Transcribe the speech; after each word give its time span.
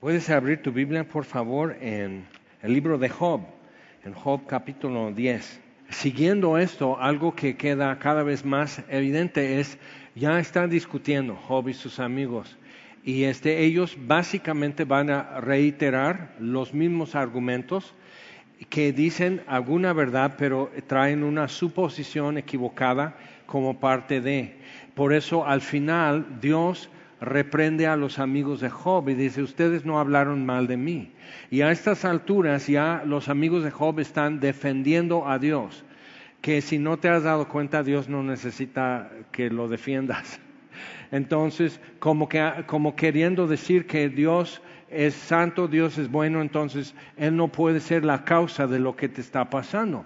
Puedes 0.00 0.30
abrir 0.30 0.62
tu 0.62 0.72
Biblia, 0.72 1.06
por 1.06 1.26
favor, 1.26 1.76
en 1.78 2.24
el 2.62 2.72
libro 2.72 2.96
de 2.96 3.10
Job, 3.10 3.42
en 4.02 4.14
Job 4.14 4.46
capítulo 4.46 5.12
10. 5.12 5.60
Siguiendo 5.90 6.56
esto, 6.56 6.98
algo 6.98 7.34
que 7.34 7.58
queda 7.58 7.98
cada 7.98 8.22
vez 8.22 8.42
más 8.42 8.82
evidente 8.88 9.60
es, 9.60 9.76
ya 10.14 10.40
están 10.40 10.70
discutiendo 10.70 11.36
Job 11.36 11.68
y 11.68 11.74
sus 11.74 12.00
amigos, 12.00 12.56
y 13.04 13.24
este, 13.24 13.58
ellos 13.58 13.94
básicamente 14.06 14.84
van 14.84 15.10
a 15.10 15.38
reiterar 15.38 16.34
los 16.38 16.72
mismos 16.72 17.14
argumentos 17.14 17.94
que 18.70 18.94
dicen 18.94 19.42
alguna 19.46 19.92
verdad, 19.92 20.36
pero 20.38 20.70
traen 20.86 21.22
una 21.22 21.46
suposición 21.46 22.38
equivocada 22.38 23.18
como 23.44 23.78
parte 23.78 24.22
de. 24.22 24.54
Por 24.94 25.12
eso 25.12 25.46
al 25.46 25.60
final 25.60 26.40
Dios 26.40 26.88
reprende 27.20 27.86
a 27.86 27.96
los 27.96 28.18
amigos 28.18 28.60
de 28.60 28.70
Job 28.70 29.08
y 29.08 29.14
dice, 29.14 29.42
ustedes 29.42 29.84
no 29.84 29.98
hablaron 29.98 30.46
mal 30.46 30.66
de 30.66 30.76
mí. 30.76 31.12
Y 31.50 31.60
a 31.60 31.70
estas 31.70 32.04
alturas 32.04 32.66
ya 32.66 33.02
los 33.04 33.28
amigos 33.28 33.62
de 33.62 33.70
Job 33.70 34.00
están 34.00 34.40
defendiendo 34.40 35.28
a 35.28 35.38
Dios, 35.38 35.84
que 36.40 36.62
si 36.62 36.78
no 36.78 36.98
te 36.98 37.08
has 37.08 37.24
dado 37.24 37.48
cuenta, 37.48 37.82
Dios 37.82 38.08
no 38.08 38.22
necesita 38.22 39.10
que 39.32 39.50
lo 39.50 39.68
defiendas. 39.68 40.40
Entonces, 41.12 41.80
como, 41.98 42.28
que, 42.28 42.64
como 42.66 42.96
queriendo 42.96 43.46
decir 43.46 43.86
que 43.86 44.08
Dios 44.08 44.62
es 44.88 45.14
santo, 45.14 45.68
Dios 45.68 45.98
es 45.98 46.10
bueno, 46.10 46.40
entonces 46.40 46.96
Él 47.16 47.36
no 47.36 47.46
puede 47.46 47.78
ser 47.78 48.04
la 48.04 48.24
causa 48.24 48.66
de 48.66 48.80
lo 48.80 48.96
que 48.96 49.08
te 49.08 49.20
está 49.20 49.48
pasando 49.48 50.04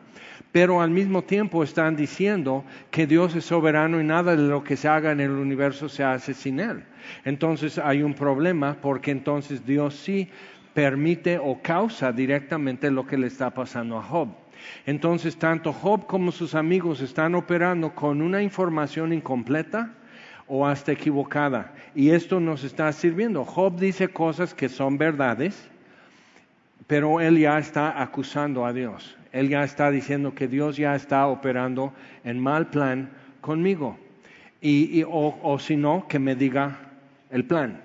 pero 0.55 0.81
al 0.81 0.91
mismo 0.91 1.23
tiempo 1.23 1.65
están 1.65 1.97
diciendo 1.97 2.63
que 2.93 3.09
Dios 3.09 3.35
es 3.35 3.45
soberano 3.45 4.01
y 4.01 4.05
nada 4.05 4.37
de 4.37 4.43
lo 4.45 4.63
que 4.63 4.77
se 4.77 4.87
haga 4.87 5.11
en 5.11 5.19
el 5.19 5.33
universo 5.33 5.89
se 5.89 6.05
hace 6.05 6.33
sin 6.33 6.61
Él. 6.61 6.85
Entonces 7.25 7.77
hay 7.77 8.05
un 8.05 8.15
problema 8.15 8.77
porque 8.81 9.11
entonces 9.11 9.67
Dios 9.67 9.97
sí 9.97 10.31
permite 10.73 11.39
o 11.39 11.61
causa 11.61 12.13
directamente 12.13 12.89
lo 12.93 13.05
que 13.05 13.19
le 13.19 13.27
está 13.27 13.51
pasando 13.51 13.99
a 13.99 14.03
Job. 14.05 14.29
Entonces 14.87 15.37
tanto 15.37 15.73
Job 15.73 16.07
como 16.07 16.31
sus 16.31 16.55
amigos 16.55 17.01
están 17.01 17.35
operando 17.35 17.93
con 17.93 18.23
una 18.23 18.41
información 18.41 19.13
incompleta 19.13 19.93
o 20.47 20.69
hasta 20.69 20.93
equivocada. 20.93 21.75
Y 21.97 22.11
esto 22.11 22.39
nos 22.39 22.63
está 22.63 22.93
sirviendo. 22.93 23.45
Job 23.45 23.77
dice 23.77 24.07
cosas 24.07 24.55
que 24.55 24.69
son 24.69 24.99
verdades, 24.99 25.69
pero 26.87 27.21
él 27.21 27.41
ya 27.41 27.59
está 27.59 28.01
acusando 28.01 28.65
a 28.65 28.73
Dios 28.73 29.17
él 29.35 29.49
ya 29.49 29.65
está 29.65 29.91
diciendo 29.91 30.33
que 30.33 30.47
Dios 30.47 30.77
ya 30.77 30.95
está 30.95 31.27
operando 31.27 31.93
en 32.23 32.39
mal 32.39 32.69
plan 32.69 33.11
conmigo. 33.41 33.99
Y, 34.61 35.05
o, 35.07 35.59
si 35.59 35.77
no, 35.77 36.07
que 36.09 36.21
me 36.21 36.37
diga 36.37 36.79
el 37.31 37.45
plan. 37.45 37.83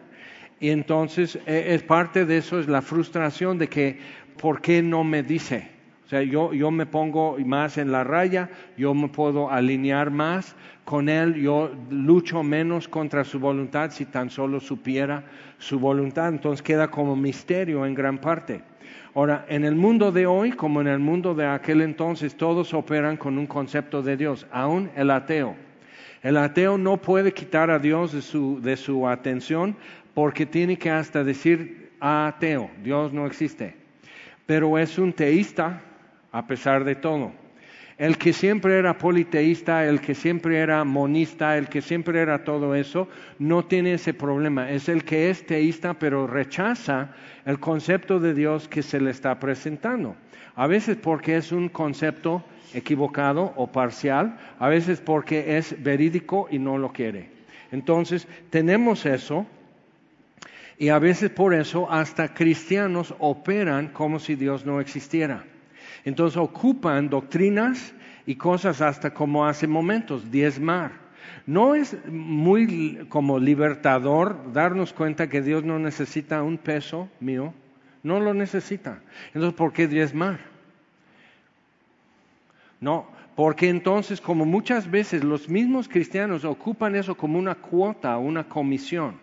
Y 0.60 0.70
entonces 0.70 1.40
e, 1.48 1.74
es 1.74 1.82
parte 1.82 2.26
de 2.26 2.38
eso, 2.38 2.60
es 2.60 2.68
la 2.68 2.84
frustración 2.84 3.58
de 3.58 3.68
que, 3.68 3.98
¿por 4.40 4.62
qué 4.62 4.84
no 4.84 5.04
me 5.04 5.24
dice? 5.24 5.68
O 6.06 6.10
sea, 6.10 6.22
yo, 6.22 6.54
yo 6.54 6.70
me 6.70 6.86
pongo 6.86 7.36
más 7.44 7.80
en 7.80 7.92
la 7.92 8.04
raya, 8.04 8.50
yo 8.78 8.94
me 8.94 9.08
puedo 9.08 9.50
alinear 9.50 10.12
más 10.12 10.56
con 10.86 11.10
Él, 11.10 11.34
yo 11.34 11.72
lucho 11.90 12.44
menos 12.44 12.88
contra 12.88 13.24
su 13.24 13.40
voluntad 13.40 13.90
si 13.90 14.06
tan 14.06 14.30
solo 14.30 14.60
supiera 14.60 15.24
su 15.58 15.80
voluntad. 15.80 16.30
Entonces 16.30 16.62
queda 16.62 16.92
como 16.92 17.16
misterio 17.16 17.88
en 17.88 17.96
gran 17.96 18.20
parte. 18.20 18.62
Ahora, 19.16 19.46
en 19.50 19.66
el 19.66 19.76
mundo 19.76 20.12
de 20.12 20.28
hoy, 20.28 20.52
como 20.52 20.82
en 20.82 20.88
el 20.88 21.00
mundo 21.00 21.34
de 21.34 21.46
aquel 21.46 21.82
entonces, 21.82 22.36
todos 22.36 22.74
operan 22.74 23.18
con 23.18 23.38
un 23.38 23.48
concepto 23.48 24.04
de 24.04 24.16
Dios, 24.16 24.46
aún 24.52 24.92
el 24.96 25.10
ateo. 25.10 25.56
El 26.22 26.38
ateo 26.38 26.78
no 26.78 26.98
puede 26.98 27.34
quitar 27.34 27.72
a 27.72 27.80
Dios 27.80 28.12
de 28.12 28.22
su, 28.22 28.62
de 28.62 28.78
su 28.78 29.08
atención 29.08 29.76
porque 30.14 30.46
tiene 30.46 30.78
que 30.78 30.90
hasta 30.90 31.24
decir 31.24 31.92
ateo, 32.00 32.70
Dios 32.84 33.14
no 33.14 33.26
existe. 33.26 33.76
Pero 34.46 34.78
es 34.78 34.98
un 35.00 35.14
teísta 35.14 35.82
a 36.32 36.46
pesar 36.46 36.84
de 36.84 36.96
todo. 36.96 37.32
El 38.00 38.18
que 38.18 38.32
siempre 38.32 38.80
era 38.80 38.98
politeísta, 38.98 39.86
el 39.86 40.00
que 40.00 40.16
siempre 40.16 40.60
era 40.60 40.86
monista, 40.86 41.58
el 41.58 41.68
que 41.68 41.82
siempre 41.82 42.22
era 42.22 42.46
todo 42.46 42.74
eso, 42.74 43.10
no 43.40 43.66
tiene 43.66 43.96
ese 43.96 44.14
problema. 44.14 44.72
Es 44.72 44.88
el 44.88 45.04
que 45.04 45.30
es 45.30 45.46
teísta 45.46 45.96
pero 45.96 46.26
rechaza 46.26 47.14
el 47.46 47.60
concepto 47.60 48.22
de 48.22 48.34
Dios 48.34 48.70
que 48.70 48.84
se 48.84 49.02
le 49.02 49.12
está 49.12 49.38
presentando. 49.38 50.16
A 50.56 50.66
veces 50.66 50.96
porque 50.96 51.36
es 51.36 51.52
un 51.52 51.68
concepto 51.68 52.42
equivocado 52.74 53.52
o 53.58 53.68
parcial, 53.68 54.38
a 54.60 54.70
veces 54.70 55.02
porque 55.02 55.58
es 55.58 55.84
verídico 55.84 56.48
y 56.50 56.58
no 56.58 56.78
lo 56.78 56.94
quiere. 56.94 57.30
Entonces, 57.70 58.30
tenemos 58.50 59.06
eso 59.06 59.46
y 60.78 60.88
a 60.88 61.00
veces 61.00 61.32
por 61.32 61.54
eso 61.54 61.92
hasta 61.92 62.34
cristianos 62.34 63.14
operan 63.20 63.90
como 63.90 64.20
si 64.20 64.36
Dios 64.36 64.66
no 64.66 64.80
existiera. 64.80 65.44
Entonces 66.06 66.38
ocupan 66.38 67.10
doctrinas 67.10 67.94
y 68.26 68.36
cosas 68.36 68.82
hasta 68.82 69.14
como 69.14 69.46
hace 69.46 69.68
momentos, 69.68 70.32
diezmar. 70.32 70.92
No 71.46 71.76
es 71.76 71.98
muy 72.08 73.06
como 73.10 73.40
libertador 73.40 74.54
darnos 74.54 74.94
cuenta 74.94 75.30
que 75.30 75.42
Dios 75.42 75.64
no 75.64 75.80
necesita 75.80 76.44
un 76.44 76.58
peso 76.58 77.10
mío, 77.20 77.54
no 78.04 78.20
lo 78.20 78.34
necesita. 78.34 79.02
Entonces, 79.34 79.54
¿por 79.54 79.74
qué 79.74 79.88
diezmar? 79.88 80.40
No, 82.80 83.08
porque 83.36 83.70
entonces 83.70 84.22
como 84.22 84.46
muchas 84.46 84.90
veces 84.90 85.24
los 85.24 85.50
mismos 85.50 85.88
cristianos 85.88 86.46
ocupan 86.46 86.96
eso 86.96 87.16
como 87.16 87.40
una 87.40 87.56
cuota, 87.56 88.18
una 88.18 88.44
comisión. 88.44 89.16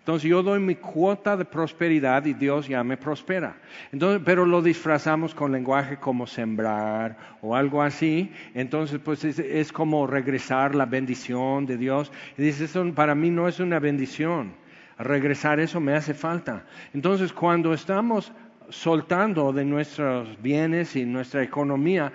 Entonces 0.00 0.30
yo 0.30 0.42
doy 0.42 0.60
mi 0.60 0.76
cuota 0.76 1.36
de 1.36 1.44
prosperidad 1.44 2.24
y 2.24 2.32
Dios 2.32 2.66
ya 2.66 2.82
me 2.82 2.96
prospera. 2.96 3.56
Entonces, 3.92 4.22
pero 4.24 4.46
lo 4.46 4.62
disfrazamos 4.62 5.34
con 5.34 5.52
lenguaje 5.52 5.98
como 5.98 6.26
sembrar 6.26 7.18
o 7.42 7.54
algo 7.54 7.82
así. 7.82 8.32
Entonces, 8.54 8.98
pues 9.04 9.24
es, 9.24 9.72
como 9.72 10.06
regresar 10.06 10.74
la 10.74 10.86
bendición 10.86 11.66
de 11.66 11.76
Dios. 11.76 12.10
Y 12.38 12.42
dice, 12.42 12.64
eso 12.64 12.82
para 12.94 13.14
mí 13.14 13.28
no 13.30 13.46
es 13.46 13.60
una 13.60 13.78
bendición. 13.78 14.54
Regresar 14.98 15.60
eso 15.60 15.80
me 15.80 15.94
hace 15.94 16.14
falta. 16.14 16.64
Entonces, 16.94 17.30
cuando 17.34 17.74
estamos 17.74 18.32
soltando 18.70 19.52
de 19.52 19.66
nuestros 19.66 20.40
bienes 20.40 20.96
y 20.96 21.04
nuestra 21.04 21.42
economía, 21.42 22.10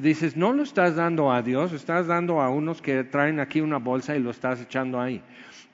dices, 0.00 0.36
no 0.36 0.52
lo 0.52 0.62
estás 0.62 0.96
dando 0.96 1.32
a 1.32 1.40
Dios, 1.40 1.72
estás 1.72 2.06
dando 2.06 2.42
a 2.42 2.50
unos 2.50 2.82
que 2.82 3.04
traen 3.04 3.40
aquí 3.40 3.62
una 3.62 3.78
bolsa 3.78 4.14
y 4.14 4.20
lo 4.20 4.30
estás 4.30 4.60
echando 4.60 5.00
ahí. 5.00 5.22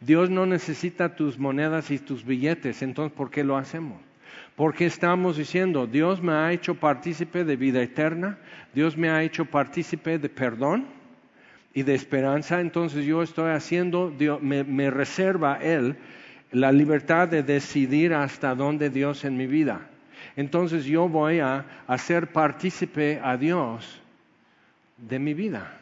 Dios 0.04 0.30
no 0.30 0.46
necesita 0.46 1.14
tus 1.14 1.38
monedas 1.38 1.90
y 1.90 1.98
tus 1.98 2.24
billetes, 2.24 2.82
entonces 2.82 3.16
¿por 3.16 3.30
qué 3.30 3.44
lo 3.44 3.56
hacemos? 3.56 4.00
Porque 4.56 4.84
estamos 4.84 5.36
diciendo, 5.36 5.86
Dios 5.86 6.20
me 6.22 6.32
ha 6.32 6.52
hecho 6.52 6.74
partícipe 6.74 7.44
de 7.44 7.56
vida 7.56 7.82
eterna, 7.82 8.38
Dios 8.74 8.96
me 8.96 9.10
ha 9.10 9.22
hecho 9.22 9.44
partícipe 9.44 10.18
de 10.18 10.28
perdón 10.28 10.86
y 11.72 11.84
de 11.84 11.94
esperanza, 11.94 12.60
entonces 12.60 13.04
yo 13.04 13.22
estoy 13.22 13.52
haciendo, 13.52 14.10
Dios, 14.10 14.42
me, 14.42 14.64
me 14.64 14.90
reserva 14.90 15.58
Él 15.62 15.96
la 16.50 16.72
libertad 16.72 17.28
de 17.28 17.42
decidir 17.42 18.12
hasta 18.12 18.54
dónde 18.54 18.90
Dios 18.90 19.24
en 19.24 19.36
mi 19.36 19.46
vida. 19.46 19.88
Entonces 20.36 20.84
yo 20.84 21.08
voy 21.08 21.40
a 21.40 21.64
hacer 21.86 22.32
partícipe 22.32 23.20
a 23.22 23.36
Dios 23.36 24.00
de 24.96 25.18
mi 25.18 25.32
vida. 25.32 25.78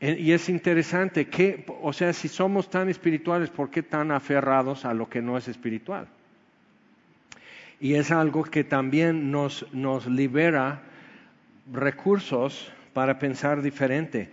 Eh, 0.00 0.16
y 0.18 0.32
es 0.32 0.48
interesante 0.48 1.26
que, 1.28 1.64
o 1.82 1.92
sea, 1.92 2.12
si 2.12 2.28
somos 2.28 2.70
tan 2.70 2.88
espirituales, 2.88 3.50
¿por 3.50 3.70
qué 3.70 3.82
tan 3.82 4.12
aferrados 4.12 4.84
a 4.84 4.94
lo 4.94 5.08
que 5.08 5.20
no 5.20 5.36
es 5.36 5.48
espiritual? 5.48 6.06
Y 7.80 7.94
es 7.94 8.10
algo 8.10 8.44
que 8.44 8.64
también 8.64 9.30
nos, 9.30 9.66
nos 9.72 10.06
libera 10.06 10.82
recursos 11.72 12.72
para 12.92 13.18
pensar 13.18 13.62
diferente. 13.62 14.30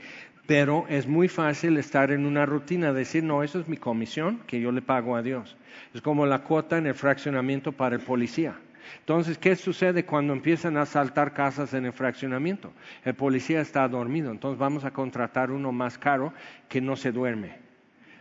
Pero 0.47 0.85
es 0.89 1.07
muy 1.07 1.27
fácil 1.27 1.77
estar 1.77 2.11
en 2.11 2.25
una 2.25 2.45
rutina, 2.45 2.93
decir, 2.93 3.23
no, 3.23 3.41
eso 3.41 3.59
es 3.59 3.67
mi 3.67 3.77
comisión 3.77 4.41
que 4.45 4.61
yo 4.61 4.71
le 4.71 4.81
pago 4.81 5.15
a 5.15 5.23
Dios. 5.23 5.57
Es 5.93 6.01
como 6.01 6.25
la 6.27 6.43
cuota 6.43 6.77
en 6.77 6.85
el 6.85 6.93
fraccionamiento 6.93 7.71
para 7.71 7.95
el 7.95 8.01
policía. 8.01 8.55
Entonces, 8.99 9.37
¿qué 9.37 9.55
sucede 9.55 10.05
cuando 10.05 10.33
empiezan 10.33 10.77
a 10.77 10.85
saltar 10.85 11.33
casas 11.33 11.73
en 11.73 11.85
el 11.85 11.93
fraccionamiento? 11.93 12.71
El 13.03 13.15
policía 13.15 13.61
está 13.61 13.87
dormido, 13.87 14.31
entonces 14.31 14.59
vamos 14.59 14.85
a 14.85 14.91
contratar 14.91 15.51
uno 15.51 15.71
más 15.71 15.97
caro 15.97 16.33
que 16.69 16.81
no 16.81 16.95
se 16.95 17.11
duerme. 17.11 17.65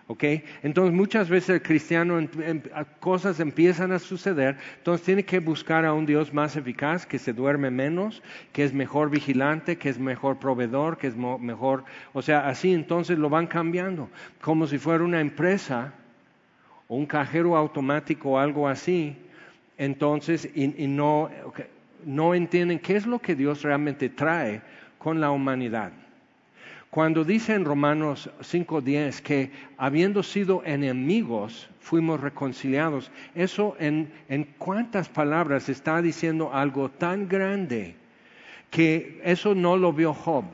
¿Ok? 0.07 0.23
Entonces 0.63 0.93
muchas 0.93 1.31
veces 1.31 1.49
el 1.49 1.63
cristiano, 1.63 2.21
cosas 3.01 3.41
empiezan 3.41 3.91
a 3.91 3.99
suceder, 3.99 4.59
entonces 4.77 5.07
tiene 5.07 5.25
que 5.25 5.39
buscar 5.39 5.87
a 5.87 5.95
un 5.95 6.05
Dios 6.05 6.35
más 6.35 6.57
eficaz, 6.57 7.07
que 7.07 7.19
se 7.19 7.33
duerme 7.33 7.71
menos, 7.71 8.23
que 8.53 8.65
es 8.65 8.75
mejor 8.75 9.09
vigilante, 9.09 9.79
que 9.79 9.89
es 9.89 9.99
mejor 9.99 10.39
proveedor, 10.39 10.99
que 10.99 11.07
es 11.07 11.17
mejor, 11.17 11.85
o 12.13 12.21
sea, 12.21 12.47
así 12.47 12.75
entonces 12.75 13.19
lo 13.19 13.31
van 13.31 13.47
cambiando, 13.47 14.11
como 14.43 14.67
si 14.67 14.77
fuera 14.77 15.03
una 15.03 15.23
empresa 15.23 15.95
o 16.87 16.97
un 16.97 17.07
cajero 17.07 17.57
automático 17.57 18.33
o 18.33 18.39
algo 18.39 18.69
así, 18.69 19.17
entonces 19.79 20.49
y, 20.55 20.69
no, 20.87 21.31
no 22.05 22.35
entienden 22.35 22.79
qué 22.79 22.97
es 22.97 23.07
lo 23.07 23.19
que 23.19 23.35
Dios 23.35 23.63
realmente 23.63 24.09
trae 24.09 24.63
con 24.99 25.21
la 25.21 25.31
humanidad. 25.31 25.93
Cuando 26.91 27.25
dice 27.25 27.55
en 27.55 27.65
Romanos 27.65 28.31
5.10 28.41 29.21
que 29.21 29.51
habiendo 29.77 30.23
sido 30.23 30.63
enemigos 30.65 31.69
fuimos 31.81 32.21
reconciliados, 32.21 33.11
eso 33.35 33.77
en, 33.81 34.13
en 34.29 34.45
cuántas 34.59 35.09
palabras 35.09 35.69
está 35.69 36.01
diciendo 36.01 36.51
algo 36.53 36.89
tan 36.89 37.29
grande 37.29 37.97
que 38.71 39.21
eso 39.25 39.55
no 39.55 39.77
lo 39.77 39.93
vio 39.93 40.15
Job. 40.15 40.45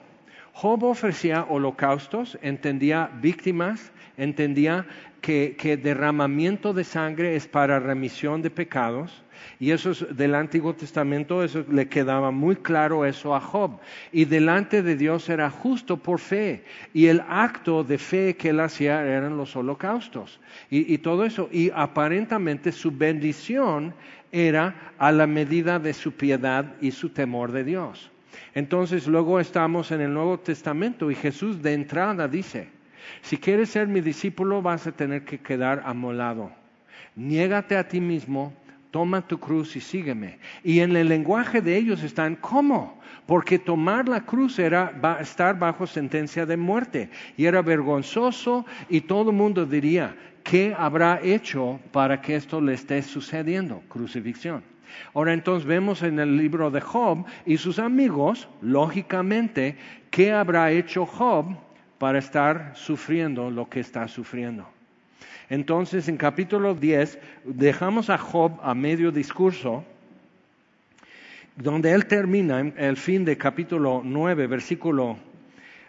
Job 0.53 0.85
ofrecía 0.85 1.47
holocaustos, 1.49 2.39
entendía 2.43 3.11
víctimas, 3.21 3.93
entendía 4.17 4.87
que, 5.21 5.57
que, 5.59 5.77
derramamiento 5.77 6.73
de 6.73 6.85
sangre 6.85 7.37
es 7.37 7.47
para 7.47 7.79
remisión 7.79 8.43
de 8.43 8.51
pecados. 8.51 9.23
Y 9.59 9.71
eso 9.71 9.91
es, 9.91 10.17
del 10.17 10.35
Antiguo 10.35 10.75
Testamento, 10.75 11.43
eso 11.43 11.65
le 11.71 11.89
quedaba 11.89 12.31
muy 12.31 12.57
claro 12.57 13.05
eso 13.05 13.35
a 13.35 13.41
Job. 13.41 13.79
Y 14.13 14.25
delante 14.25 14.83
de 14.83 14.97
Dios 14.97 15.29
era 15.29 15.51
justo 15.51 15.97
por 15.97 16.19
fe. 16.19 16.65
Y 16.93 17.07
el 17.07 17.23
acto 17.29 17.85
de 17.85 17.99
fe 17.99 18.37
que 18.37 18.51
él 18.51 18.61
hacía 18.61 19.05
eran 19.05 19.37
los 19.37 19.57
holocaustos. 19.57 20.41
Y, 20.71 20.93
y 20.93 20.99
todo 20.99 21.25
eso. 21.25 21.49
Y 21.53 21.71
aparentemente 21.75 22.73
su 22.73 22.91
bendición 22.91 23.95
era 24.33 24.93
a 24.99 25.13
la 25.13 25.27
medida 25.27 25.79
de 25.79 25.93
su 25.93 26.13
piedad 26.13 26.75
y 26.81 26.91
su 26.91 27.11
temor 27.11 27.53
de 27.53 27.65
Dios. 27.65 28.11
Entonces 28.55 29.07
luego 29.07 29.41
estamos 29.41 29.91
en 29.91 30.01
el 30.01 30.13
Nuevo 30.13 30.39
Testamento 30.39 31.11
y 31.11 31.15
Jesús 31.15 31.63
de 31.63 31.73
entrada 31.75 32.27
dice, 32.29 32.69
si 33.23 33.37
quieres 33.37 33.71
ser 33.71 33.87
mi 33.87 34.01
discípulo 34.01 34.63
vas 34.63 34.87
a 34.87 34.93
tener 34.93 35.25
que 35.25 35.39
quedar 35.39 35.83
amolado. 35.85 36.51
Niégate 37.17 37.77
a 37.77 37.87
ti 37.87 38.01
mismo, 38.01 38.53
toma 38.91 39.27
tu 39.27 39.39
cruz 39.39 39.77
y 39.77 39.81
sígueme. 39.81 40.39
Y 40.65 40.81
en 40.81 40.97
el 40.97 41.09
lenguaje 41.09 41.61
de 41.61 41.77
ellos 41.77 42.03
están, 42.03 42.37
¿cómo? 42.37 43.01
Porque 43.27 43.59
tomar 43.59 44.09
la 44.09 44.25
cruz 44.25 44.59
era 44.59 44.93
estar 45.21 45.59
bajo 45.59 45.87
sentencia 45.87 46.47
de 46.47 46.57
muerte 46.57 47.11
y 47.37 47.45
era 47.47 47.63
vergonzoso 47.63 48.67
y 48.89 49.03
todo 49.03 49.31
el 49.31 49.37
mundo 49.37 49.67
diría, 49.67 50.17
¿qué 50.43 50.75
habrá 50.77 51.21
hecho 51.23 51.79
para 51.93 52.21
que 52.21 52.37
esto 52.37 52.61
le 52.61 52.75
esté 52.75 53.03
sucediendo? 53.03 53.83
Crucifixión. 53.89 54.63
Ahora 55.15 55.33
entonces 55.33 55.67
vemos 55.67 56.03
en 56.03 56.19
el 56.19 56.37
libro 56.37 56.71
de 56.71 56.81
Job 56.81 57.25
y 57.47 57.57
sus 57.59 57.79
amigos, 57.79 58.49
lógicamente, 58.61 59.77
¿qué 60.11 60.33
habrá 60.33 60.73
hecho 60.73 61.07
Job 61.07 61.57
para 62.01 62.19
estar 62.19 62.73
sufriendo 62.77 63.51
lo 63.51 63.69
que 63.69 63.81
está 63.81 64.09
sufriendo? 64.09 64.67
Entonces 65.51 66.09
en 66.09 66.17
capítulo 66.17 66.75
10 66.75 67.19
dejamos 67.45 68.09
a 68.09 68.17
Job 68.17 68.59
a 68.63 68.75
medio 68.75 69.13
discurso, 69.13 69.85
donde 71.57 71.93
él 71.93 72.07
termina, 72.07 72.61
el 72.61 72.97
fin 72.97 73.27
de 73.27 73.37
capítulo 73.37 74.01
9, 74.03 74.47
versículo 74.47 75.19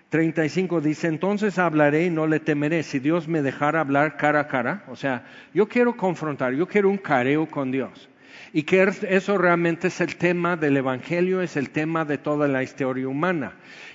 35 0.09 0.81
dice, 0.81 1.07
entonces 1.07 1.57
hablaré 1.57 2.07
y 2.07 2.09
no 2.09 2.27
le 2.27 2.41
temeré 2.41 2.83
si 2.83 2.99
Dios 2.99 3.29
me 3.29 3.41
dejara 3.41 3.79
hablar 3.79 4.17
cara 4.17 4.41
a 4.41 4.47
cara. 4.49 4.83
O 4.89 4.97
sea, 4.97 5.23
yo 5.53 5.69
quiero 5.69 5.95
confrontar, 5.95 6.53
yo 6.53 6.67
quiero 6.67 6.89
un 6.89 6.97
careo 6.97 7.45
con 7.45 7.71
Dios. 7.71 8.09
Y 8.51 8.63
que 8.63 8.85
eso 9.07 9.37
realmente 9.37 9.87
es 9.87 10.01
el 10.01 10.17
tema 10.17 10.57
del 10.57 10.75
Evangelio, 10.75 11.41
es 11.41 11.55
el 11.55 11.69
tema 11.69 12.03
de 12.03 12.17
toda 12.17 12.49
la 12.49 12.61
historia 12.61 13.07
humana. 13.07 13.53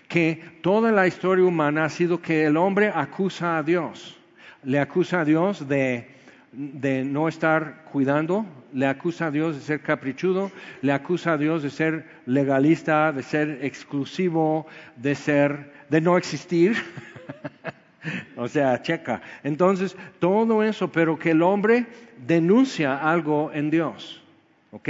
Que 0.08 0.42
toda 0.62 0.92
la 0.92 1.06
historia 1.06 1.44
humana 1.44 1.84
ha 1.84 1.88
sido 1.88 2.20
que 2.20 2.44
el 2.44 2.56
hombre 2.56 2.90
acusa 2.94 3.58
a 3.58 3.62
Dios. 3.62 4.16
Le 4.62 4.78
acusa 4.78 5.20
a 5.20 5.24
Dios 5.24 5.68
de, 5.68 6.08
de 6.52 7.04
no 7.04 7.28
estar 7.28 7.84
cuidando, 7.92 8.46
le 8.72 8.86
acusa 8.86 9.26
a 9.26 9.30
Dios 9.30 9.56
de 9.56 9.62
ser 9.62 9.80
caprichudo, 9.80 10.50
le 10.82 10.92
acusa 10.92 11.32
a 11.32 11.38
Dios 11.38 11.62
de 11.62 11.70
ser 11.70 12.06
legalista, 12.26 13.12
de 13.12 13.22
ser 13.22 13.58
exclusivo, 13.62 14.66
de 14.96 15.14
ser, 15.14 15.72
de 15.88 16.00
no 16.00 16.16
existir. 16.16 16.76
o 18.36 18.48
sea, 18.48 18.80
checa. 18.82 19.22
Entonces, 19.42 19.96
todo 20.18 20.62
eso, 20.62 20.90
pero 20.90 21.18
que 21.18 21.30
el 21.30 21.42
hombre 21.42 21.86
denuncia 22.26 22.96
algo 22.96 23.50
en 23.52 23.70
Dios. 23.70 24.22
¿Ok? 24.70 24.88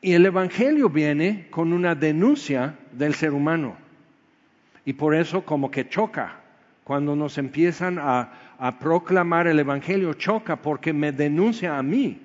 Y 0.00 0.12
el 0.12 0.26
Evangelio 0.26 0.88
viene 0.88 1.46
con 1.50 1.72
una 1.72 1.94
denuncia 1.94 2.74
del 2.92 3.14
ser 3.14 3.32
humano. 3.32 3.76
Y 4.84 4.92
por 4.92 5.14
eso 5.14 5.44
como 5.44 5.70
que 5.70 5.88
choca. 5.88 6.40
Cuando 6.84 7.16
nos 7.16 7.38
empiezan 7.38 7.98
a, 7.98 8.40
proclamar 8.78 9.46
el 9.46 9.58
Evangelio, 9.58 10.14
choca 10.14 10.56
porque 10.56 10.92
me 10.92 11.12
denuncia 11.12 11.76
a 11.78 11.82
mí. 11.82 12.20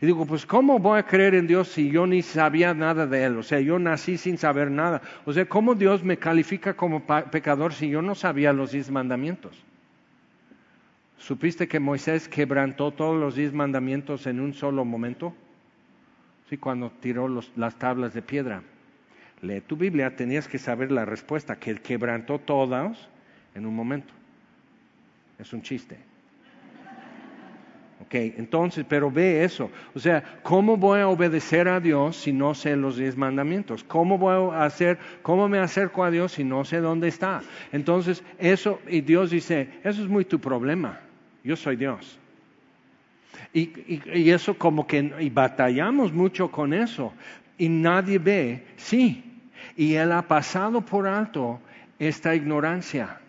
Y 0.00 0.06
digo, 0.06 0.26
pues 0.26 0.44
¿cómo 0.44 0.78
voy 0.78 0.98
a 0.98 1.02
creer 1.02 1.34
en 1.34 1.46
Dios 1.46 1.68
si 1.68 1.90
yo 1.90 2.06
ni 2.06 2.22
sabía 2.22 2.74
nada 2.74 3.06
de 3.06 3.24
Él? 3.24 3.38
O 3.38 3.42
sea, 3.42 3.60
yo 3.60 3.78
nací 3.78 4.18
sin 4.18 4.36
saber 4.36 4.70
nada. 4.70 5.00
O 5.24 5.32
sea, 5.32 5.46
¿cómo 5.46 5.74
Dios 5.74 6.04
me 6.04 6.18
califica 6.18 6.74
como 6.74 7.04
pecador 7.30 7.72
si 7.72 7.88
yo 7.88 8.02
no 8.02 8.14
sabía 8.14 8.52
los 8.52 8.72
diez 8.72 8.90
mandamientos? 8.90 9.64
¿Supiste 11.18 11.66
que 11.66 11.80
Moisés 11.80 12.28
quebrantó 12.28 12.90
todos 12.90 13.18
los 13.18 13.34
diez 13.34 13.52
mandamientos 13.52 14.26
en 14.26 14.40
un 14.40 14.52
solo 14.52 14.84
momento? 14.84 15.34
Sí, 16.48 16.58
cuando 16.58 16.90
tiró 17.00 17.28
las 17.56 17.76
tablas 17.76 18.12
de 18.12 18.22
piedra. 18.22 18.62
Lee 19.42 19.60
tu 19.60 19.76
Biblia, 19.76 20.16
tenías 20.16 20.48
que 20.48 20.58
saber 20.58 20.90
la 20.90 21.04
respuesta, 21.04 21.56
que 21.56 21.74
quebrantó 21.76 22.38
todas 22.38 23.08
en 23.54 23.66
un 23.66 23.74
momento. 23.74 24.12
Es 25.38 25.52
un 25.52 25.62
chiste. 25.62 25.98
Ok, 28.00 28.14
entonces, 28.14 28.84
pero 28.88 29.10
ve 29.10 29.42
eso. 29.42 29.70
O 29.94 29.98
sea, 29.98 30.22
¿cómo 30.42 30.76
voy 30.76 31.00
a 31.00 31.08
obedecer 31.08 31.66
a 31.66 31.80
Dios 31.80 32.16
si 32.16 32.32
no 32.32 32.54
sé 32.54 32.76
los 32.76 32.96
diez 32.96 33.16
mandamientos? 33.16 33.82
¿Cómo 33.84 34.18
voy 34.18 34.54
a 34.54 34.64
hacer, 34.64 34.98
cómo 35.22 35.48
me 35.48 35.58
acerco 35.58 36.04
a 36.04 36.10
Dios 36.10 36.32
si 36.32 36.44
no 36.44 36.64
sé 36.64 36.78
dónde 36.78 37.08
está? 37.08 37.42
Entonces, 37.72 38.22
eso, 38.38 38.80
y 38.86 39.00
Dios 39.00 39.30
dice, 39.30 39.70
eso 39.82 40.02
es 40.02 40.08
muy 40.08 40.24
tu 40.24 40.38
problema. 40.38 41.00
Yo 41.42 41.56
soy 41.56 41.76
Dios. 41.76 42.18
Y, 43.52 44.30
eso 44.30 44.56
como 44.58 44.86
que 44.86 45.12
y 45.18 45.30
batallamos 45.30 46.12
mucho 46.12 46.50
con 46.50 46.74
eso. 46.74 47.12
Y 47.58 47.68
nadie 47.68 48.18
ve, 48.18 48.62
sí. 48.76 49.25
Y 49.76 49.94
él 49.94 50.12
ha 50.12 50.22
pasado 50.22 50.80
por 50.80 51.06
alto 51.06 51.60
esta 51.98 52.34
ignorancia. 52.34 53.20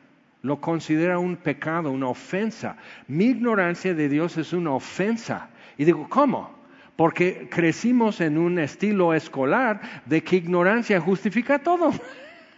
Lo 0.41 0.61
considera 0.61 1.19
un 1.19 1.35
pecado, 1.35 1.91
una 1.91 2.07
ofensa. 2.07 2.77
Mi 3.07 3.25
ignorancia 3.25 3.94
de 3.94 4.09
Dios 4.09 4.38
es 4.38 4.53
una 4.53 4.71
ofensa. 4.71 5.49
Y 5.77 5.85
digo, 5.85 6.07
¿cómo? 6.09 6.55
Porque 6.95 7.47
crecimos 7.51 8.21
en 8.21 8.38
un 8.38 8.59
estilo 8.59 9.13
escolar 9.13 9.81
de 10.05 10.23
que 10.23 10.38
ignorancia 10.38 11.01
justifica 11.01 11.59
todo. 11.59 11.91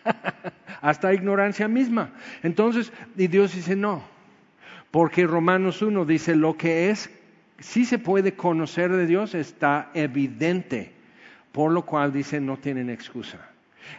Hasta 0.81 1.13
ignorancia 1.13 1.68
misma. 1.68 2.12
Entonces, 2.44 2.94
y 3.18 3.27
Dios 3.27 3.56
dice, 3.56 3.75
no. 3.75 4.03
Porque 4.91 5.25
Romanos 5.25 5.81
1 5.81 6.06
dice, 6.06 6.36
lo 6.36 6.56
que 6.56 6.89
es 6.89 7.09
si 7.59 7.86
se 7.86 8.00
puede 8.00 8.33
conocer 8.33 8.91
de 8.91 9.06
Dios, 9.06 9.36
está 9.36 9.89
evidente, 9.94 10.91
por 11.51 11.72
lo 11.72 11.86
cual 11.86 12.12
dice 12.12 12.39
no 12.39 12.58
tienen 12.58 12.89
excusa. 12.89 13.50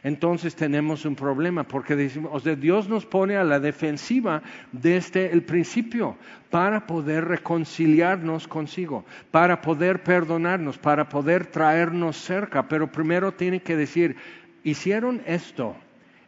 Entonces 0.02 0.54
tenemos 0.54 1.04
un 1.04 1.16
problema 1.16 1.64
porque 1.64 1.97
decimos, 1.97 2.42
Dios 2.59 2.88
nos 2.88 3.06
pone 3.06 3.37
a 3.37 3.44
la 3.44 3.61
defensiva 3.61 4.42
desde 4.73 5.32
el 5.32 5.42
principio 5.42 6.16
para 6.50 6.87
poder 6.87 7.26
reconciliarnos 7.26 8.49
consigo, 8.49 9.04
para 9.30 9.61
poder 9.61 10.02
perdonarnos, 10.02 10.78
para 10.78 11.09
poder 11.09 11.47
traernos 11.47 12.16
cerca, 12.16 12.68
pero 12.68 12.90
primero 12.90 13.32
tiene 13.32 13.61
que 13.61 13.76
decir, 13.76 14.16
hicieron 14.64 15.23
esto 15.26 15.76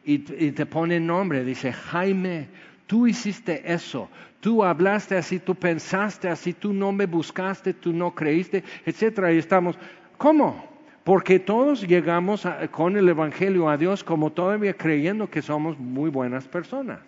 y, 0.04 0.18
te 0.18 0.66
pone 0.66 0.98
nombre, 1.00 1.44
dice 1.44 1.72
Jaime, 1.72 2.48
tú 2.86 3.06
hiciste 3.06 3.72
eso, 3.72 4.08
tú 4.40 4.64
hablaste 4.64 5.16
así, 5.16 5.38
tú 5.38 5.54
pensaste 5.54 6.28
así, 6.28 6.52
tú 6.52 6.72
no 6.72 6.92
me 6.92 7.06
buscaste, 7.06 7.74
tú 7.74 7.92
no 7.92 8.14
creíste, 8.14 8.64
etcétera. 8.84 9.32
Y 9.32 9.38
estamos, 9.38 9.78
¿cómo? 10.18 10.71
Porque 11.04 11.38
todos 11.38 11.86
llegamos 11.86 12.46
con 12.70 12.96
el 12.96 13.08
Evangelio 13.08 13.68
a 13.68 13.76
Dios 13.76 14.04
como 14.04 14.30
todavía 14.30 14.74
creyendo 14.74 15.28
que 15.28 15.42
somos 15.42 15.78
muy 15.78 16.10
buenas 16.10 16.46
personas. 16.46 17.00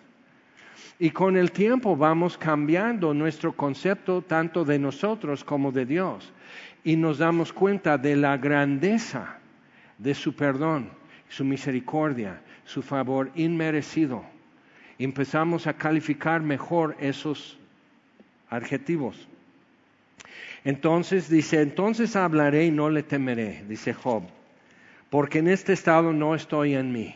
Y 0.99 1.11
con 1.11 1.37
el 1.37 1.51
tiempo 1.51 1.95
vamos 1.95 2.37
cambiando 2.37 3.13
nuestro 3.13 3.53
concepto 3.53 4.21
tanto 4.21 4.65
de 4.65 4.79
nosotros 4.79 5.43
como 5.43 5.71
de 5.71 5.85
Dios. 5.85 6.31
Y 6.83 6.95
nos 6.95 7.17
damos 7.17 7.51
cuenta 7.51 7.97
de 7.97 8.15
la 8.15 8.37
grandeza 8.37 9.37
de 9.97 10.13
su 10.13 10.35
perdón, 10.35 10.89
su 11.29 11.43
misericordia, 11.43 12.41
su 12.65 12.81
favor 12.81 13.31
inmerecido 13.35 14.23
empezamos 14.99 15.67
a 15.67 15.73
calificar 15.73 16.41
mejor 16.41 16.95
esos 16.99 17.57
adjetivos. 18.49 19.27
Entonces 20.65 21.29
dice, 21.29 21.61
entonces 21.61 22.15
hablaré 22.15 22.65
y 22.65 22.71
no 22.71 22.89
le 22.89 23.03
temeré, 23.03 23.63
dice 23.69 23.93
Job, 23.93 24.23
porque 25.11 25.39
en 25.39 25.47
este 25.47 25.73
estado 25.73 26.11
no 26.11 26.33
estoy 26.33 26.73
en 26.73 26.91
mí. 26.91 27.15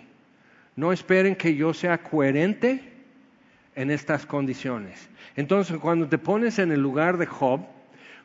No 0.76 0.94
esperen 0.94 1.36
que 1.36 1.56
yo 1.56 1.74
sea 1.74 1.98
coherente 1.98 2.82
en 3.76 3.90
estas 3.90 4.26
condiciones. 4.26 5.10
Entonces, 5.36 5.78
cuando 5.80 6.08
te 6.08 6.18
pones 6.18 6.60
en 6.60 6.72
el 6.72 6.80
lugar 6.80 7.18
de 7.18 7.26
Job, 7.26 7.62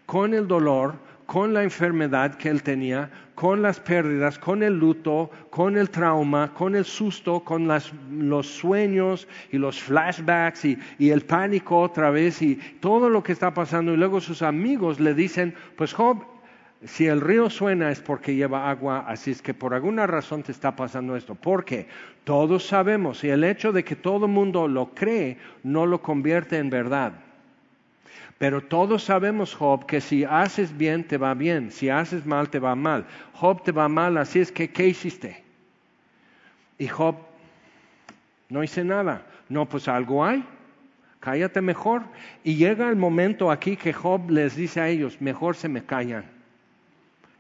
con 0.07 0.35
el 0.35 0.47
dolor, 0.47 0.97
con 1.27 1.55
la 1.55 1.63
enfermedad 1.63 2.35
que 2.35 2.49
él 2.49 2.63
tenía, 2.63 3.11
con 3.35 3.63
las 3.63 3.81
pérdidas, 3.81 4.39
con 4.39 4.63
el 4.63 4.79
luto, 4.79 5.31
con 5.51 5.77
el 5.77 5.91
trauma, 5.91 6.53
con 6.53 6.77
el 6.77 6.85
susto, 6.85 7.41
con 7.41 7.69
los 8.11 8.47
sueños 8.47 9.27
y 9.51 9.59
los 9.59 9.83
flashbacks 9.83 10.65
y, 10.65 10.79
y, 10.99 11.11
el 11.11 11.23
pánico 11.23 11.81
otra 11.81 12.11
vez 12.11 12.43
y 12.43 12.57
todo 12.81 13.09
lo 13.09 13.23
que 13.23 13.33
está 13.33 13.53
pasando. 13.53 13.93
Y 13.93 13.97
luego 13.97 14.21
sus 14.21 14.43
amigos 14.43 15.01
le 15.01 15.15
dicen, 15.15 15.55
pues 15.77 15.93
Job, 15.93 16.25
si 16.85 17.07
el 17.07 17.21
río 17.21 17.49
suena 17.49 17.91
es 17.91 18.01
porque 18.01 18.35
lleva 18.35 18.69
agua, 18.71 19.05
así 19.09 19.31
es 19.31 19.41
que 19.41 19.55
por 19.55 19.73
alguna 19.73 20.07
razón 20.07 20.43
te 20.43 20.53
está 20.53 20.77
pasando 20.77 21.17
esto. 21.17 21.35
Porque 21.35 21.89
todos 22.25 22.67
sabemos 22.67 23.25
y 23.25 23.31
el 23.31 23.45
hecho 23.45 23.73
de 23.73 23.85
que 23.85 23.97
todo 23.97 24.27
el 24.27 24.33
mundo 24.33 24.69
lo 24.69 24.95
cree 24.95 25.39
no 25.63 25.87
lo 25.87 26.03
convierte 26.03 26.59
en 26.59 26.71
verdad. 26.71 27.24
Pero 28.39 28.63
todos 28.63 29.05
sabemos, 29.05 29.55
Job, 29.55 29.87
que 29.87 30.01
si 30.01 30.25
haces 30.25 30.77
bien 30.77 31.05
te 31.05 31.19
va 31.19 31.35
bien, 31.35 31.71
si 31.71 31.89
haces 31.89 32.27
mal 32.27 32.51
te 32.51 32.59
va 32.59 32.75
mal. 32.75 33.07
Job 33.33 33.63
te 33.63 33.73
va 33.73 33.89
mal, 33.89 34.19
así 34.19 34.41
es 34.41 34.51
que, 34.51 34.71
¿qué 34.71 34.89
hiciste? 34.89 35.43
Y 36.79 36.89
Job, 36.89 37.17
no 38.49 38.63
hice 38.63 38.85
nada. 38.85 39.25
No, 39.49 39.69
pues 39.69 39.89
algo 39.89 40.25
hay. 40.25 40.45
Cállate 41.21 41.61
mejor. 41.61 42.03
Y 42.43 42.57
llega 42.57 42.89
el 42.89 42.97
momento 42.97 43.51
aquí 43.51 43.77
que 43.77 43.93
Job 43.93 44.31
les 44.31 44.57
dice 44.57 44.81
a 44.81 44.89
ellos, 44.89 45.21
mejor 45.21 45.57
se 45.57 45.69
me 45.69 45.85
callan. 45.85 46.25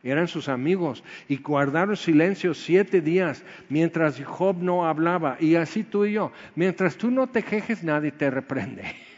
Eran 0.02 0.28
sus 0.28 0.50
amigos 0.50 1.02
y 1.28 1.38
guardaron 1.38 1.96
silencio 1.96 2.52
siete 2.52 3.00
días 3.00 3.42
mientras 3.70 4.22
Job 4.22 4.56
no 4.60 4.86
hablaba. 4.86 5.38
Y 5.40 5.56
así 5.56 5.82
tú 5.82 6.04
y 6.04 6.12
yo, 6.12 6.30
mientras 6.54 6.96
tú 6.96 7.10
no 7.10 7.26
te 7.26 7.42
quejes, 7.42 7.82
nadie 7.82 8.12
te 8.12 8.30
reprende. 8.30 8.84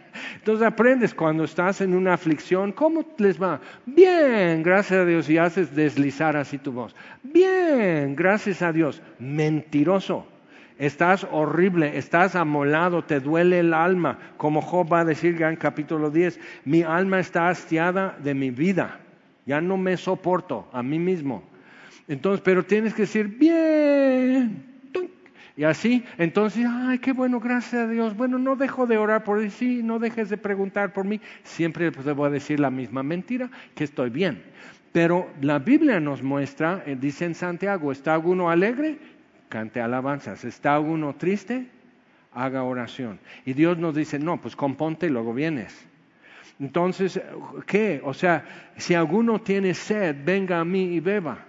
Entonces 0.36 0.66
aprendes 0.66 1.14
cuando 1.14 1.44
estás 1.44 1.80
en 1.80 1.94
una 1.94 2.14
aflicción, 2.14 2.72
¿cómo 2.72 3.04
les 3.18 3.40
va? 3.40 3.60
Bien, 3.86 4.62
gracias 4.62 5.00
a 5.00 5.04
Dios, 5.04 5.28
y 5.30 5.38
haces 5.38 5.74
deslizar 5.74 6.36
así 6.36 6.58
tu 6.58 6.72
voz. 6.72 6.94
Bien, 7.22 8.14
gracias 8.16 8.62
a 8.62 8.72
Dios. 8.72 9.02
Mentiroso. 9.18 10.26
Estás 10.78 11.26
horrible, 11.30 11.96
estás 11.96 12.34
amolado, 12.34 13.04
te 13.04 13.20
duele 13.20 13.60
el 13.60 13.72
alma, 13.72 14.18
como 14.36 14.62
Job 14.62 14.92
va 14.92 15.00
a 15.00 15.04
decir 15.04 15.40
en 15.40 15.54
capítulo 15.54 16.10
10, 16.10 16.40
mi 16.64 16.82
alma 16.82 17.20
está 17.20 17.48
hastiada 17.48 18.16
de 18.20 18.34
mi 18.34 18.50
vida, 18.50 18.98
ya 19.46 19.60
no 19.60 19.76
me 19.76 19.96
soporto 19.96 20.68
a 20.72 20.82
mí 20.82 20.98
mismo. 20.98 21.44
Entonces, 22.08 22.40
pero 22.40 22.64
tienes 22.64 22.94
que 22.94 23.02
decir, 23.02 23.28
bien, 23.28 24.71
y 25.54 25.64
así, 25.64 26.04
entonces, 26.16 26.66
ay, 26.66 26.98
qué 26.98 27.12
bueno, 27.12 27.38
gracias 27.38 27.82
a 27.82 27.88
Dios. 27.88 28.16
Bueno, 28.16 28.38
no 28.38 28.56
dejo 28.56 28.86
de 28.86 28.96
orar 28.96 29.22
por 29.22 29.46
ti, 29.48 29.82
no 29.82 29.98
dejes 29.98 30.30
de 30.30 30.38
preguntar 30.38 30.92
por 30.94 31.04
mí. 31.04 31.20
Siempre 31.42 31.92
pues, 31.92 32.06
voy 32.16 32.28
a 32.28 32.30
decir 32.30 32.58
la 32.58 32.70
misma 32.70 33.02
mentira, 33.02 33.50
que 33.74 33.84
estoy 33.84 34.08
bien. 34.08 34.42
Pero 34.92 35.28
la 35.42 35.58
Biblia 35.58 36.00
nos 36.00 36.22
muestra, 36.22 36.82
eh, 36.86 36.96
dice 36.98 37.26
en 37.26 37.34
Santiago, 37.34 37.92
¿está 37.92 38.14
alguno 38.14 38.48
alegre? 38.48 38.98
Cante 39.50 39.82
alabanzas. 39.82 40.44
¿Está 40.44 40.74
alguno 40.74 41.14
triste? 41.16 41.66
Haga 42.32 42.62
oración. 42.62 43.18
Y 43.44 43.52
Dios 43.52 43.76
nos 43.76 43.94
dice, 43.94 44.18
no, 44.18 44.40
pues 44.40 44.56
componte 44.56 45.06
y 45.06 45.10
luego 45.10 45.34
vienes. 45.34 45.86
Entonces, 46.60 47.20
¿qué? 47.66 48.00
O 48.04 48.14
sea, 48.14 48.44
si 48.78 48.94
alguno 48.94 49.38
tiene 49.38 49.74
sed, 49.74 50.16
venga 50.24 50.60
a 50.60 50.64
mí 50.64 50.94
y 50.94 51.00
beba. 51.00 51.44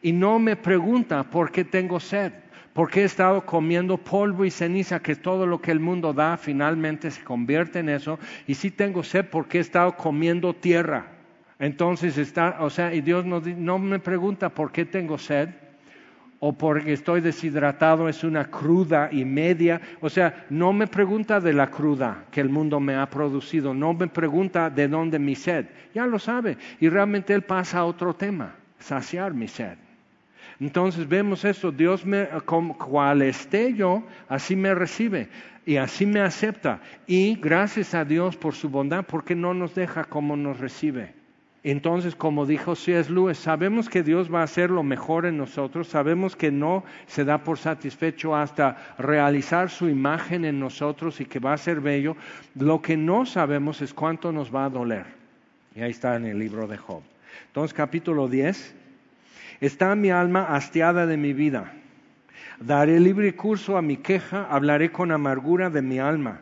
Y 0.00 0.12
no 0.12 0.38
me 0.38 0.56
pregunta 0.56 1.22
por 1.24 1.50
qué 1.50 1.64
tengo 1.64 2.00
sed 2.00 2.32
porque 2.76 3.00
he 3.00 3.04
estado 3.04 3.46
comiendo 3.46 3.96
polvo 3.96 4.44
y 4.44 4.50
ceniza, 4.50 5.00
que 5.00 5.16
todo 5.16 5.46
lo 5.46 5.62
que 5.62 5.70
el 5.70 5.80
mundo 5.80 6.12
da 6.12 6.36
finalmente 6.36 7.10
se 7.10 7.24
convierte 7.24 7.78
en 7.78 7.88
eso, 7.88 8.18
y 8.46 8.52
si 8.52 8.70
tengo 8.70 9.02
sed 9.02 9.24
porque 9.30 9.56
he 9.56 9.60
estado 9.62 9.96
comiendo 9.96 10.52
tierra. 10.52 11.06
Entonces 11.58 12.18
está, 12.18 12.58
o 12.60 12.68
sea, 12.68 12.92
y 12.92 13.00
Dios 13.00 13.24
no, 13.24 13.40
no 13.40 13.78
me 13.78 13.98
pregunta 13.98 14.50
por 14.50 14.72
qué 14.72 14.84
tengo 14.84 15.16
sed, 15.16 15.48
o 16.38 16.52
porque 16.52 16.92
estoy 16.92 17.22
deshidratado, 17.22 18.10
es 18.10 18.22
una 18.22 18.50
cruda 18.50 19.08
y 19.10 19.24
media. 19.24 19.80
O 20.02 20.10
sea, 20.10 20.44
no 20.50 20.74
me 20.74 20.86
pregunta 20.86 21.40
de 21.40 21.54
la 21.54 21.70
cruda 21.70 22.26
que 22.30 22.42
el 22.42 22.50
mundo 22.50 22.78
me 22.78 22.94
ha 22.94 23.08
producido, 23.08 23.72
no 23.72 23.94
me 23.94 24.08
pregunta 24.08 24.68
de 24.68 24.86
dónde 24.86 25.18
mi 25.18 25.34
sed, 25.34 25.64
ya 25.94 26.06
lo 26.06 26.18
sabe. 26.18 26.58
Y 26.78 26.90
realmente 26.90 27.32
Él 27.32 27.40
pasa 27.40 27.78
a 27.78 27.84
otro 27.86 28.14
tema, 28.14 28.54
saciar 28.78 29.32
mi 29.32 29.48
sed. 29.48 29.78
Entonces 30.60 31.06
vemos 31.08 31.44
eso, 31.44 31.70
Dios 31.70 32.06
me, 32.06 32.28
cual 32.78 33.22
esté 33.22 33.74
yo, 33.74 34.02
así 34.28 34.56
me 34.56 34.74
recibe 34.74 35.28
y 35.66 35.76
así 35.76 36.06
me 36.06 36.20
acepta. 36.20 36.80
Y 37.06 37.34
gracias 37.34 37.94
a 37.94 38.04
Dios 38.04 38.36
por 38.36 38.54
su 38.54 38.70
bondad, 38.70 39.04
porque 39.04 39.34
no 39.34 39.52
nos 39.52 39.74
deja 39.74 40.04
como 40.04 40.36
nos 40.36 40.58
recibe. 40.58 41.12
Entonces, 41.62 42.14
como 42.14 42.46
dijo 42.46 42.76
C.S. 42.76 43.10
Lewis, 43.10 43.38
sabemos 43.38 43.88
que 43.88 44.04
Dios 44.04 44.32
va 44.32 44.42
a 44.42 44.44
hacer 44.44 44.70
lo 44.70 44.84
mejor 44.84 45.26
en 45.26 45.36
nosotros, 45.36 45.88
sabemos 45.88 46.36
que 46.36 46.52
no 46.52 46.84
se 47.08 47.24
da 47.24 47.38
por 47.38 47.58
satisfecho 47.58 48.36
hasta 48.36 48.94
realizar 48.98 49.68
su 49.68 49.88
imagen 49.88 50.44
en 50.44 50.60
nosotros 50.60 51.20
y 51.20 51.24
que 51.24 51.40
va 51.40 51.54
a 51.54 51.58
ser 51.58 51.80
bello. 51.80 52.16
Lo 52.54 52.80
que 52.80 52.96
no 52.96 53.26
sabemos 53.26 53.82
es 53.82 53.92
cuánto 53.92 54.30
nos 54.30 54.54
va 54.54 54.66
a 54.66 54.70
doler. 54.70 55.06
Y 55.74 55.80
ahí 55.80 55.90
está 55.90 56.14
en 56.14 56.26
el 56.26 56.38
libro 56.38 56.68
de 56.68 56.76
Job. 56.76 57.02
Entonces, 57.48 57.74
capítulo 57.74 58.28
10, 58.28 58.76
Está 59.60 59.94
mi 59.94 60.10
alma 60.10 60.54
hastiada 60.54 61.06
de 61.06 61.16
mi 61.16 61.32
vida. 61.32 61.72
Daré 62.60 63.00
libre 63.00 63.34
curso 63.34 63.76
a 63.76 63.82
mi 63.82 63.96
queja, 63.96 64.46
hablaré 64.50 64.90
con 64.90 65.12
amargura 65.12 65.70
de 65.70 65.82
mi 65.82 65.98
alma. 65.98 66.40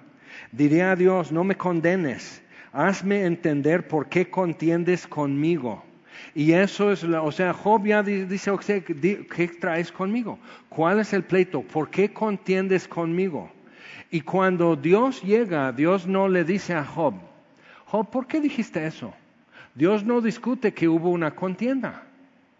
Diré 0.52 0.82
a 0.82 0.96
Dios, 0.96 1.32
no 1.32 1.44
me 1.44 1.56
condenes, 1.56 2.42
hazme 2.72 3.24
entender 3.24 3.88
por 3.88 4.08
qué 4.08 4.30
contiendes 4.30 5.06
conmigo. 5.06 5.84
Y 6.34 6.52
eso 6.52 6.92
es, 6.92 7.04
o 7.04 7.32
sea, 7.32 7.52
Job 7.52 7.86
ya 7.86 8.02
dice, 8.02 8.52
¿qué 8.82 9.48
traes 9.60 9.92
conmigo? 9.92 10.38
¿Cuál 10.68 11.00
es 11.00 11.12
el 11.12 11.24
pleito? 11.24 11.62
¿Por 11.62 11.90
qué 11.90 12.12
contiendes 12.12 12.88
conmigo? 12.88 13.50
Y 14.10 14.20
cuando 14.20 14.76
Dios 14.76 15.22
llega, 15.22 15.72
Dios 15.72 16.06
no 16.06 16.28
le 16.28 16.44
dice 16.44 16.74
a 16.74 16.84
Job, 16.84 17.14
Job, 17.86 18.10
¿por 18.10 18.26
qué 18.26 18.40
dijiste 18.40 18.86
eso? 18.86 19.12
Dios 19.74 20.04
no 20.04 20.20
discute 20.20 20.72
que 20.72 20.88
hubo 20.88 21.10
una 21.10 21.32
contienda. 21.32 22.02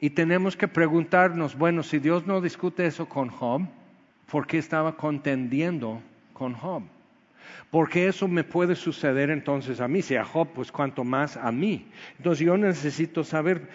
Y 0.00 0.10
tenemos 0.10 0.56
que 0.56 0.68
preguntarnos, 0.68 1.56
bueno, 1.56 1.82
si 1.82 1.98
Dios 1.98 2.26
no 2.26 2.40
discute 2.40 2.86
eso 2.86 3.08
con 3.08 3.28
Job, 3.28 3.62
¿por 4.30 4.46
qué 4.46 4.58
estaba 4.58 4.96
contendiendo 4.96 6.00
con 6.32 6.54
Job? 6.54 6.82
Porque 7.70 8.06
eso 8.08 8.28
me 8.28 8.44
puede 8.44 8.74
suceder 8.74 9.30
entonces 9.30 9.80
a 9.80 9.88
mí, 9.88 10.02
si 10.02 10.16
a 10.16 10.24
Job, 10.24 10.48
pues 10.54 10.70
cuanto 10.72 11.04
más 11.04 11.36
a 11.36 11.50
mí. 11.52 11.86
Entonces 12.18 12.46
yo 12.46 12.56
necesito 12.56 13.24
saber 13.24 13.68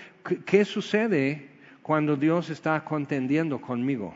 qué 0.45 0.65
sucede 0.65 1.49
cuando 1.81 2.15
Dios 2.15 2.49
está 2.49 2.83
contendiendo 2.83 3.59
conmigo. 3.59 4.13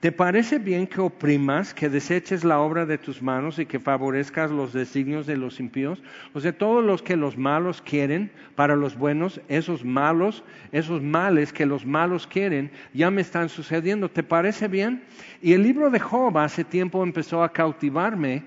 ¿Te 0.00 0.12
parece 0.12 0.58
bien 0.58 0.86
que 0.86 1.00
oprimas, 1.00 1.72
que 1.72 1.88
deseches 1.88 2.44
la 2.44 2.60
obra 2.60 2.84
de 2.84 2.98
tus 2.98 3.22
manos 3.22 3.58
y 3.58 3.64
que 3.64 3.80
favorezcas 3.80 4.50
los 4.50 4.74
designios 4.74 5.26
de 5.26 5.38
los 5.38 5.58
impíos? 5.58 6.02
O 6.34 6.40
sea, 6.40 6.52
todos 6.52 6.84
los 6.84 7.00
que 7.00 7.16
los 7.16 7.38
malos 7.38 7.80
quieren 7.80 8.30
para 8.56 8.76
los 8.76 8.98
buenos, 8.98 9.40
esos 9.48 9.86
malos, 9.86 10.44
esos 10.70 11.02
males 11.02 11.50
que 11.50 11.64
los 11.64 11.86
malos 11.86 12.26
quieren, 12.26 12.70
ya 12.92 13.10
me 13.10 13.22
están 13.22 13.48
sucediendo. 13.48 14.10
¿Te 14.10 14.22
parece 14.22 14.68
bien? 14.68 15.02
Y 15.40 15.54
el 15.54 15.62
libro 15.62 15.88
de 15.88 15.98
Job 15.98 16.36
hace 16.36 16.62
tiempo 16.62 17.02
empezó 17.02 17.42
a 17.42 17.50
cautivarme 17.50 18.42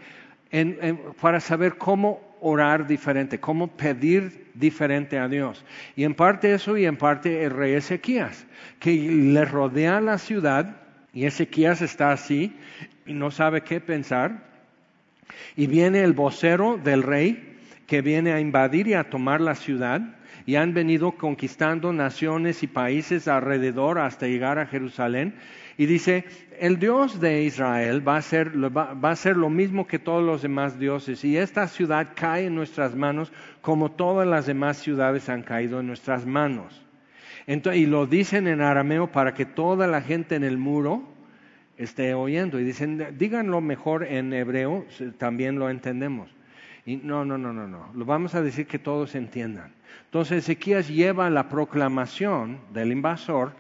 para 1.20 1.40
saber 1.40 1.80
cómo 1.80 2.22
orar 2.42 2.86
diferente, 2.86 3.40
cómo 3.40 3.68
pedir 3.76 4.52
diferente 4.54 5.18
a 5.18 5.28
Dios. 5.28 5.66
Y 5.96 6.04
en 6.04 6.14
parte 6.14 6.54
eso 6.54 6.78
y 6.78 6.86
en 6.86 6.96
parte 6.96 7.44
el 7.44 7.52
rey 7.52 7.74
Ezequías, 7.74 8.46
que 8.80 8.94
le 8.94 9.46
rodea 9.46 10.00
la 10.00 10.20
ciudad 10.20 10.89
y 11.14 11.26
Ezequías 11.26 11.82
está 11.82 12.12
así 12.12 12.54
y 13.06 13.14
no 13.14 13.32
sabe 13.32 13.62
qué 13.62 13.82
pensar. 13.82 14.48
Y 15.56 15.68
viene 15.68 16.04
el 16.04 16.14
vocero 16.14 16.80
del 16.82 17.04
rey 17.04 17.58
que 17.88 18.02
viene 18.02 18.32
a 18.32 18.40
invadir 18.40 18.88
y 18.88 18.94
a 18.94 19.10
tomar 19.10 19.42
la 19.42 19.56
ciudad. 19.56 20.02
Y 20.46 20.56
han 20.56 20.74
venido 20.74 21.12
conquistando 21.12 21.94
naciones 21.94 22.64
y 22.64 22.68
países 22.68 23.28
alrededor 23.28 24.00
hasta 24.00 24.28
llegar 24.28 24.58
a 24.58 24.66
Jerusalén. 24.66 25.36
Y 25.78 25.86
dice, 25.86 26.26
el 26.60 26.80
Dios 26.80 27.20
de 27.20 27.44
Israel 27.44 28.08
va 28.08 28.18
a, 28.18 28.22
ser, 28.22 28.52
va 28.76 29.10
a 29.10 29.16
ser 29.16 29.38
lo 29.38 29.50
mismo 29.50 29.88
que 29.88 30.00
todos 30.00 30.24
los 30.24 30.42
demás 30.42 30.80
dioses. 30.80 31.24
Y 31.24 31.38
esta 31.38 31.68
ciudad 31.68 32.10
cae 32.16 32.48
en 32.48 32.56
nuestras 32.56 32.96
manos 32.96 33.32
como 33.62 33.92
todas 33.92 34.28
las 34.28 34.46
demás 34.46 34.78
ciudades 34.78 35.30
han 35.30 35.44
caído 35.44 35.80
en 35.80 35.88
nuestras 35.88 36.26
manos 36.26 36.89
y 37.50 37.86
lo 37.88 38.06
dicen 38.06 38.48
en 38.48 38.62
arameo 38.62 39.12
para 39.12 39.34
que 39.34 39.46
toda 39.46 39.88
la 39.88 40.02
gente 40.02 40.36
en 40.36 40.44
el 40.44 40.60
muro 40.60 41.02
esté 41.78 42.14
oyendo. 42.14 42.60
Y 42.60 42.64
dicen, 42.64 43.16
díganlo 43.18 43.60
mejor 43.60 44.04
en 44.04 44.34
hebreo, 44.34 44.86
también 45.18 45.58
lo 45.58 45.70
entendemos. 45.72 46.30
Y 46.86 46.98
no, 46.98 47.26
no, 47.26 47.40
no, 47.40 47.52
no, 47.52 47.68
no. 47.68 47.92
Lo 47.96 48.06
vamos 48.06 48.36
a 48.36 48.44
decir 48.44 48.68
que 48.68 48.78
todos 48.78 49.16
entiendan. 49.16 49.74
Entonces 50.06 50.44
Ezequías 50.44 50.90
lleva 50.90 51.30
la 51.32 51.50
proclamación 51.50 52.60
del 52.72 52.92
invasor 52.92 53.54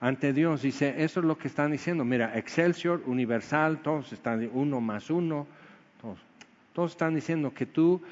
ante 0.00 0.32
Dios. 0.32 0.62
Dice, 0.62 0.96
eso 0.98 1.20
es 1.20 1.26
lo 1.26 1.38
que 1.38 1.46
están 1.46 1.70
diciendo. 1.70 2.04
Mira, 2.04 2.36
Excelsior, 2.36 3.02
Universal, 3.06 3.78
todos 3.82 4.12
están, 4.12 4.50
uno 4.52 4.80
más 4.80 5.10
uno, 5.10 5.46
todos, 6.00 6.18
todos 6.72 6.90
están 6.90 7.14
diciendo 7.14 7.54
que 7.54 7.66
tú 7.66 8.02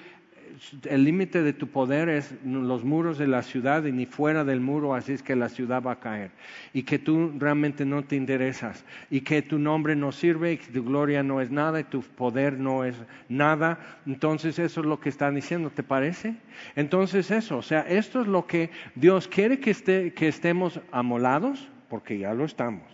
el 0.88 1.04
límite 1.04 1.42
de 1.42 1.52
tu 1.52 1.68
poder 1.68 2.08
es 2.08 2.34
los 2.44 2.84
muros 2.84 3.18
de 3.18 3.26
la 3.26 3.42
ciudad 3.42 3.84
y 3.84 3.92
ni 3.92 4.06
fuera 4.06 4.44
del 4.44 4.60
muro, 4.60 4.94
así 4.94 5.12
es 5.12 5.22
que 5.22 5.36
la 5.36 5.48
ciudad 5.48 5.82
va 5.82 5.92
a 5.92 6.00
caer. 6.00 6.30
Y 6.72 6.82
que 6.82 6.98
tú 6.98 7.32
realmente 7.38 7.84
no 7.84 8.04
te 8.04 8.16
interesas 8.16 8.84
y 9.10 9.20
que 9.20 9.42
tu 9.42 9.58
nombre 9.58 9.96
no 9.96 10.12
sirve 10.12 10.52
y 10.52 10.56
que 10.56 10.72
tu 10.72 10.84
gloria 10.84 11.22
no 11.22 11.40
es 11.40 11.50
nada 11.50 11.80
y 11.80 11.84
tu 11.84 12.00
poder 12.02 12.58
no 12.58 12.84
es 12.84 12.96
nada. 13.28 13.78
Entonces 14.06 14.58
eso 14.58 14.80
es 14.80 14.86
lo 14.86 15.00
que 15.00 15.08
están 15.08 15.34
diciendo, 15.34 15.70
¿te 15.70 15.82
parece? 15.82 16.34
Entonces 16.75 17.30
eso, 17.30 17.58
o 17.58 17.62
sea, 17.62 17.80
esto 17.82 18.20
es 18.22 18.26
lo 18.26 18.46
que 18.46 18.70
Dios 18.94 19.28
quiere 19.28 19.60
que, 19.60 19.70
esté, 19.70 20.12
que 20.14 20.28
estemos 20.28 20.80
amolados, 20.90 21.68
porque 21.88 22.18
ya 22.18 22.32
lo 22.34 22.44
estamos. 22.44 22.84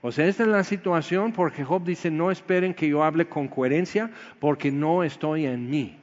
O 0.00 0.12
sea, 0.12 0.26
esta 0.26 0.44
es 0.44 0.48
la 0.48 0.62
situación 0.62 1.32
porque 1.32 1.64
Job 1.64 1.84
dice, 1.84 2.10
no 2.10 2.30
esperen 2.30 2.72
que 2.72 2.88
yo 2.88 3.02
hable 3.02 3.26
con 3.26 3.48
coherencia 3.48 4.10
porque 4.38 4.70
no 4.70 5.02
estoy 5.02 5.44
en 5.44 5.68
mí 5.68 5.97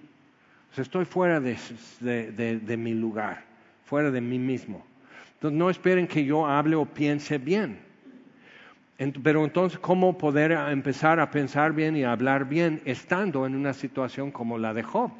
estoy 0.82 1.06
fuera 1.06 1.40
de, 1.40 2.78
mi 2.78 2.94
lugar, 2.94 3.44
fuera 3.86 4.12
de 4.12 4.22
mí 4.22 4.40
mismo. 4.40 4.86
Entonces 5.34 5.58
no 5.58 5.70
esperen 5.70 6.08
que 6.08 6.26
yo 6.26 6.46
hable 6.46 6.76
o 6.76 6.86
piense 6.86 7.38
bien. 7.38 7.80
Pero 9.24 9.44
entonces, 9.44 9.78
¿cómo 9.80 10.18
poder 10.18 10.52
empezar 10.52 11.20
a 11.20 11.30
pensar 11.30 11.74
bien 11.74 11.98
y 11.98 12.04
a 12.04 12.14
hablar 12.14 12.46
bien 12.46 12.82
estando 12.86 13.46
en 13.46 13.56
una 13.56 13.74
situación 13.74 14.32
como 14.32 14.58
la 14.58 14.74
de 14.74 14.84
Job? 14.84 15.12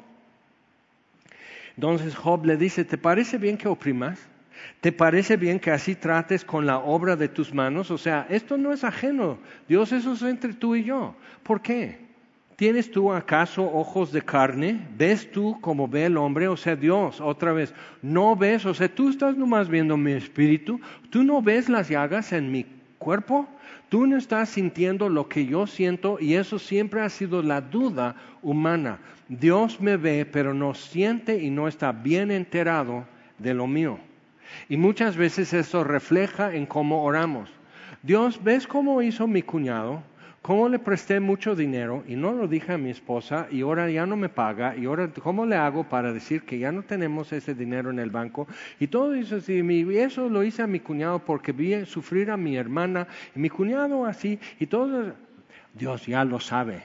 Entonces 1.76 2.16
Job 2.16 2.46
le 2.46 2.56
dice, 2.56 2.84
¿te 2.84 2.96
parece 2.96 3.36
bien 3.36 3.58
que 3.58 3.68
oprimas? 3.68 4.18
¿Te 4.80 4.92
parece 4.92 5.36
bien 5.36 5.60
que 5.60 5.70
así 5.70 5.94
trates 5.94 6.44
con 6.44 6.64
la 6.64 6.78
obra 6.78 7.16
de 7.16 7.28
tus 7.28 7.52
manos? 7.52 7.90
O 7.90 7.98
sea, 7.98 8.26
esto 8.30 8.56
no 8.56 8.72
es 8.72 8.84
ajeno. 8.84 9.38
Dios, 9.68 9.92
eso 9.92 10.14
es 10.14 10.22
entre 10.22 10.54
tú 10.54 10.74
y 10.74 10.84
yo. 10.84 11.14
¿Por 11.42 11.60
qué? 11.60 12.05
¿Tienes 12.56 12.90
tú 12.90 13.12
acaso 13.12 13.70
ojos 13.70 14.12
de 14.12 14.22
carne? 14.22 14.80
¿Ves 14.96 15.30
tú 15.30 15.58
como 15.60 15.86
ve 15.86 16.06
el 16.06 16.16
hombre? 16.16 16.48
O 16.48 16.56
sea, 16.56 16.74
Dios, 16.74 17.20
otra 17.20 17.52
vez, 17.52 17.74
no 18.00 18.34
ves, 18.34 18.64
o 18.64 18.72
sea, 18.72 18.88
tú 18.88 19.10
estás 19.10 19.36
nomás 19.36 19.68
viendo 19.68 19.98
mi 19.98 20.12
espíritu, 20.12 20.80
tú 21.10 21.22
no 21.22 21.42
ves 21.42 21.68
las 21.68 21.90
llagas 21.90 22.32
en 22.32 22.50
mi 22.50 22.64
cuerpo, 22.96 23.46
tú 23.90 24.06
no 24.06 24.16
estás 24.16 24.48
sintiendo 24.48 25.10
lo 25.10 25.28
que 25.28 25.44
yo 25.44 25.66
siento 25.66 26.16
y 26.18 26.34
eso 26.34 26.58
siempre 26.58 27.02
ha 27.02 27.10
sido 27.10 27.42
la 27.42 27.60
duda 27.60 28.16
humana. 28.40 29.00
Dios 29.28 29.78
me 29.78 29.98
ve, 29.98 30.24
pero 30.24 30.54
no 30.54 30.72
siente 30.72 31.42
y 31.42 31.50
no 31.50 31.68
está 31.68 31.92
bien 31.92 32.30
enterado 32.30 33.04
de 33.38 33.52
lo 33.52 33.66
mío. 33.66 33.98
Y 34.70 34.78
muchas 34.78 35.18
veces 35.18 35.52
eso 35.52 35.84
refleja 35.84 36.54
en 36.54 36.64
cómo 36.64 37.04
oramos. 37.04 37.50
Dios, 38.02 38.42
¿ves 38.42 38.66
cómo 38.66 39.02
hizo 39.02 39.26
mi 39.26 39.42
cuñado? 39.42 40.02
¿Cómo 40.46 40.68
le 40.68 40.78
presté 40.78 41.18
mucho 41.18 41.56
dinero 41.56 42.04
y 42.06 42.14
no 42.14 42.32
lo 42.32 42.46
dije 42.46 42.72
a 42.72 42.78
mi 42.78 42.90
esposa 42.90 43.48
y 43.50 43.62
ahora 43.62 43.90
ya 43.90 44.06
no 44.06 44.16
me 44.16 44.28
paga? 44.28 44.76
¿Y 44.76 44.84
ahora 44.84 45.10
cómo 45.20 45.44
le 45.44 45.56
hago 45.56 45.82
para 45.82 46.12
decir 46.12 46.42
que 46.42 46.56
ya 46.56 46.70
no 46.70 46.84
tenemos 46.84 47.32
ese 47.32 47.52
dinero 47.52 47.90
en 47.90 47.98
el 47.98 48.10
banco? 48.10 48.46
Y 48.78 48.86
todo 48.86 49.12
eso 49.14 49.38
y 49.48 49.96
eso 49.98 50.28
lo 50.28 50.44
hice 50.44 50.62
a 50.62 50.68
mi 50.68 50.78
cuñado 50.78 51.18
porque 51.18 51.50
vi 51.50 51.84
sufrir 51.84 52.30
a 52.30 52.36
mi 52.36 52.56
hermana 52.56 53.08
y 53.34 53.40
mi 53.40 53.50
cuñado 53.50 54.06
así 54.06 54.38
y 54.60 54.66
todo. 54.66 55.14
Dios 55.74 56.06
ya 56.06 56.24
lo 56.24 56.38
sabe. 56.38 56.84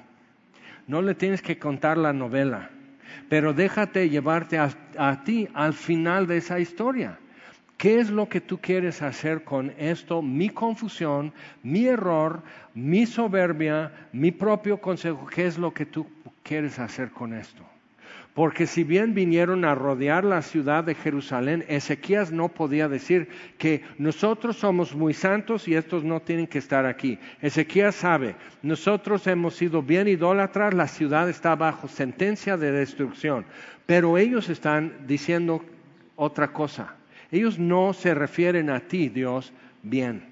No 0.87 1.03
le 1.03 1.13
tienes 1.13 1.43
que 1.43 1.59
contar 1.59 1.99
la 1.99 2.13
novela, 2.13 2.71
pero 3.29 3.53
déjate 3.53 4.09
llevarte 4.09 4.57
a 4.57 5.23
ti 5.23 5.47
al 5.53 5.73
final 5.73 6.25
de 6.25 6.37
esa 6.37 6.59
historia. 6.59 7.19
¿Qué 7.81 7.99
es 7.99 8.11
lo 8.11 8.29
que 8.29 8.41
tú 8.41 8.59
quieres 8.59 9.01
hacer 9.01 9.43
con 9.43 9.73
esto? 9.75 10.21
Mi 10.21 10.49
confusión, 10.49 11.33
mi 11.63 11.87
error, 11.87 12.43
mi 12.75 13.07
soberbia, 13.07 13.91
mi 14.13 14.29
propio 14.29 14.79
consejo. 14.79 15.25
¿Qué 15.25 15.47
es 15.47 15.57
lo 15.57 15.73
que 15.73 15.87
tú 15.87 16.05
quieres 16.43 16.77
hacer 16.77 17.09
con 17.09 17.33
esto? 17.33 17.63
Porque 18.35 18.67
si 18.67 18.83
bien 18.83 19.15
vinieron 19.15 19.65
a 19.65 19.73
rodear 19.73 20.23
la 20.23 20.43
ciudad 20.43 20.83
de 20.83 20.93
Jerusalén, 20.93 21.65
Ezequías 21.67 22.31
no 22.31 22.49
podía 22.49 22.87
decir 22.87 23.29
que 23.57 23.83
nosotros 23.97 24.57
somos 24.57 24.93
muy 24.93 25.15
santos 25.15 25.67
y 25.67 25.73
estos 25.73 26.03
no 26.03 26.19
tienen 26.19 26.45
que 26.45 26.59
estar 26.59 26.85
aquí. 26.85 27.17
Ezequías 27.41 27.95
sabe, 27.95 28.35
nosotros 28.61 29.25
hemos 29.25 29.55
sido 29.55 29.81
bien 29.81 30.07
idólatras, 30.07 30.75
la 30.75 30.87
ciudad 30.87 31.27
está 31.27 31.55
bajo 31.55 31.87
sentencia 31.87 32.57
de 32.57 32.71
destrucción, 32.71 33.43
pero 33.87 34.19
ellos 34.19 34.49
están 34.49 35.07
diciendo 35.07 35.65
otra 36.15 36.53
cosa. 36.53 37.00
Ellos 37.31 37.57
no 37.57 37.93
se 37.93 38.13
refieren 38.13 38.69
a 38.69 38.81
ti, 38.81 39.09
Dios, 39.09 39.53
bien. 39.83 40.23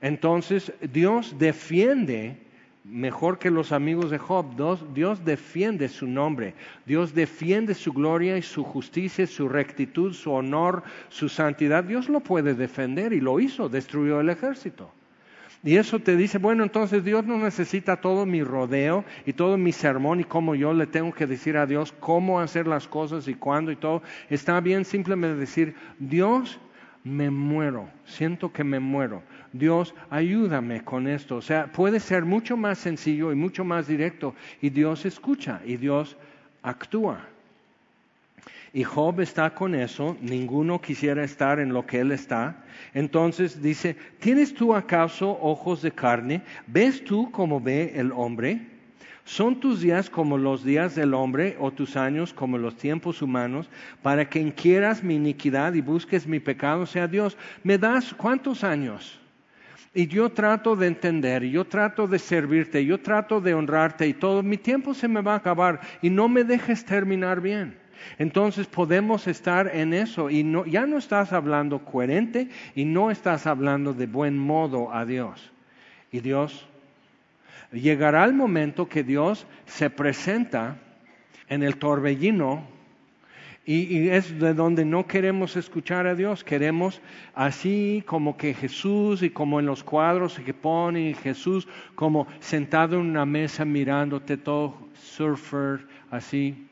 Entonces, 0.00 0.72
Dios 0.92 1.36
defiende, 1.38 2.36
mejor 2.84 3.38
que 3.38 3.50
los 3.50 3.72
amigos 3.72 4.10
de 4.10 4.18
Job, 4.18 4.54
Dios, 4.94 5.24
defiende 5.24 5.88
su 5.88 6.06
nombre, 6.06 6.54
Dios 6.86 7.14
defiende 7.14 7.74
su 7.74 7.92
gloria 7.92 8.38
y 8.38 8.42
su 8.42 8.64
justicia, 8.64 9.26
su 9.26 9.48
rectitud, 9.48 10.12
su 10.12 10.32
honor, 10.32 10.82
su 11.08 11.28
santidad. 11.28 11.84
Dios 11.84 12.08
lo 12.08 12.20
puede 12.20 12.54
defender 12.54 13.12
y 13.12 13.20
lo 13.20 13.38
hizo, 13.40 13.68
destruyó 13.68 14.20
el 14.20 14.30
ejército. 14.30 14.90
Y 15.64 15.76
eso 15.76 15.98
te 15.98 16.16
dice, 16.16 16.38
bueno, 16.38 16.62
entonces 16.62 17.04
Dios 17.04 17.24
no 17.26 17.36
necesita 17.38 18.00
todo 18.00 18.26
mi 18.26 18.42
rodeo 18.42 19.04
y 19.26 19.32
todo 19.32 19.56
mi 19.56 19.72
sermón 19.72 20.20
y 20.20 20.24
cómo 20.24 20.54
yo 20.54 20.72
le 20.72 20.86
tengo 20.86 21.12
que 21.12 21.26
decir 21.26 21.56
a 21.56 21.66
Dios 21.66 21.92
cómo 21.98 22.40
hacer 22.40 22.66
las 22.66 22.86
cosas 22.86 23.26
y 23.26 23.34
cuándo 23.34 23.72
y 23.72 23.76
todo. 23.76 24.02
Está 24.30 24.60
bien 24.60 24.84
simplemente 24.84 25.38
decir, 25.38 25.74
Dios, 25.98 26.60
me 27.02 27.30
muero, 27.30 27.88
siento 28.04 28.52
que 28.52 28.62
me 28.62 28.78
muero. 28.78 29.22
Dios, 29.52 29.94
ayúdame 30.10 30.84
con 30.84 31.08
esto. 31.08 31.36
O 31.36 31.42
sea, 31.42 31.66
puede 31.72 31.98
ser 32.00 32.24
mucho 32.24 32.56
más 32.56 32.78
sencillo 32.78 33.32
y 33.32 33.34
mucho 33.34 33.64
más 33.64 33.86
directo 33.88 34.34
y 34.60 34.70
Dios 34.70 35.06
escucha 35.06 35.60
y 35.64 35.76
Dios 35.76 36.16
actúa. 36.62 37.26
Y 38.72 38.84
Job 38.84 39.20
está 39.20 39.54
con 39.54 39.74
eso, 39.74 40.16
ninguno 40.20 40.80
quisiera 40.80 41.24
estar 41.24 41.58
en 41.58 41.72
lo 41.72 41.86
que 41.86 42.00
él 42.00 42.12
está. 42.12 42.64
Entonces 42.92 43.62
dice, 43.62 43.96
¿tienes 44.20 44.54
tú 44.54 44.74
acaso 44.74 45.38
ojos 45.40 45.82
de 45.82 45.90
carne? 45.90 46.42
¿Ves 46.66 47.02
tú 47.02 47.30
como 47.30 47.60
ve 47.60 47.92
el 47.96 48.12
hombre? 48.12 48.60
¿Son 49.24 49.60
tus 49.60 49.82
días 49.82 50.08
como 50.08 50.38
los 50.38 50.64
días 50.64 50.94
del 50.94 51.12
hombre 51.12 51.54
o 51.60 51.70
tus 51.70 51.96
años 51.96 52.32
como 52.32 52.56
los 52.56 52.76
tiempos 52.76 53.20
humanos 53.20 53.68
para 54.00 54.28
que 54.28 54.40
inquieras 54.40 55.02
mi 55.02 55.16
iniquidad 55.16 55.74
y 55.74 55.82
busques 55.82 56.26
mi 56.26 56.40
pecado? 56.40 56.86
Sea, 56.86 57.06
Dios, 57.06 57.36
¿me 57.62 57.76
das 57.76 58.14
cuántos 58.14 58.64
años? 58.64 59.20
Y 59.92 60.06
yo 60.06 60.30
trato 60.30 60.76
de 60.76 60.86
entender, 60.86 61.44
yo 61.44 61.66
trato 61.66 62.06
de 62.06 62.18
servirte, 62.18 62.84
yo 62.84 63.00
trato 63.00 63.40
de 63.40 63.52
honrarte 63.52 64.06
y 64.06 64.14
todo, 64.14 64.42
mi 64.42 64.56
tiempo 64.56 64.94
se 64.94 65.08
me 65.08 65.20
va 65.20 65.34
a 65.34 65.36
acabar 65.36 65.80
y 66.00 66.08
no 66.08 66.28
me 66.28 66.44
dejes 66.44 66.84
terminar 66.84 67.40
bien. 67.40 67.76
Entonces 68.18 68.66
podemos 68.66 69.26
estar 69.26 69.74
en 69.74 69.94
eso 69.94 70.30
y 70.30 70.44
ya 70.66 70.86
no 70.86 70.98
estás 70.98 71.32
hablando 71.32 71.84
coherente 71.84 72.48
y 72.74 72.84
no 72.84 73.10
estás 73.10 73.46
hablando 73.46 73.92
de 73.92 74.06
buen 74.06 74.38
modo 74.38 74.92
a 74.92 75.04
Dios. 75.04 75.52
Y 76.10 76.20
Dios, 76.20 76.66
llegará 77.72 78.24
el 78.24 78.34
momento 78.34 78.88
que 78.88 79.04
Dios 79.04 79.46
se 79.66 79.90
presenta 79.90 80.76
en 81.48 81.62
el 81.62 81.76
torbellino 81.76 82.64
y, 83.68 84.08
es 84.08 84.38
de 84.38 84.54
donde 84.54 84.86
no 84.86 85.06
queremos 85.06 85.54
escuchar 85.54 86.06
a 86.06 86.14
Dios, 86.14 86.42
queremos 86.42 87.02
así 87.34 88.02
como 88.06 88.38
que 88.38 88.54
Jesús 88.54 89.22
y 89.22 89.28
como 89.28 89.60
en 89.60 89.66
los 89.66 89.84
cuadros 89.84 90.38
que 90.38 90.54
pone 90.54 91.12
Jesús 91.12 91.68
como 91.94 92.26
sentado 92.40 92.96
en 92.96 93.02
una 93.02 93.26
mesa 93.26 93.66
mirándote 93.66 94.38
todo 94.38 94.74
surfer 94.94 95.86
así 96.10 96.67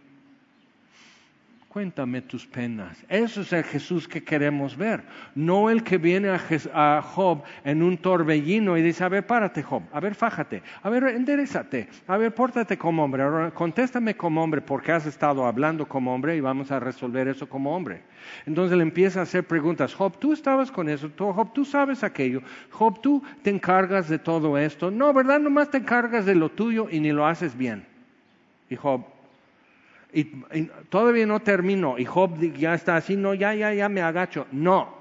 cuéntame 1.76 2.22
tus 2.22 2.46
penas. 2.46 3.04
Eso 3.06 3.42
es 3.42 3.52
el 3.52 3.62
Jesús 3.62 4.08
que 4.08 4.24
queremos 4.24 4.74
ver, 4.78 5.02
no 5.34 5.68
el 5.68 5.84
que 5.84 5.98
viene 5.98 6.30
a, 6.72 7.02
Job 7.02 7.42
en 7.64 7.82
un 7.82 7.98
torbellino 7.98 8.78
y 8.78 8.80
dice, 8.80 9.04
a 9.04 9.10
ver, 9.10 9.26
párate 9.26 9.62
Job, 9.62 9.82
a 9.92 10.00
ver, 10.00 10.14
fájate, 10.14 10.62
a 10.82 10.88
ver, 10.88 11.04
enderezate, 11.08 11.86
a 12.06 12.16
ver, 12.16 12.34
pórtate 12.34 12.78
como 12.78 13.04
hombre, 13.04 13.52
contéstame 13.52 14.16
como 14.16 14.42
hombre 14.42 14.62
porque 14.62 14.90
has 14.90 15.04
estado 15.04 15.44
hablando 15.44 15.86
como 15.86 16.14
hombre 16.14 16.34
y 16.34 16.40
vamos 16.40 16.72
a 16.72 16.80
resolver 16.80 17.28
eso 17.28 17.46
como 17.46 17.76
hombre. 17.76 18.04
Entonces 18.46 18.74
le 18.74 18.82
empieza 18.82 19.20
a 19.20 19.24
hacer 19.24 19.46
preguntas, 19.46 19.94
Job, 19.94 20.18
tú 20.18 20.32
estabas 20.32 20.72
con 20.72 20.88
eso, 20.88 21.10
Job, 21.14 21.52
tú 21.52 21.66
sabes 21.66 22.02
aquello, 22.02 22.40
Job, 22.70 23.02
tú 23.02 23.22
te 23.42 23.50
encargas 23.50 24.08
de 24.08 24.18
todo 24.18 24.56
esto, 24.56 24.90
no, 24.90 25.12
¿verdad? 25.12 25.40
Nomás 25.40 25.70
te 25.70 25.76
encargas 25.76 26.24
de 26.24 26.36
lo 26.36 26.48
tuyo 26.48 26.88
y 26.90 27.00
ni 27.00 27.12
lo 27.12 27.26
haces 27.26 27.54
bien. 27.54 27.84
Y 28.70 28.76
Job, 28.76 29.04
y, 30.12 30.24
todavía 30.88 31.26
no 31.26 31.40
termino. 31.40 31.98
Y 31.98 32.04
Job 32.04 32.38
ya 32.56 32.74
está 32.74 32.96
así, 32.96 33.16
no, 33.16 33.34
ya, 33.34 33.54
ya, 33.54 33.72
ya 33.74 33.88
me 33.88 34.02
agacho. 34.02 34.46
No, 34.52 34.94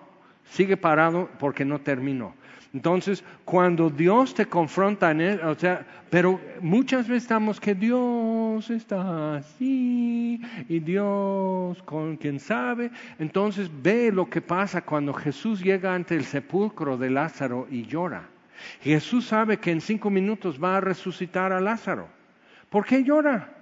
sigue 0.45 0.77
parado 0.77 1.29
porque 1.39 1.65
no 1.65 1.79
termino. 1.79 2.33
Entonces, 2.75 3.23
cuando 3.45 3.89
Dios 3.89 4.33
te 4.33 4.47
confronta 4.47 5.11
en 5.11 5.21
él, 5.21 5.39
o 5.45 5.55
sea, 5.55 5.85
pero 6.09 6.41
muchas 6.59 7.07
veces 7.07 7.23
estamos 7.23 7.57
que 7.57 7.73
Dios 7.73 8.69
está 8.69 9.37
así 9.37 10.41
y 10.67 10.79
Dios 10.79 11.81
con 11.83 12.17
quien 12.17 12.37
sabe. 12.37 12.91
Entonces, 13.17 13.71
ve 13.81 14.11
lo 14.11 14.29
que 14.29 14.41
pasa 14.41 14.81
cuando 14.81 15.13
Jesús 15.13 15.63
llega 15.63 15.95
ante 15.95 16.15
el 16.15 16.25
sepulcro 16.25 16.97
de 16.97 17.11
Lázaro 17.11 17.65
y 17.71 17.85
llora. 17.85 18.27
Jesús 18.81 19.25
sabe 19.25 19.55
que 19.57 19.71
en 19.71 19.79
cinco 19.79 20.09
minutos 20.09 20.61
va 20.61 20.75
a 20.75 20.81
resucitar 20.81 21.53
a 21.53 21.61
Lázaro. 21.61 22.09
¿Por 22.69 22.85
qué 22.85 23.05
llora? 23.05 23.54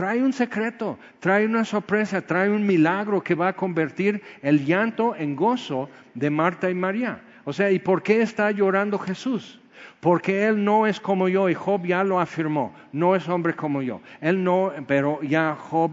Trae 0.00 0.22
un 0.22 0.32
secreto, 0.32 0.98
trae 1.18 1.44
una 1.44 1.62
sorpresa, 1.62 2.22
trae 2.22 2.48
un 2.48 2.66
milagro 2.66 3.22
que 3.22 3.34
va 3.34 3.48
a 3.48 3.52
convertir 3.52 4.22
el 4.40 4.64
llanto 4.64 5.14
en 5.14 5.36
gozo 5.36 5.90
de 6.14 6.30
Marta 6.30 6.70
y 6.70 6.74
María. 6.74 7.20
O 7.44 7.52
sea, 7.52 7.70
¿y 7.70 7.78
por 7.78 8.02
qué 8.02 8.22
está 8.22 8.50
llorando 8.50 8.98
Jesús? 8.98 9.60
Porque 10.00 10.46
Él 10.46 10.64
no 10.64 10.86
es 10.86 10.98
como 10.98 11.28
yo 11.28 11.50
y 11.50 11.54
Job 11.54 11.84
ya 11.84 12.02
lo 12.02 12.18
afirmó, 12.18 12.74
no 12.92 13.14
es 13.14 13.28
hombre 13.28 13.54
como 13.54 13.82
yo. 13.82 14.00
Él 14.22 14.42
no, 14.42 14.72
pero 14.86 15.20
ya 15.20 15.54
Job 15.54 15.90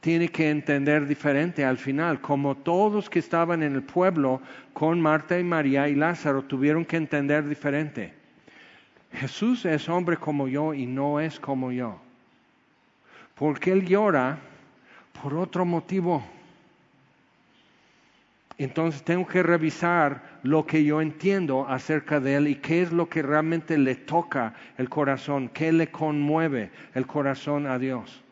tiene 0.00 0.28
que 0.28 0.48
entender 0.48 1.06
diferente 1.06 1.62
al 1.62 1.76
final, 1.76 2.22
como 2.22 2.54
todos 2.54 3.10
que 3.10 3.18
estaban 3.18 3.62
en 3.62 3.74
el 3.74 3.82
pueblo 3.82 4.40
con 4.72 4.98
Marta 4.98 5.38
y 5.38 5.44
María 5.44 5.90
y 5.90 5.94
Lázaro 5.94 6.40
tuvieron 6.40 6.86
que 6.86 6.96
entender 6.96 7.46
diferente. 7.46 8.14
Jesús 9.12 9.66
es 9.66 9.90
hombre 9.90 10.16
como 10.16 10.48
yo 10.48 10.72
y 10.72 10.86
no 10.86 11.20
es 11.20 11.38
como 11.38 11.70
yo. 11.70 12.05
Porque 13.36 13.70
Él 13.70 13.86
llora 13.86 14.38
por 15.22 15.34
otro 15.34 15.64
motivo. 15.64 16.24
Entonces 18.58 19.02
tengo 19.02 19.26
que 19.26 19.42
revisar 19.42 20.38
lo 20.42 20.66
que 20.66 20.82
yo 20.82 21.02
entiendo 21.02 21.68
acerca 21.68 22.20
de 22.20 22.36
Él 22.36 22.48
y 22.48 22.54
qué 22.56 22.80
es 22.82 22.92
lo 22.92 23.08
que 23.08 23.20
realmente 23.22 23.76
le 23.76 23.94
toca 23.94 24.54
el 24.78 24.88
corazón, 24.88 25.50
qué 25.50 25.72
le 25.72 25.88
conmueve 25.90 26.70
el 26.94 27.06
corazón 27.06 27.66
a 27.66 27.78
Dios. 27.78 28.22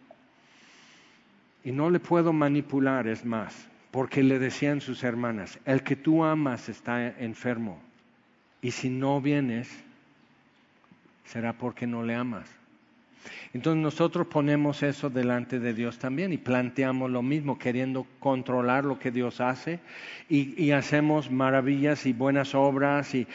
Y 1.63 1.73
no 1.73 1.91
le 1.91 2.01
puedo 2.01 2.33
manipular, 2.33 3.07
es 3.07 3.25
más, 3.25 3.69
porque 3.91 4.23
le 4.23 4.39
decían 4.39 4.81
sus 4.81 5.05
hermanas, 5.05 5.59
el 5.67 5.83
que 5.83 5.97
tú 5.97 6.25
amas 6.25 6.71
está 6.71 7.07
enfermo. 7.07 7.79
Y 8.63 8.71
si 8.71 8.89
no 8.89 9.21
vienes, 9.21 9.69
será 11.27 11.53
porque 11.53 11.87
no 11.87 12.03
le 12.03 12.15
amas. 12.15 12.64
Entonces 13.53 13.83
nosotros 13.83 14.27
ponemos 14.27 14.83
eso 14.83 15.11
delante 15.11 15.61
de 15.61 15.75
Dios 15.75 15.99
también 15.99 16.33
y 16.33 16.39
planteamos 16.39 17.11
lo 17.11 17.23
mismo, 17.23 17.59
queriendo 17.59 18.07
controlar 18.19 18.85
lo 18.85 18.99
que 18.99 19.11
Dios 19.11 19.41
hace 19.41 19.81
y, 20.29 20.73
hacemos 20.73 21.31
maravillas 21.31 22.07
y 22.07 22.13
buenas 22.13 22.55
obras 22.55 23.15
y, 23.15 23.27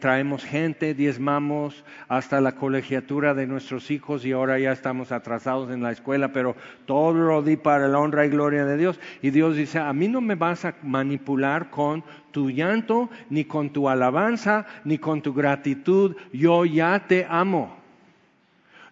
traemos 0.00 0.44
gente, 0.44 0.94
diezmamos 0.94 1.84
hasta 2.08 2.40
la 2.40 2.56
colegiatura 2.56 3.34
de 3.34 3.46
nuestros 3.46 3.90
hijos 3.90 4.24
y 4.24 4.32
ahora 4.32 4.58
ya 4.58 4.72
estamos 4.72 5.12
atrasados 5.12 5.70
en 5.70 5.82
la 5.82 5.92
escuela, 5.92 6.32
pero 6.32 6.56
todo 6.86 7.12
lo 7.12 7.42
di 7.42 7.56
para 7.56 7.88
la 7.88 7.98
honra 7.98 8.26
y 8.26 8.30
gloria 8.30 8.64
de 8.64 8.76
Dios. 8.76 8.98
Y 9.22 9.30
Dios 9.30 9.56
dice, 9.56 9.78
a 9.78 9.92
mí 9.92 10.08
no 10.08 10.20
me 10.20 10.34
vas 10.34 10.64
a 10.64 10.74
manipular 10.82 11.70
con 11.70 12.02
tu 12.32 12.50
llanto, 12.50 13.10
ni 13.30 13.44
con 13.44 13.70
tu 13.70 13.88
alabanza, 13.88 14.66
ni 14.84 14.98
con 14.98 15.22
tu 15.22 15.34
gratitud, 15.34 16.16
yo 16.32 16.64
ya 16.64 17.06
te 17.06 17.26
amo 17.28 17.77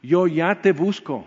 yo 0.07 0.29
ya 0.29 0.61
te 0.61 0.73
busco, 0.73 1.27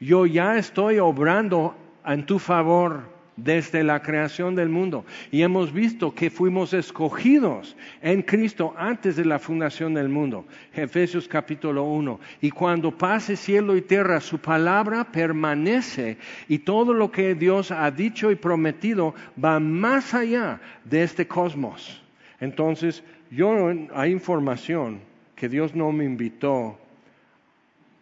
yo 0.00 0.24
ya 0.24 0.56
estoy 0.56 0.98
obrando 0.98 1.76
en 2.06 2.24
tu 2.24 2.38
favor 2.38 3.12
desde 3.36 3.82
la 3.82 4.00
creación 4.00 4.54
del 4.54 4.68
mundo. 4.68 5.04
Y 5.30 5.42
hemos 5.42 5.72
visto 5.72 6.14
que 6.14 6.30
fuimos 6.30 6.72
escogidos 6.72 7.76
en 8.00 8.22
Cristo 8.22 8.74
antes 8.78 9.16
de 9.16 9.24
la 9.24 9.38
fundación 9.38 9.92
del 9.92 10.08
mundo. 10.08 10.46
Efesios 10.72 11.28
capítulo 11.28 11.84
1. 11.84 12.20
Y 12.40 12.50
cuando 12.50 12.96
pase 12.96 13.36
cielo 13.36 13.76
y 13.76 13.82
tierra, 13.82 14.20
su 14.20 14.38
palabra 14.38 15.04
permanece 15.04 16.16
y 16.48 16.58
todo 16.60 16.94
lo 16.94 17.10
que 17.10 17.34
Dios 17.34 17.70
ha 17.70 17.90
dicho 17.90 18.30
y 18.30 18.36
prometido 18.36 19.14
va 19.42 19.60
más 19.60 20.14
allá 20.14 20.60
de 20.84 21.02
este 21.02 21.26
cosmos. 21.26 22.00
Entonces, 22.40 23.02
yo 23.30 23.54
hay 23.94 24.12
información 24.12 25.00
que 25.34 25.48
Dios 25.48 25.74
no 25.74 25.92
me 25.92 26.04
invitó 26.04 26.78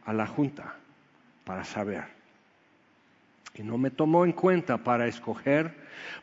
a 0.05 0.13
la 0.13 0.27
junta 0.27 0.75
para 1.45 1.65
saber. 1.65 2.05
Y 3.55 3.63
no 3.63 3.77
me 3.77 3.91
tomó 3.91 4.25
en 4.25 4.33
cuenta 4.33 4.79
para 4.79 5.07
escoger, 5.07 5.75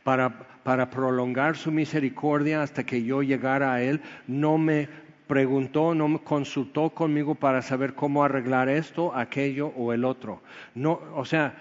para, 0.03 0.29
para 0.63 0.89
prolongar 0.89 1.55
su 1.55 1.71
misericordia 1.71 2.63
hasta 2.63 2.83
que 2.83 3.03
yo 3.03 3.21
llegara 3.21 3.73
a 3.73 3.81
Él. 3.81 4.01
No 4.27 4.57
me 4.57 4.89
preguntó, 5.27 5.93
no 5.93 6.07
me 6.07 6.19
consultó 6.19 6.89
conmigo 6.89 7.35
para 7.35 7.61
saber 7.61 7.93
cómo 7.93 8.23
arreglar 8.23 8.67
esto, 8.67 9.15
aquello 9.15 9.67
o 9.77 9.93
el 9.93 10.05
otro. 10.05 10.41
No, 10.73 10.99
o 11.15 11.23
sea, 11.23 11.53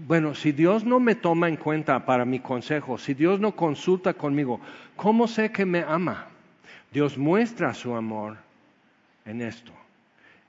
bueno, 0.00 0.34
si 0.34 0.50
Dios 0.50 0.84
no 0.84 0.98
me 0.98 1.14
toma 1.14 1.48
en 1.48 1.56
cuenta 1.56 2.04
para 2.04 2.24
mi 2.24 2.40
consejo, 2.40 2.98
si 2.98 3.14
Dios 3.14 3.38
no 3.38 3.54
consulta 3.54 4.14
conmigo, 4.14 4.60
¿cómo 4.96 5.28
sé 5.28 5.52
que 5.52 5.64
me 5.64 5.84
ama? 5.86 6.26
Dios 6.90 7.16
muestra 7.16 7.72
su 7.72 7.94
amor 7.94 8.36
en 9.24 9.42
esto 9.42 9.77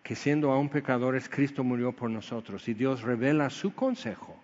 que 0.09 0.15
siendo 0.15 0.51
aún 0.51 0.69
pecadores, 0.69 1.29
Cristo 1.29 1.63
murió 1.63 1.91
por 1.91 2.09
nosotros. 2.09 2.67
Y 2.67 2.73
Dios 2.73 3.03
revela 3.03 3.51
su 3.51 3.75
consejo, 3.75 4.35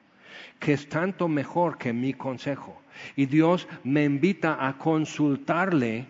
que 0.59 0.73
es 0.73 0.87
tanto 0.87 1.27
mejor 1.27 1.79
que 1.79 1.91
mi 1.91 2.13
consejo. 2.13 2.79
Y 3.15 3.25
Dios 3.25 3.67
me 3.83 4.03
invita 4.03 4.67
a 4.67 4.77
consultarle 4.77 6.05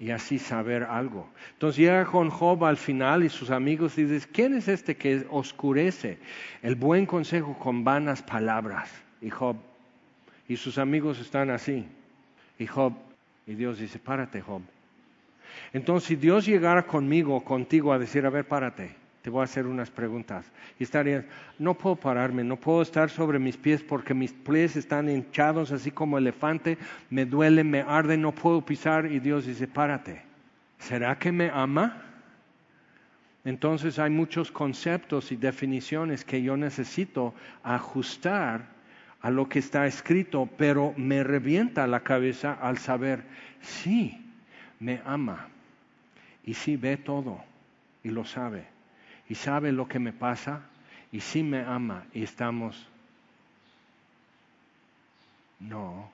y 0.00 0.10
así 0.10 0.40
saber 0.40 0.82
algo. 0.82 1.28
Entonces 1.52 1.78
llega 1.78 2.04
con 2.04 2.30
Job 2.30 2.64
al 2.64 2.78
final 2.78 3.22
y 3.22 3.28
sus 3.28 3.52
amigos 3.52 3.96
y 3.96 4.06
dice, 4.06 4.26
¿quién 4.32 4.54
es 4.54 4.66
este 4.66 4.96
que 4.96 5.24
oscurece 5.30 6.18
el 6.62 6.74
buen 6.74 7.06
consejo 7.06 7.56
con 7.60 7.84
vanas 7.84 8.24
palabras? 8.24 8.90
Y 9.20 9.30
Job, 9.30 9.54
y 10.48 10.56
sus 10.56 10.78
amigos 10.78 11.20
están 11.20 11.48
así. 11.50 11.86
Y 12.58 12.66
Job, 12.66 12.92
y 13.46 13.54
Dios 13.54 13.78
dice, 13.78 14.00
párate 14.00 14.40
Job, 14.40 14.62
entonces, 15.72 16.08
si 16.08 16.16
Dios 16.16 16.44
llegara 16.44 16.86
conmigo, 16.86 17.42
contigo, 17.42 17.92
a 17.92 17.98
decir, 17.98 18.26
a 18.26 18.30
ver, 18.30 18.46
párate, 18.46 18.94
te 19.22 19.30
voy 19.30 19.40
a 19.40 19.44
hacer 19.44 19.66
unas 19.66 19.90
preguntas. 19.90 20.44
Y 20.78 20.82
estarías, 20.82 21.24
no 21.58 21.74
puedo 21.74 21.96
pararme, 21.96 22.44
no 22.44 22.56
puedo 22.56 22.82
estar 22.82 23.08
sobre 23.08 23.38
mis 23.38 23.56
pies 23.56 23.82
porque 23.82 24.12
mis 24.12 24.32
pies 24.32 24.76
están 24.76 25.08
hinchados 25.08 25.72
así 25.72 25.90
como 25.90 26.18
elefante, 26.18 26.76
me 27.08 27.24
duele, 27.24 27.64
me 27.64 27.80
arde, 27.80 28.18
no 28.18 28.32
puedo 28.32 28.60
pisar. 28.60 29.06
Y 29.06 29.18
Dios 29.18 29.46
dice, 29.46 29.66
párate. 29.66 30.22
¿Será 30.78 31.18
que 31.18 31.32
me 31.32 31.50
ama? 31.50 32.02
Entonces 33.44 33.98
hay 33.98 34.10
muchos 34.10 34.52
conceptos 34.52 35.32
y 35.32 35.36
definiciones 35.36 36.24
que 36.24 36.42
yo 36.42 36.56
necesito 36.56 37.34
ajustar 37.62 38.66
a 39.20 39.30
lo 39.30 39.48
que 39.48 39.60
está 39.60 39.86
escrito, 39.86 40.48
pero 40.58 40.92
me 40.96 41.24
revienta 41.24 41.86
la 41.86 42.00
cabeza 42.00 42.52
al 42.60 42.78
saber, 42.78 43.22
sí, 43.60 44.20
me 44.80 45.00
ama 45.04 45.48
y 46.44 46.54
sí 46.54 46.76
ve 46.76 46.96
todo 46.96 47.42
y 48.02 48.10
lo 48.10 48.24
sabe 48.24 48.66
y 49.28 49.34
sabe 49.34 49.72
lo 49.72 49.88
que 49.88 49.98
me 49.98 50.12
pasa 50.12 50.62
y 51.10 51.20
sí 51.20 51.42
me 51.42 51.60
ama 51.60 52.04
y 52.12 52.22
estamos... 52.22 52.88
No. 55.60 56.10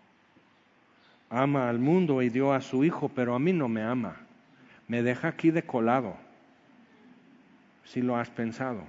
Ama 1.30 1.70
al 1.70 1.78
mundo 1.78 2.20
y 2.20 2.28
dio 2.28 2.52
a 2.52 2.60
su 2.60 2.84
hijo, 2.84 3.08
pero 3.08 3.34
a 3.34 3.38
mí 3.38 3.52
no 3.52 3.66
me 3.66 3.82
ama. 3.82 4.16
Me 4.88 5.02
deja 5.02 5.28
aquí 5.28 5.50
de 5.50 5.62
colado. 5.62 6.16
Si 7.84 8.02
lo 8.02 8.16
has 8.16 8.28
pensado. 8.28 8.82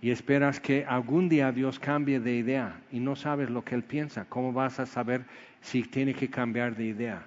Y 0.00 0.10
esperas 0.10 0.58
que 0.58 0.84
algún 0.84 1.28
día 1.28 1.52
Dios 1.52 1.78
cambie 1.78 2.18
de 2.18 2.34
idea 2.34 2.80
y 2.90 2.98
no 2.98 3.14
sabes 3.14 3.48
lo 3.48 3.64
que 3.64 3.76
Él 3.76 3.84
piensa. 3.84 4.24
¿Cómo 4.28 4.52
vas 4.52 4.80
a 4.80 4.86
saber 4.86 5.24
si 5.60 5.84
tiene 5.84 6.14
que 6.14 6.28
cambiar 6.28 6.74
de 6.74 6.86
idea? 6.86 7.24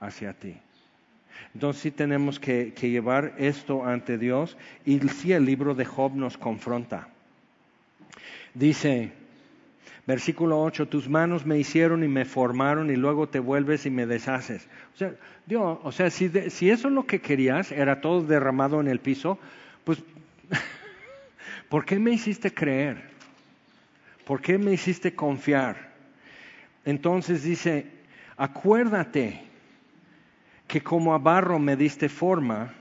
hacia 0.00 0.32
ti. 0.32 0.56
Entonces 1.54 1.82
sí 1.82 1.90
tenemos 1.90 2.40
que, 2.40 2.72
llevar 2.80 3.34
esto 3.38 3.84
ante 3.84 4.18
Dios 4.18 4.56
y 4.84 4.98
sí 5.08 5.32
el 5.32 5.44
libro 5.44 5.74
de 5.74 5.84
Job 5.84 6.14
nos 6.14 6.36
confronta. 6.36 7.08
Dice, 8.54 9.12
versículo 10.06 10.60
8, 10.62 10.88
tus 10.88 11.08
manos 11.08 11.46
me 11.46 11.58
hicieron 11.58 12.02
y 12.02 12.08
me 12.08 12.24
formaron 12.24 12.90
y 12.90 12.96
luego 12.96 13.28
te 13.28 13.38
vuelves 13.38 13.86
y 13.86 13.90
me 13.90 14.06
deshaces. 14.06 14.66
O 14.94 14.98
sea, 14.98 15.14
Dios, 15.46 15.78
o 15.82 15.92
sea 15.92 16.10
si, 16.10 16.28
si 16.50 16.70
eso 16.70 16.88
es 16.88 16.94
lo 16.94 17.06
que 17.06 17.20
querías, 17.20 17.70
era 17.70 18.00
todo 18.00 18.22
derramado 18.22 18.80
en 18.80 18.88
el 18.88 18.98
piso, 18.98 19.38
pues, 19.84 20.02
¿por 21.68 21.84
qué 21.84 21.98
me 21.98 22.10
hiciste 22.10 22.52
creer? 22.52 23.14
¿Por 24.24 24.40
qué 24.40 24.58
me 24.58 24.72
hiciste 24.72 25.14
confiar? 25.14 25.92
Entonces 26.84 27.44
dice, 27.44 27.86
acuérdate 28.36 29.53
que 30.74 30.82
como 30.82 31.14
a 31.14 31.18
barro 31.18 31.60
me 31.60 31.76
diste 31.76 32.08
forma 32.08 32.74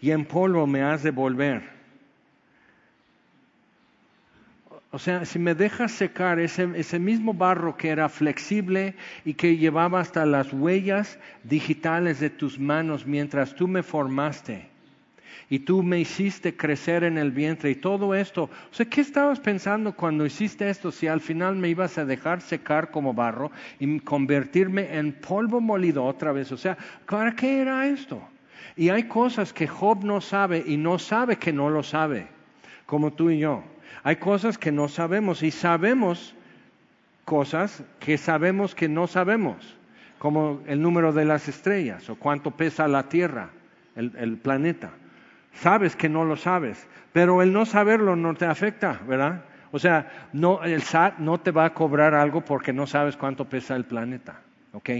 y 0.00 0.10
en 0.10 0.24
polvo 0.24 0.66
me 0.66 0.82
has 0.82 1.02
de 1.02 1.10
volver. 1.10 1.68
O 4.90 4.98
sea, 4.98 5.26
si 5.26 5.38
me 5.38 5.54
dejas 5.54 5.92
secar 5.92 6.38
ese, 6.38 6.70
ese, 6.76 6.98
mismo 6.98 7.34
barro 7.34 7.76
que 7.76 7.90
era 7.90 8.08
flexible 8.08 8.94
y 9.26 9.34
que 9.34 9.58
llevaba 9.58 10.00
hasta 10.00 10.24
las 10.24 10.50
huellas 10.54 11.18
digitales 11.44 12.20
de 12.20 12.30
tus 12.30 12.58
manos 12.58 13.04
mientras 13.04 13.54
tú 13.54 13.68
me 13.68 13.82
formaste, 13.82 14.70
y 15.48 15.60
tú 15.60 15.82
me 15.82 15.98
hiciste 15.98 16.56
crecer 16.56 17.04
en 17.04 17.18
el 17.18 17.30
vientre 17.30 17.70
y 17.70 17.74
todo 17.74 18.14
esto. 18.14 18.44
O 18.44 18.74
sea, 18.74 18.86
¿qué 18.86 19.00
estabas 19.00 19.40
pensando 19.40 19.94
cuando 19.94 20.26
hiciste 20.26 20.68
esto? 20.68 20.92
Si 20.92 21.06
al 21.06 21.20
final 21.20 21.56
me 21.56 21.68
ibas 21.68 21.98
a 21.98 22.04
dejar 22.04 22.40
secar 22.40 22.90
como 22.90 23.14
barro 23.14 23.50
y 23.78 24.00
convertirme 24.00 24.96
en 24.96 25.12
polvo 25.12 25.60
molido 25.60 26.04
otra 26.04 26.32
vez. 26.32 26.52
O 26.52 26.56
sea, 26.56 26.76
¿para 27.06 27.34
qué 27.34 27.60
era 27.60 27.86
esto? 27.86 28.22
Y 28.76 28.88
hay 28.88 29.04
cosas 29.04 29.52
que 29.52 29.66
Job 29.66 30.04
no 30.04 30.20
sabe 30.20 30.62
y 30.66 30.76
no 30.76 30.98
sabe 30.98 31.36
que 31.36 31.52
no 31.52 31.70
lo 31.70 31.82
sabe, 31.82 32.26
como 32.86 33.12
tú 33.12 33.30
y 33.30 33.38
yo. 33.40 33.64
Hay 34.02 34.16
cosas 34.16 34.58
que 34.58 34.72
no 34.72 34.88
sabemos 34.88 35.42
y 35.42 35.50
sabemos 35.50 36.34
cosas 37.24 37.82
que 38.00 38.18
sabemos 38.18 38.74
que 38.74 38.88
no 38.88 39.06
sabemos, 39.06 39.76
como 40.18 40.62
el 40.66 40.80
número 40.82 41.12
de 41.12 41.24
las 41.24 41.48
estrellas 41.48 42.08
o 42.10 42.16
cuánto 42.16 42.50
pesa 42.50 42.88
la 42.88 43.08
Tierra, 43.08 43.50
el, 43.94 44.12
el 44.18 44.36
planeta. 44.36 44.90
Sabes 45.52 45.96
que 45.96 46.08
no 46.08 46.24
lo 46.24 46.36
sabes, 46.36 46.86
pero 47.12 47.42
el 47.42 47.52
no 47.52 47.66
saberlo 47.66 48.16
no 48.16 48.34
te 48.34 48.46
afecta, 48.46 49.00
¿verdad? 49.06 49.44
O 49.72 49.78
sea, 49.78 50.28
no, 50.32 50.62
el 50.64 50.82
SAT 50.82 51.18
no 51.18 51.38
te 51.38 51.50
va 51.50 51.66
a 51.66 51.74
cobrar 51.74 52.14
algo 52.14 52.44
porque 52.44 52.72
no 52.72 52.86
sabes 52.86 53.16
cuánto 53.16 53.48
pesa 53.48 53.76
el 53.76 53.84
planeta, 53.84 54.40
¿ok? 54.72 54.90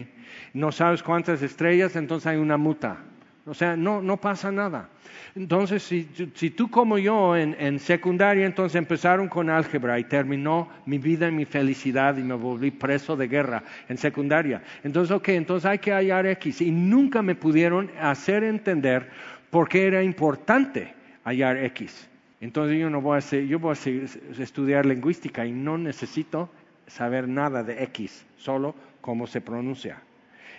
No 0.54 0.70
sabes 0.70 1.02
cuántas 1.02 1.42
estrellas, 1.42 1.96
entonces 1.96 2.26
hay 2.26 2.36
una 2.36 2.56
muta. 2.56 2.98
O 3.46 3.54
sea, 3.54 3.76
no, 3.76 4.00
no 4.02 4.18
pasa 4.18 4.52
nada. 4.52 4.88
Entonces, 5.34 5.82
si, 5.82 6.50
tú 6.50 6.70
como 6.70 6.98
yo 6.98 7.36
en, 7.36 7.56
en, 7.58 7.78
secundaria, 7.78 8.46
entonces 8.46 8.76
empezaron 8.76 9.28
con 9.28 9.48
álgebra 9.48 9.98
y 9.98 10.04
terminó 10.04 10.68
mi 10.86 10.98
vida 10.98 11.28
y 11.28 11.32
mi 11.32 11.44
felicidad 11.44 12.16
y 12.16 12.22
me 12.22 12.34
volví 12.34 12.70
preso 12.70 13.16
de 13.16 13.28
guerra 13.28 13.62
en 13.88 13.96
secundaria. 13.96 14.62
Entonces, 14.84 15.14
ok, 15.14 15.30
entonces 15.30 15.70
hay 15.70 15.78
que 15.78 15.92
hallar 15.92 16.26
X. 16.26 16.60
Y 16.60 16.70
nunca 16.70 17.22
me 17.22 17.34
pudieron 17.34 17.90
hacer 18.00 18.44
entender 18.44 19.10
por 19.50 19.68
qué 19.68 19.86
era 19.86 20.02
importante 20.02 20.94
hallar 21.24 21.56
X. 21.58 22.08
Entonces 22.40 22.78
yo 22.78 22.88
no 22.88 23.00
voy 23.00 23.16
a 23.16 23.18
hacer, 23.18 23.46
yo 23.46 23.58
voy 23.58 23.76
a 23.76 24.42
estudiar 24.42 24.86
lingüística 24.86 25.44
y 25.44 25.52
no 25.52 25.76
necesito 25.76 26.48
saber 26.86 27.28
nada 27.28 27.62
de 27.62 27.82
X, 27.84 28.24
solo 28.36 28.74
cómo 29.00 29.26
se 29.26 29.40
pronuncia. 29.40 30.00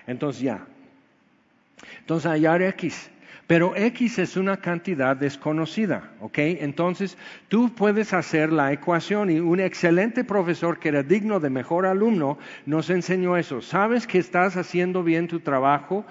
Entonces 0.06 0.44
ya. 0.44 0.66
Entonces 2.00 2.30
hallar 2.30 2.62
X. 2.62 3.10
Pero 3.48 3.76
X 3.76 4.18
es 4.20 4.38
una 4.38 4.58
cantidad 4.58 5.18
desconocida, 5.18 6.12
¿ok? 6.22 6.38
Entonces 6.38 7.18
tú 7.50 7.74
puedes 7.76 8.14
hacer 8.14 8.54
la 8.54 8.72
ecuación 8.72 9.30
y 9.30 9.42
un 9.42 9.60
excelente 9.60 10.24
profesor 10.24 10.80
que 10.80 10.88
era 10.88 11.04
digno 11.04 11.42
de 11.42 11.50
mejor 11.50 11.86
alumno 11.86 12.38
nos 12.66 12.90
enseñó 12.90 13.36
eso. 13.36 13.62
Sabes 13.62 14.08
que 14.08 14.20
estás 14.20 14.56
haciendo 14.56 15.04
bien 15.04 15.28
tu 15.28 15.42
trabajo, 15.42 16.06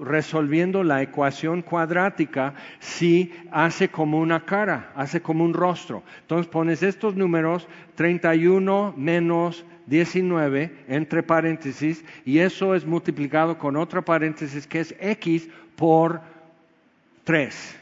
resolviendo 0.00 0.82
la 0.82 1.02
ecuación 1.02 1.62
cuadrática 1.62 2.54
si 2.80 3.32
hace 3.50 3.88
como 3.88 4.18
una 4.18 4.44
cara, 4.44 4.92
hace 4.94 5.20
como 5.20 5.44
un 5.44 5.54
rostro. 5.54 6.02
Entonces 6.22 6.46
pones 6.46 6.82
estos 6.82 7.14
números 7.14 7.68
31 7.94 8.94
menos 8.96 9.64
19 9.86 10.84
entre 10.88 11.22
paréntesis 11.22 12.04
y 12.24 12.38
eso 12.38 12.74
es 12.74 12.86
multiplicado 12.86 13.58
con 13.58 13.76
otra 13.76 14.02
paréntesis 14.02 14.66
que 14.66 14.80
es 14.80 14.94
x 14.98 15.48
por 15.76 16.20
3. 17.24 17.76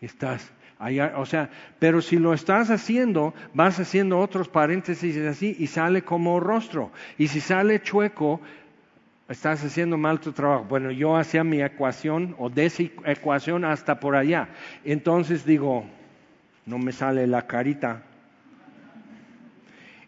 Estás 0.00 0.52
allá, 0.78 1.14
o 1.16 1.26
sea, 1.26 1.48
pero 1.78 2.02
si 2.02 2.18
lo 2.18 2.34
estás 2.34 2.70
haciendo, 2.70 3.34
vas 3.54 3.78
haciendo 3.78 4.18
otros 4.18 4.48
paréntesis 4.48 5.16
así 5.18 5.56
y 5.58 5.68
sale 5.68 6.02
como 6.02 6.40
rostro. 6.40 6.90
Y 7.18 7.28
si 7.28 7.40
sale 7.40 7.80
chueco, 7.82 8.40
estás 9.32 9.64
haciendo 9.64 9.96
mal 9.96 10.20
tu 10.20 10.32
trabajo. 10.32 10.64
Bueno, 10.68 10.90
yo 10.90 11.16
hacía 11.16 11.44
mi 11.44 11.60
ecuación 11.60 12.34
o 12.38 12.48
de 12.48 12.66
esa 12.66 12.84
ecuación 13.04 13.64
hasta 13.64 13.98
por 13.98 14.14
allá. 14.14 14.48
Entonces 14.84 15.44
digo, 15.44 15.84
no 16.66 16.78
me 16.78 16.92
sale 16.92 17.26
la 17.26 17.46
carita. 17.46 18.02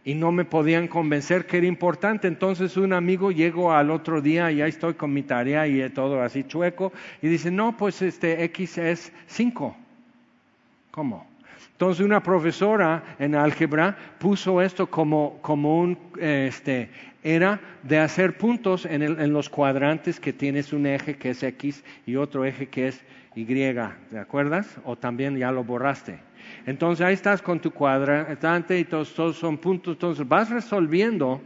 Y 0.04 0.14
no 0.14 0.32
me 0.32 0.44
podían 0.44 0.86
convencer 0.86 1.46
que 1.46 1.56
era 1.56 1.66
importante. 1.66 2.28
Entonces 2.28 2.76
un 2.76 2.92
amigo 2.92 3.32
llegó 3.32 3.72
al 3.72 3.90
otro 3.90 4.20
día 4.20 4.52
y 4.52 4.56
ya 4.56 4.66
estoy 4.66 4.94
con 4.94 5.12
mi 5.12 5.22
tarea 5.22 5.66
y 5.66 5.88
todo 5.90 6.22
así 6.22 6.44
chueco. 6.44 6.92
Y 7.22 7.28
dice, 7.28 7.50
no, 7.50 7.76
pues 7.76 8.02
este 8.02 8.44
X 8.44 8.78
es 8.78 9.12
5. 9.26 9.76
¿Cómo? 10.90 11.26
Entonces 11.72 12.04
una 12.04 12.22
profesora 12.22 13.16
en 13.18 13.34
álgebra 13.34 13.96
puso 14.18 14.62
esto 14.62 14.86
como, 14.86 15.38
como 15.42 15.80
un, 15.80 15.98
este, 16.20 16.90
era 17.24 17.60
de 17.82 17.98
hacer 17.98 18.36
puntos 18.36 18.84
en, 18.84 19.02
el, 19.02 19.18
en, 19.18 19.32
los 19.32 19.48
cuadrantes 19.48 20.20
que 20.20 20.32
tienes 20.32 20.72
un 20.72 20.86
eje 20.86 21.16
que 21.16 21.30
es 21.30 21.42
X 21.42 21.82
y 22.06 22.16
otro 22.16 22.44
eje 22.44 22.68
que 22.68 22.88
es 22.88 23.02
Y, 23.34 23.46
¿te 23.46 24.18
acuerdas? 24.18 24.76
O 24.84 24.94
también 24.94 25.36
ya 25.36 25.50
lo 25.50 25.64
borraste. 25.64 26.20
Entonces 26.66 27.04
ahí 27.04 27.14
estás 27.14 27.42
con 27.42 27.58
tu 27.58 27.70
cuadrante 27.70 28.78
y 28.78 28.84
todos, 28.84 29.14
todos 29.14 29.38
son 29.38 29.56
puntos, 29.58 29.94
entonces 29.94 30.28
vas 30.28 30.50
resolviendo 30.50 31.40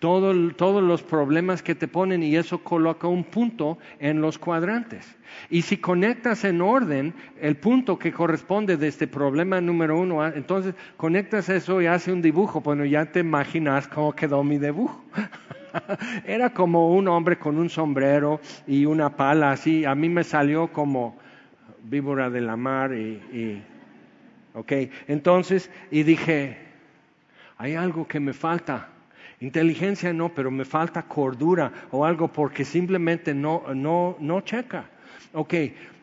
todos 0.00 0.82
los 0.82 1.02
problemas 1.02 1.62
que 1.62 1.74
te 1.74 1.86
ponen 1.86 2.22
y 2.22 2.34
eso 2.34 2.58
coloca 2.64 3.06
un 3.06 3.22
punto 3.22 3.78
en 3.98 4.22
los 4.22 4.38
cuadrantes. 4.38 5.06
Y 5.50 5.62
si 5.62 5.76
conectas 5.76 6.44
en 6.44 6.62
orden 6.62 7.14
el 7.38 7.56
punto 7.56 7.98
que 7.98 8.10
corresponde 8.10 8.78
de 8.78 8.88
este 8.88 9.06
problema 9.06 9.60
número 9.60 9.98
uno, 9.98 10.22
ah, 10.22 10.32
entonces 10.34 10.74
conectas 10.96 11.50
eso 11.50 11.82
y 11.82 11.86
hace 11.86 12.12
un 12.12 12.22
dibujo. 12.22 12.62
Bueno, 12.62 12.86
ya 12.86 13.04
te 13.04 13.20
imaginas 13.20 13.86
cómo 13.88 14.12
quedó 14.12 14.42
mi 14.42 14.58
dibujo. 14.58 15.04
Era 16.24 16.50
como 16.50 16.94
un 16.94 17.06
hombre 17.06 17.38
con 17.38 17.58
un 17.58 17.68
sombrero 17.68 18.40
y 18.66 18.86
una 18.86 19.14
pala 19.14 19.52
así. 19.52 19.84
A 19.84 19.94
mí 19.94 20.08
me 20.08 20.24
salió 20.24 20.68
como 20.72 21.18
víbora 21.84 22.30
de 22.30 22.40
la 22.40 22.56
mar 22.56 22.94
y, 22.94 23.20
y 23.32 23.62
ok. 24.54 24.72
Entonces, 25.08 25.70
y 25.90 26.04
dije, 26.04 26.56
hay 27.58 27.74
algo 27.74 28.08
que 28.08 28.18
me 28.18 28.32
falta 28.32 28.88
Inteligencia 29.40 30.12
no, 30.12 30.28
pero 30.28 30.50
me 30.50 30.66
falta 30.66 31.02
cordura 31.02 31.72
o 31.90 32.04
algo 32.04 32.28
porque 32.28 32.62
simplemente 32.62 33.32
no, 33.32 33.64
no, 33.74 34.16
no 34.20 34.42
checa. 34.42 34.84
Ok, 35.32 35.54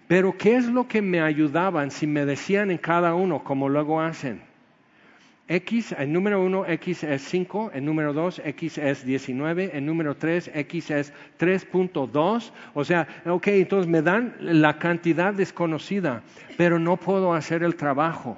pero 0.08 0.36
¿qué 0.36 0.56
es 0.56 0.66
lo 0.66 0.88
que 0.88 1.04
me 1.04 1.22
ayudaban 1.22 1.92
si 1.92 2.08
me 2.08 2.26
decían 2.26 2.72
en 2.72 2.80
cada 2.80 3.14
uno 3.14 3.44
como 3.44 3.70
luego 3.70 4.02
hacen? 4.02 4.42
X, 5.50 5.96
el 5.98 6.12
número 6.12 6.44
uno, 6.44 6.66
X 6.66 7.04
es 7.04 7.22
5, 7.22 7.72
el 7.74 7.86
número 7.86 8.12
dos, 8.12 8.42
X 8.44 8.80
es 8.80 9.06
19, 9.06 9.72
el 9.78 9.86
número 9.86 10.16
tres, 10.16 10.50
X 10.54 10.92
es 10.92 11.14
3.2. 11.40 12.52
O 12.74 12.84
sea, 12.84 13.08
ok, 13.26 13.48
entonces 13.50 13.90
me 13.90 14.02
dan 14.02 14.36
la 14.40 14.80
cantidad 14.80 15.34
desconocida, 15.34 16.24
pero 16.58 16.80
no 16.80 16.98
puedo 16.98 17.34
hacer 17.34 17.64
el 17.64 17.76
trabajo 17.76 18.38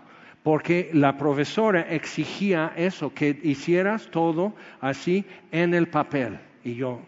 porque 0.49 0.89
la 0.93 1.15
profesora 1.15 1.81
exigía 1.81 2.73
eso, 2.75 3.13
que 3.13 3.39
hicieras 3.43 4.09
todo 4.09 4.55
así 4.81 5.23
en 5.51 5.75
el 5.75 5.89
papel. 5.89 6.39
Y 6.63 6.73
yo, 6.73 7.01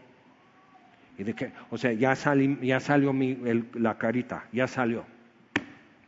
y 1.18 1.24
de 1.24 1.34
que, 1.34 1.52
o 1.72 1.78
sea, 1.80 1.92
ya, 1.92 2.16
salió 2.16 3.14
mi, 3.14 3.36
la 3.74 3.98
carita, 3.98 4.46
ya 4.52 4.68
salió. 4.68 5.06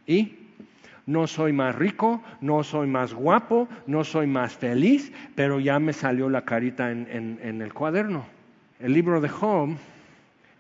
Y 0.06 0.52
no 1.08 1.26
soy 1.26 1.54
más 1.54 1.74
rico, 1.74 2.22
no 2.40 2.64
soy 2.64 2.86
más 2.86 3.16
guapo, 3.16 3.68
no 3.88 4.04
soy 4.04 4.28
más 4.28 4.54
feliz, 4.56 5.12
pero 5.34 5.60
ya 5.60 5.80
me 5.80 5.94
salió 5.94 6.30
la 6.30 6.46
carita 6.46 6.92
en, 6.92 7.40
en 7.42 7.62
el 7.64 7.74
cuaderno. 7.74 8.28
El 8.80 8.94
libro 8.94 9.20
de 9.22 9.30
Job 9.30 9.70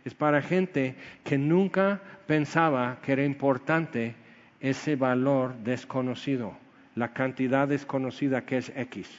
es 0.05 0.15
para 0.15 0.41
gente 0.41 0.95
que 1.23 1.37
nunca 1.37 2.01
pensaba 2.25 2.97
que 3.03 3.11
era 3.11 3.23
importante 3.23 4.15
ese 4.59 4.95
valor 4.95 5.53
desconocido, 5.57 6.62
la 6.95 7.13
cantidad 7.13 7.67
desconocida 7.67 8.45
que 8.45 8.57
es 8.57 8.71
X. 8.75 9.09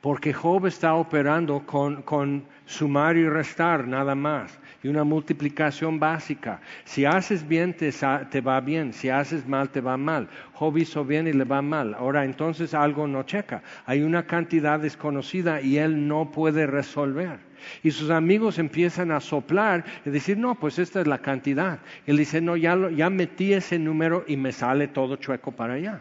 Porque 0.00 0.32
Job 0.32 0.66
está 0.66 0.94
operando 0.94 1.60
con, 1.66 2.00
con, 2.02 2.44
sumar 2.64 3.16
y 3.16 3.28
restar 3.28 3.86
nada 3.86 4.14
más, 4.14 4.58
y 4.82 4.88
una 4.88 5.04
multiplicación 5.04 5.98
básica. 5.98 6.60
Si 6.84 7.04
haces 7.04 7.46
bien, 7.46 7.74
te, 7.74 7.92
te, 8.30 8.40
va 8.40 8.60
bien, 8.60 8.92
si 8.92 9.10
haces 9.10 9.46
mal, 9.46 9.68
te 9.68 9.80
va 9.80 9.96
mal. 9.96 10.28
Job 10.54 10.78
hizo 10.78 11.04
bien 11.04 11.26
y 11.26 11.32
le 11.32 11.44
va 11.44 11.60
mal. 11.60 11.94
Ahora, 11.94 12.24
entonces 12.24 12.72
algo 12.72 13.06
no 13.06 13.24
checa. 13.24 13.62
Hay 13.84 14.02
una 14.02 14.24
cantidad 14.24 14.78
desconocida 14.78 15.60
y 15.60 15.78
él 15.78 16.06
no 16.08 16.30
puede 16.30 16.66
resolver. 16.66 17.40
Y 17.82 17.90
sus 17.90 18.08
amigos 18.08 18.58
empiezan 18.58 19.10
a 19.10 19.20
soplar 19.20 19.84
y 20.06 20.10
decir, 20.10 20.38
no, 20.38 20.54
pues 20.54 20.78
esta 20.78 21.00
es 21.00 21.06
la 21.06 21.18
cantidad. 21.18 21.80
Él 22.06 22.16
dice, 22.16 22.40
no, 22.40 22.56
ya, 22.56 22.78
ya 22.90 23.10
metí 23.10 23.52
ese 23.52 23.78
número 23.78 24.24
y 24.26 24.36
me 24.36 24.52
sale 24.52 24.88
todo 24.88 25.16
chueco 25.16 25.52
para 25.52 25.74
allá. 25.74 26.00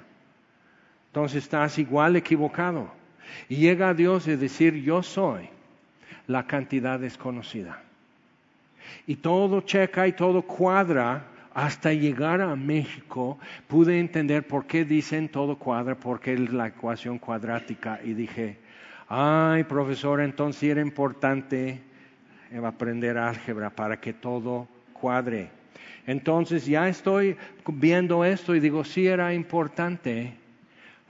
Entonces 1.10 1.44
estás 1.44 1.78
igual 1.80 2.16
equivocado. 2.16 2.92
Y 3.48 3.58
llega 3.58 3.90
a 3.90 3.94
Dios 3.94 4.28
y 4.28 4.36
decir, 4.36 4.76
yo 4.76 5.04
soy 5.04 5.50
la 6.28 6.46
cantidad 6.46 7.00
desconocida. 7.00 7.82
Y 9.08 9.16
todo 9.16 9.62
checa 9.62 10.08
y 10.08 10.14
todo 10.14 10.44
cuadra 10.44 11.26
hasta 11.54 11.92
llegar 11.94 12.42
a 12.42 12.56
México. 12.56 13.40
Pude 13.68 14.00
entender 14.00 14.46
por 14.46 14.66
qué 14.66 14.86
dicen 14.86 15.30
todo 15.30 15.58
cuadra, 15.58 15.96
porque 15.96 16.34
es 16.34 16.54
la 16.54 16.68
ecuación 16.68 17.18
cuadrática. 17.18 18.00
Y 18.04 18.14
dije, 18.14 18.58
ay, 19.08 19.64
profesor, 19.64 20.22
entonces 20.22 20.64
era 20.64 20.82
importante 20.82 21.82
aprender 22.64 23.18
álgebra 23.18 23.72
para 23.72 24.00
que 24.00 24.14
todo 24.14 24.68
cuadre. 24.94 25.50
Entonces 26.06 26.66
ya 26.66 26.88
estoy 26.88 27.36
viendo 27.68 28.24
esto 28.26 28.56
y 28.56 28.60
digo, 28.60 28.84
sí 28.84 29.08
era 29.08 29.34
importante 29.34 30.39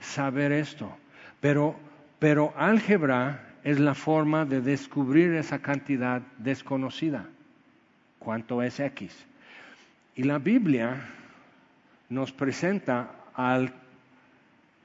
saber 0.00 0.52
esto, 0.52 0.96
pero, 1.40 1.76
pero 2.18 2.52
álgebra 2.56 3.46
es 3.62 3.78
la 3.78 3.94
forma 3.94 4.44
de 4.44 4.60
descubrir 4.60 5.34
esa 5.34 5.60
cantidad 5.60 6.22
desconocida. 6.38 7.26
¿Cuánto 8.18 8.62
es 8.62 8.80
X? 8.80 9.26
Y 10.16 10.24
la 10.24 10.38
Biblia 10.38 11.02
nos 12.08 12.32
presenta 12.32 13.14
al 13.34 13.72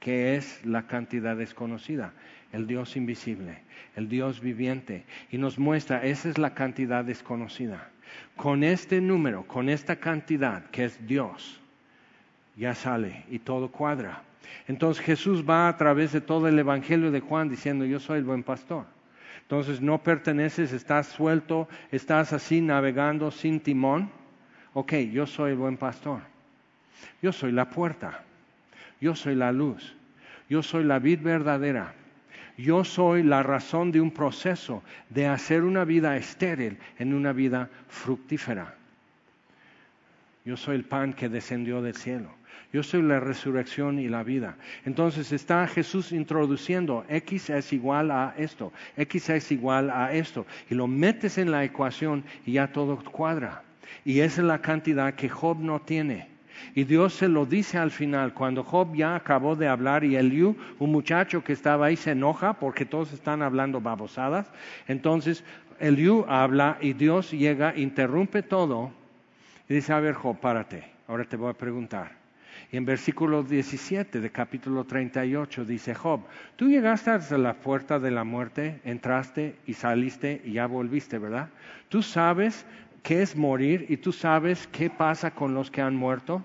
que 0.00 0.36
es 0.36 0.64
la 0.64 0.86
cantidad 0.86 1.36
desconocida, 1.36 2.12
el 2.52 2.66
Dios 2.66 2.96
invisible, 2.96 3.58
el 3.96 4.08
Dios 4.08 4.40
viviente, 4.40 5.04
y 5.32 5.38
nos 5.38 5.58
muestra, 5.58 6.04
esa 6.04 6.28
es 6.28 6.38
la 6.38 6.54
cantidad 6.54 7.04
desconocida. 7.04 7.90
Con 8.36 8.62
este 8.62 9.00
número, 9.00 9.46
con 9.46 9.68
esta 9.68 9.96
cantidad 9.96 10.64
que 10.70 10.84
es 10.84 11.06
Dios, 11.06 11.60
ya 12.56 12.74
sale 12.74 13.24
y 13.30 13.38
todo 13.38 13.70
cuadra. 13.70 14.22
Entonces 14.66 15.04
Jesús 15.04 15.44
va 15.48 15.68
a 15.68 15.76
través 15.76 16.12
de 16.12 16.20
todo 16.20 16.48
el 16.48 16.58
Evangelio 16.58 17.10
de 17.10 17.20
Juan 17.20 17.48
diciendo, 17.48 17.84
yo 17.84 18.00
soy 18.00 18.18
el 18.18 18.24
buen 18.24 18.42
pastor. 18.42 18.86
Entonces 19.42 19.80
no 19.80 20.02
perteneces, 20.02 20.72
estás 20.72 21.06
suelto, 21.06 21.68
estás 21.92 22.32
así 22.32 22.60
navegando 22.60 23.30
sin 23.30 23.60
timón. 23.60 24.10
Ok, 24.74 24.94
yo 25.12 25.26
soy 25.26 25.52
el 25.52 25.58
buen 25.58 25.76
pastor. 25.76 26.20
Yo 27.22 27.32
soy 27.32 27.52
la 27.52 27.70
puerta. 27.70 28.24
Yo 29.00 29.14
soy 29.14 29.34
la 29.34 29.52
luz. 29.52 29.94
Yo 30.48 30.62
soy 30.62 30.84
la 30.84 30.98
vid 30.98 31.20
verdadera. 31.20 31.94
Yo 32.56 32.84
soy 32.84 33.22
la 33.22 33.42
razón 33.42 33.92
de 33.92 34.00
un 34.00 34.10
proceso 34.10 34.82
de 35.10 35.26
hacer 35.26 35.62
una 35.62 35.84
vida 35.84 36.16
estéril 36.16 36.78
en 36.98 37.12
una 37.12 37.32
vida 37.32 37.68
fructífera. 37.88 38.74
Yo 40.44 40.56
soy 40.56 40.76
el 40.76 40.84
pan 40.84 41.12
que 41.12 41.28
descendió 41.28 41.82
del 41.82 41.94
cielo. 41.94 42.30
Yo 42.76 42.82
soy 42.82 43.00
la 43.00 43.20
resurrección 43.20 43.98
y 43.98 44.06
la 44.06 44.22
vida. 44.22 44.54
Entonces 44.84 45.32
está 45.32 45.66
Jesús 45.66 46.12
introduciendo 46.12 47.06
X 47.08 47.48
es 47.48 47.72
igual 47.72 48.10
a 48.10 48.34
esto, 48.36 48.70
X 48.98 49.30
es 49.30 49.50
igual 49.50 49.88
a 49.88 50.12
esto. 50.12 50.44
Y 50.68 50.74
lo 50.74 50.86
metes 50.86 51.38
en 51.38 51.50
la 51.50 51.64
ecuación 51.64 52.22
y 52.44 52.52
ya 52.52 52.70
todo 52.74 53.02
cuadra. 53.02 53.62
Y 54.04 54.20
esa 54.20 54.42
es 54.42 54.46
la 54.46 54.60
cantidad 54.60 55.14
que 55.14 55.30
Job 55.30 55.58
no 55.58 55.80
tiene. 55.80 56.28
Y 56.74 56.84
Dios 56.84 57.14
se 57.14 57.28
lo 57.28 57.46
dice 57.46 57.78
al 57.78 57.90
final, 57.90 58.34
cuando 58.34 58.62
Job 58.62 58.94
ya 58.94 59.14
acabó 59.16 59.56
de 59.56 59.68
hablar 59.68 60.04
y 60.04 60.16
Eliú, 60.16 60.54
un 60.78 60.92
muchacho 60.92 61.42
que 61.42 61.54
estaba 61.54 61.86
ahí, 61.86 61.96
se 61.96 62.10
enoja 62.10 62.52
porque 62.52 62.84
todos 62.84 63.10
están 63.14 63.40
hablando 63.40 63.80
babosadas. 63.80 64.52
Entonces 64.86 65.44
Eliú 65.80 66.26
habla 66.28 66.76
y 66.82 66.92
Dios 66.92 67.30
llega, 67.30 67.74
interrumpe 67.74 68.42
todo 68.42 68.90
y 69.66 69.76
dice, 69.76 69.94
a 69.94 70.00
ver 70.00 70.12
Job, 70.12 70.38
párate, 70.38 70.84
ahora 71.08 71.24
te 71.24 71.38
voy 71.38 71.48
a 71.48 71.54
preguntar. 71.54 72.25
Y 72.72 72.76
en 72.76 72.84
versículo 72.84 73.42
17 73.44 74.20
de 74.20 74.30
capítulo 74.30 74.84
38 74.84 75.64
dice 75.64 75.94
Job, 75.94 76.20
tú 76.56 76.68
llegaste 76.68 77.10
hasta 77.10 77.38
la 77.38 77.54
puerta 77.54 78.00
de 78.00 78.10
la 78.10 78.24
muerte, 78.24 78.80
entraste 78.84 79.54
y 79.66 79.74
saliste 79.74 80.42
y 80.44 80.52
ya 80.52 80.66
volviste, 80.66 81.18
¿verdad? 81.18 81.48
Tú 81.88 82.02
sabes 82.02 82.66
qué 83.02 83.22
es 83.22 83.36
morir 83.36 83.86
y 83.88 83.98
tú 83.98 84.12
sabes 84.12 84.66
qué 84.72 84.90
pasa 84.90 85.30
con 85.30 85.54
los 85.54 85.70
que 85.70 85.80
han 85.80 85.94
muerto. 85.94 86.44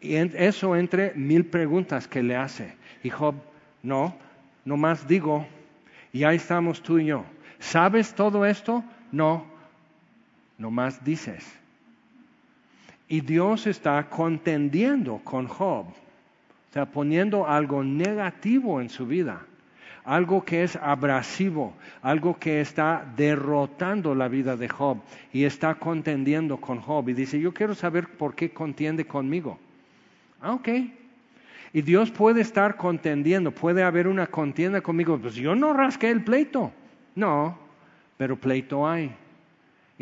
Y 0.00 0.16
eso 0.16 0.76
entre 0.76 1.14
mil 1.14 1.46
preguntas 1.46 2.06
que 2.06 2.22
le 2.22 2.36
hace. 2.36 2.74
Y 3.02 3.08
Job, 3.08 3.36
no, 3.82 4.14
nomás 4.64 5.08
digo, 5.08 5.46
y 6.12 6.24
ahí 6.24 6.36
estamos 6.36 6.82
tú 6.82 6.98
y 6.98 7.06
yo. 7.06 7.24
¿Sabes 7.58 8.14
todo 8.14 8.44
esto? 8.44 8.84
No, 9.10 9.46
nomás 10.58 11.02
dices. 11.02 11.61
Y 13.12 13.20
Dios 13.20 13.66
está 13.66 14.08
contendiendo 14.08 15.20
con 15.22 15.46
Job, 15.46 15.84
o 15.84 16.72
sea, 16.72 16.86
poniendo 16.86 17.46
algo 17.46 17.84
negativo 17.84 18.80
en 18.80 18.88
su 18.88 19.06
vida 19.06 19.44
algo 20.04 20.44
que 20.44 20.62
es 20.62 20.76
abrasivo, 20.76 21.74
algo 22.00 22.38
que 22.38 22.62
está 22.62 23.04
derrotando 23.14 24.14
la 24.14 24.28
vida 24.28 24.56
de 24.56 24.68
Job 24.68 24.98
y 25.30 25.44
está 25.44 25.74
contendiendo 25.74 26.56
con 26.56 26.80
Job. 26.80 27.10
Y 27.10 27.12
dice, 27.12 27.38
yo 27.38 27.52
quiero 27.52 27.74
saber 27.74 28.08
por 28.08 28.34
qué 28.34 28.50
contiende 28.50 29.06
conmigo. 29.06 29.58
Ah, 30.40 30.54
ok. 30.54 30.68
Y 31.74 31.82
Dios 31.82 32.10
puede 32.10 32.40
estar 32.40 32.76
contendiendo, 32.78 33.52
puede 33.52 33.82
haber 33.82 34.08
una 34.08 34.26
contienda 34.26 34.80
conmigo. 34.80 35.18
Pues 35.18 35.34
yo 35.34 35.54
no 35.54 35.74
rasqué 35.74 36.10
el 36.10 36.24
pleito. 36.24 36.72
No, 37.14 37.58
pero 38.16 38.36
pleito 38.36 38.88
hay. 38.88 39.14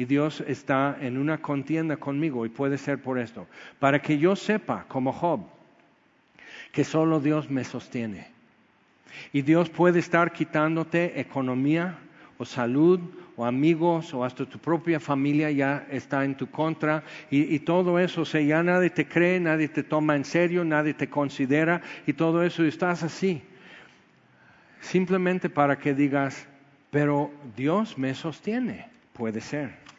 Y 0.01 0.07
Dios 0.07 0.43
está 0.47 0.97
en 0.99 1.19
una 1.19 1.43
contienda 1.43 1.99
conmigo 1.99 2.47
y 2.47 2.49
puede 2.49 2.79
ser 2.79 3.03
por 3.03 3.19
esto. 3.19 3.47
Para 3.79 4.01
que 4.01 4.17
yo 4.17 4.35
sepa, 4.35 4.87
como 4.89 5.13
Job, 5.13 5.43
que 6.73 6.85
solo 6.85 7.21
Dios 7.21 7.51
me 7.51 7.65
sostiene 7.65 8.29
y 9.31 9.43
Dios 9.43 9.69
puede 9.69 9.99
estar 9.99 10.33
quitándote 10.33 11.21
economía 11.21 11.99
o 12.39 12.47
salud 12.47 12.99
o 13.37 13.45
amigos 13.45 14.15
o 14.15 14.25
hasta 14.25 14.47
tu 14.47 14.59
propia 14.59 15.01
familia 15.01 15.51
ya 15.51 15.87
está 15.91 16.25
en 16.25 16.35
tu 16.35 16.47
contra 16.47 17.05
y, 17.31 17.59
todo 17.59 17.99
eso, 17.99 18.23
o 18.23 18.25
ya 18.25 18.63
nadie 18.63 18.89
te 18.89 19.07
cree, 19.07 19.39
nadie 19.39 19.69
te 19.69 19.83
toma 19.83 20.17
en 20.17 20.25
serio, 20.25 20.65
nadie 20.65 20.95
te 20.95 21.11
considera 21.11 21.83
y 22.07 22.15
todo 22.15 22.43
eso 22.43 22.65
y 22.65 22.69
estás 22.69 23.03
así. 23.03 23.43
Simplemente 24.81 25.51
para 25.51 25.79
que 25.79 25.93
digas, 25.93 26.49
pero 26.91 27.31
Dios 27.55 27.99
me 27.99 28.15
sostiene, 28.15 28.89
puede 29.13 29.43
ser. 29.43 29.89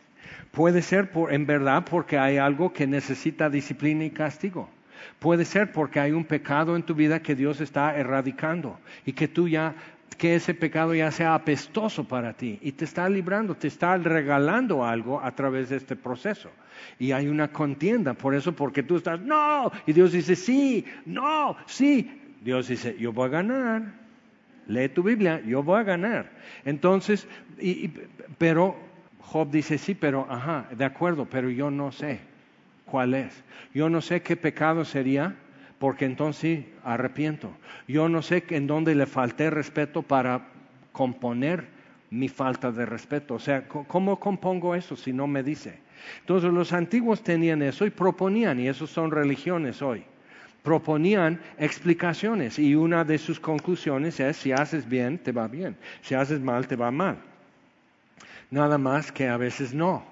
Puede 0.52 0.82
ser 0.82 1.12
por, 1.12 1.34
en 1.34 1.46
verdad 1.46 1.86
porque 1.90 2.18
hay 2.18 2.38
algo 2.38 2.74
que 2.74 2.86
necesita 2.86 3.50
disciplina 3.50 4.04
y 4.04 4.10
castigo. 4.10 4.70
Puede 5.20 5.46
ser 5.46 5.72
porque 5.72 6.00
hay 6.00 6.12
un 6.12 6.26
pecado 6.26 6.76
en 6.76 6.84
tu 6.84 6.94
vida 6.94 7.22
que 7.22 7.36
Dios 7.36 7.62
está 7.62 7.98
erradicando 7.98 8.80
y 9.06 9.14
que 9.14 9.28
tú 9.28 9.48
ya 9.48 9.76
que 10.18 10.36
ese 10.36 10.54
pecado 10.54 10.94
ya 10.94 11.10
sea 11.10 11.34
apestoso 11.34 12.04
para 12.04 12.34
ti 12.34 12.60
y 12.62 12.74
te 12.74 12.86
está 12.86 13.10
librando, 13.10 13.56
te 13.56 13.68
está 13.68 13.98
regalando 13.98 14.86
algo 14.86 15.20
a 15.20 15.32
través 15.32 15.70
de 15.70 15.78
este 15.78 15.96
proceso. 15.96 16.52
Y 17.00 17.12
hay 17.12 17.28
una 17.28 17.48
contienda, 17.48 18.14
por 18.14 18.36
eso, 18.36 18.54
porque 18.54 18.84
tú 18.84 18.98
estás, 18.98 19.20
no, 19.20 19.72
y 19.88 19.94
Dios 19.94 20.12
dice, 20.12 20.36
sí, 20.36 20.86
no, 21.06 21.58
sí. 21.66 22.36
Dios 22.42 22.68
dice, 22.68 22.96
yo 23.00 23.12
voy 23.12 23.28
a 23.28 23.30
ganar. 23.30 23.82
Lee 24.68 24.90
tu 24.90 25.02
Biblia, 25.02 25.42
yo 25.44 25.64
voy 25.64 25.80
a 25.80 25.84
ganar. 25.84 26.30
Entonces, 26.66 27.28
pero 28.38 28.78
Job 29.22 29.50
dice, 29.50 29.78
sí, 29.78 29.96
pero, 29.96 30.28
ajá, 30.30 30.68
de 30.76 30.86
acuerdo, 30.86 31.26
pero 31.26 31.50
yo 31.50 31.72
no 31.72 31.92
sé 31.92 32.20
cuál 32.86 33.14
es. 33.14 33.44
Yo 33.74 33.90
no 33.90 34.02
sé 34.02 34.22
qué 34.22 34.36
pecado 34.36 34.84
sería, 34.84 35.36
porque 35.80 36.06
entonces 36.06 36.66
arrepiento. 36.84 37.52
Yo 37.88 38.10
no 38.10 38.22
sé 38.22 38.44
en 38.50 38.68
dónde 38.68 38.94
le 38.94 39.06
falté 39.06 39.50
respeto 39.50 40.02
para 40.02 40.48
componer 40.92 41.68
mi 42.10 42.28
falta 42.28 42.72
de 42.72 42.86
respeto. 42.86 43.36
O 43.36 43.40
sea, 43.40 43.68
¿cómo 43.68 44.20
compongo 44.20 44.76
eso 44.76 44.96
si 44.96 45.14
no 45.14 45.28
me 45.28 45.42
dice? 45.42 45.80
Entonces 46.20 46.52
los 46.52 46.74
antiguos 46.74 47.24
tenían 47.24 47.62
eso 47.62 47.86
y 47.86 47.90
proponían, 47.90 48.60
y 48.60 48.68
eso 48.68 48.88
son 48.88 49.12
religiones 49.12 49.82
hoy, 49.82 50.04
proponían 50.64 51.40
explicaciones 51.58 52.60
y 52.60 52.76
una 52.76 53.04
de 53.04 53.18
sus 53.18 53.40
conclusiones 53.40 54.20
es 54.20 54.38
si 54.38 54.52
haces 54.52 54.88
bien, 54.88 55.18
te 55.18 55.32
va 55.32 55.48
bien, 55.48 55.78
si 56.02 56.16
haces 56.16 56.40
mal, 56.40 56.68
te 56.68 56.76
va 56.76 56.92
mal. 56.92 57.18
Nada 58.52 58.78
más 58.78 59.12
que 59.12 59.28
a 59.30 59.38
veces 59.38 59.74
no. 59.74 60.04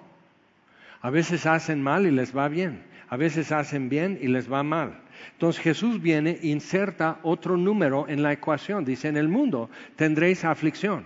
A 1.01 1.09
veces 1.09 1.45
hacen 1.45 1.83
mal 1.83 2.07
y 2.07 2.11
les 2.11 2.35
va 2.35 2.47
bien. 2.47 2.83
A 3.09 3.17
veces 3.17 3.51
hacen 3.51 3.89
bien 3.89 4.17
y 4.21 4.27
les 4.27 4.51
va 4.51 4.63
mal. 4.63 5.01
Entonces 5.33 5.61
Jesús 5.61 6.01
viene, 6.01 6.39
inserta 6.41 7.19
otro 7.23 7.57
número 7.57 8.07
en 8.07 8.23
la 8.23 8.31
ecuación. 8.31 8.85
Dice, 8.85 9.09
en 9.09 9.17
el 9.17 9.27
mundo 9.27 9.69
tendréis 9.95 10.45
aflicción, 10.45 11.05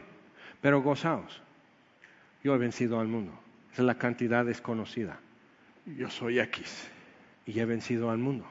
pero 0.62 0.82
gozaos. 0.82 1.41
Yo 2.43 2.54
he 2.54 2.58
vencido 2.58 3.00
al 3.00 3.08
mundo. 3.08 3.32
Esa 3.72 3.82
es 3.82 3.86
la 3.88 3.98
cantidad 3.98 4.46
desconocida. 4.46 5.17
Yo 5.86 6.10
soy 6.10 6.39
X 6.39 6.88
y 7.46 7.60
he 7.60 7.65
vencido 7.65 8.12
al 8.12 8.19
mundo. 8.19 8.46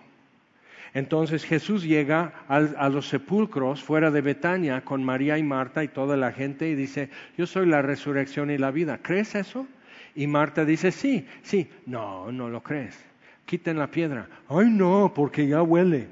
Entonces 0.95 1.45
Jesús 1.45 1.85
llega 1.85 2.35
a 2.49 2.89
los 2.91 3.09
sepulcros 3.09 3.83
fuera 3.83 4.11
de 4.11 4.21
Betania 4.21 4.83
con 4.83 5.03
María 5.03 5.39
y 5.39 5.43
Marta 5.43 5.83
y 5.83 5.89
toda 5.89 6.19
la 6.19 6.33
gente 6.33 6.69
y 6.69 6.75
dice, 6.75 7.09
yo 7.39 7.47
soy 7.47 7.67
la 7.67 7.81
resurrección 7.81 8.51
y 8.51 8.59
la 8.59 8.71
vida. 8.71 8.99
¿Crees 9.01 9.35
eso? 9.35 9.67
Y 10.15 10.27
Marta 10.27 10.67
dice, 10.67 10.93
sí, 10.93 11.27
sí. 11.43 11.71
No, 11.87 12.31
no 12.31 12.51
lo 12.51 12.63
crees. 12.63 13.03
Quiten 13.47 13.79
la 13.79 13.87
piedra. 13.87 14.29
Ay, 14.49 14.67
no, 14.69 15.13
porque 15.15 15.47
ya 15.47 15.63
huele. 15.63 16.09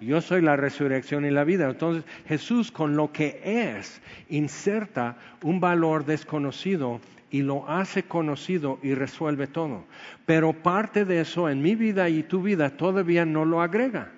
Yo 0.00 0.20
soy 0.20 0.42
la 0.42 0.56
resurrección 0.56 1.24
y 1.24 1.30
la 1.30 1.44
vida. 1.44 1.70
Entonces 1.70 2.04
Jesús 2.26 2.72
con 2.72 2.96
lo 2.96 3.12
que 3.12 3.40
es 3.44 4.02
inserta 4.28 5.16
un 5.42 5.60
valor 5.60 6.04
desconocido 6.04 7.00
y 7.32 7.42
lo 7.42 7.68
hace 7.68 8.04
conocido 8.04 8.78
y 8.82 8.94
resuelve 8.94 9.48
todo. 9.48 9.84
Pero 10.24 10.52
parte 10.52 11.04
de 11.04 11.22
eso 11.22 11.48
en 11.48 11.60
mi 11.62 11.74
vida 11.74 12.08
y 12.08 12.22
tu 12.22 12.42
vida 12.42 12.70
todavía 12.70 13.24
no 13.24 13.44
lo 13.44 13.60
agrega. 13.60 14.12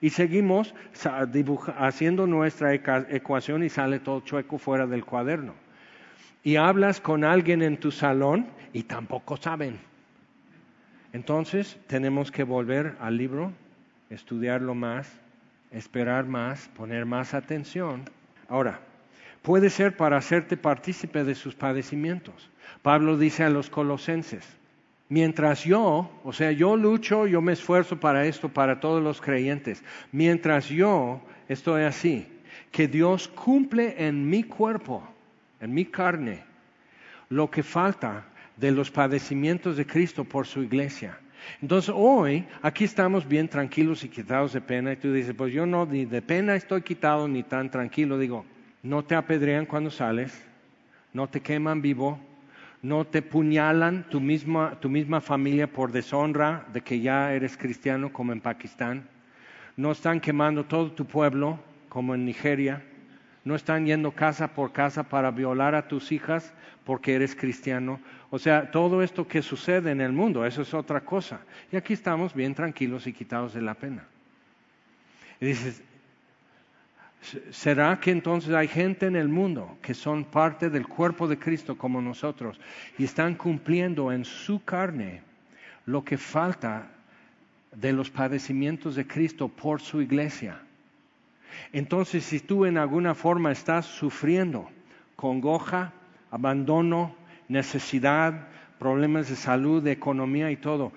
Y 0.00 0.08
seguimos 0.08 0.74
haciendo 1.76 2.26
nuestra 2.26 2.72
ecuación 2.72 3.62
y 3.62 3.68
sale 3.68 3.98
todo 3.98 4.20
chueco 4.20 4.56
fuera 4.56 4.86
del 4.86 5.04
cuaderno 5.04 5.54
y 6.44 6.56
hablas 6.56 7.00
con 7.00 7.24
alguien 7.24 7.62
en 7.62 7.78
tu 7.78 7.90
salón 7.90 8.46
y 8.72 8.82
tampoco 8.84 9.36
saben. 9.36 9.78
Entonces 11.12 11.78
tenemos 11.86 12.30
que 12.30 12.42
volver 12.42 12.96
al 13.00 13.16
libro, 13.16 13.52
estudiarlo 14.10 14.74
más, 14.74 15.20
esperar 15.70 16.26
más, 16.26 16.68
poner 16.76 17.06
más 17.06 17.34
atención. 17.34 18.02
Ahora, 18.48 18.80
puede 19.42 19.70
ser 19.70 19.96
para 19.96 20.16
hacerte 20.16 20.56
partícipe 20.56 21.24
de 21.24 21.34
sus 21.34 21.54
padecimientos. 21.54 22.50
Pablo 22.82 23.18
dice 23.18 23.44
a 23.44 23.50
los 23.50 23.68
colosenses, 23.68 24.46
mientras 25.08 25.64
yo, 25.64 26.10
o 26.24 26.32
sea, 26.32 26.52
yo 26.52 26.76
lucho, 26.76 27.26
yo 27.26 27.42
me 27.42 27.52
esfuerzo 27.52 28.00
para 28.00 28.26
esto, 28.26 28.48
para 28.48 28.80
todos 28.80 29.02
los 29.02 29.20
creyentes, 29.20 29.82
mientras 30.10 30.68
yo 30.68 31.20
estoy 31.48 31.82
así, 31.82 32.26
que 32.70 32.88
Dios 32.88 33.28
cumple 33.28 34.06
en 34.06 34.28
mi 34.28 34.44
cuerpo, 34.44 35.06
en 35.60 35.74
mi 35.74 35.84
carne, 35.84 36.42
lo 37.28 37.50
que 37.50 37.62
falta 37.62 38.24
de 38.56 38.70
los 38.70 38.90
padecimientos 38.90 39.76
de 39.76 39.86
Cristo 39.86 40.24
por 40.24 40.46
su 40.46 40.62
iglesia. 40.62 41.18
Entonces 41.60 41.92
hoy 41.94 42.44
aquí 42.62 42.84
estamos 42.84 43.26
bien 43.26 43.48
tranquilos 43.48 44.04
y 44.04 44.08
quitados 44.08 44.52
de 44.52 44.60
pena 44.60 44.92
y 44.92 44.96
tú 44.96 45.12
dices, 45.12 45.34
pues 45.36 45.52
yo 45.52 45.66
no, 45.66 45.86
ni 45.86 46.04
de 46.04 46.22
pena 46.22 46.54
estoy 46.54 46.82
quitado 46.82 47.26
ni 47.26 47.42
tan 47.42 47.70
tranquilo. 47.70 48.18
Digo, 48.18 48.44
no 48.82 49.04
te 49.04 49.14
apedrean 49.14 49.66
cuando 49.66 49.90
sales, 49.90 50.44
no 51.12 51.28
te 51.28 51.40
queman 51.40 51.82
vivo, 51.82 52.18
no 52.82 53.04
te 53.04 53.22
puñalan 53.22 54.08
tu 54.08 54.20
misma, 54.20 54.80
tu 54.80 54.88
misma 54.88 55.20
familia 55.20 55.72
por 55.72 55.92
deshonra 55.92 56.66
de 56.72 56.80
que 56.80 57.00
ya 57.00 57.32
eres 57.32 57.56
cristiano 57.56 58.12
como 58.12 58.32
en 58.32 58.40
Pakistán, 58.40 59.08
no 59.76 59.92
están 59.92 60.20
quemando 60.20 60.64
todo 60.64 60.92
tu 60.92 61.06
pueblo 61.06 61.60
como 61.88 62.14
en 62.14 62.24
Nigeria, 62.24 62.82
no 63.44 63.54
están 63.54 63.86
yendo 63.86 64.12
casa 64.12 64.54
por 64.54 64.72
casa 64.72 65.04
para 65.04 65.30
violar 65.30 65.74
a 65.74 65.88
tus 65.88 66.12
hijas 66.12 66.52
porque 66.84 67.14
eres 67.14 67.34
cristiano. 67.34 68.00
O 68.30 68.38
sea, 68.38 68.70
todo 68.70 69.02
esto 69.02 69.26
que 69.26 69.42
sucede 69.42 69.90
en 69.90 70.00
el 70.00 70.12
mundo, 70.12 70.44
eso 70.44 70.62
es 70.62 70.74
otra 70.74 71.00
cosa. 71.00 71.40
Y 71.70 71.76
aquí 71.76 71.92
estamos 71.92 72.34
bien 72.34 72.54
tranquilos 72.54 73.06
y 73.06 73.12
quitados 73.12 73.54
de 73.54 73.62
la 73.62 73.74
pena. 73.74 74.04
Y 75.40 75.46
dices, 75.46 75.82
¿será 77.50 78.00
que 78.00 78.10
entonces 78.10 78.52
hay 78.52 78.68
gente 78.68 79.06
en 79.06 79.16
el 79.16 79.28
mundo 79.28 79.78
que 79.80 79.94
son 79.94 80.24
parte 80.24 80.70
del 80.70 80.86
cuerpo 80.86 81.28
de 81.28 81.38
Cristo 81.38 81.78
como 81.78 82.02
nosotros 82.02 82.60
y 82.98 83.04
están 83.04 83.34
cumpliendo 83.34 84.12
en 84.12 84.24
su 84.24 84.64
carne 84.64 85.22
lo 85.86 86.04
que 86.04 86.18
falta 86.18 86.88
de 87.74 87.92
los 87.92 88.10
padecimientos 88.10 88.96
de 88.96 89.06
Cristo 89.06 89.48
por 89.48 89.80
su 89.80 90.02
iglesia? 90.02 90.60
Entonces, 91.72 92.24
si 92.24 92.40
tú 92.40 92.64
en 92.64 92.78
alguna 92.78 93.14
forma 93.14 93.52
estás 93.52 93.86
sufriendo 93.86 94.68
congoja, 95.16 95.92
abandono, 96.30 97.14
necesidad, 97.48 98.48
problemas 98.78 99.28
de 99.28 99.36
salud, 99.36 99.82
de 99.82 99.92
economía 99.92 100.50
y 100.50 100.56
todo, 100.56 100.92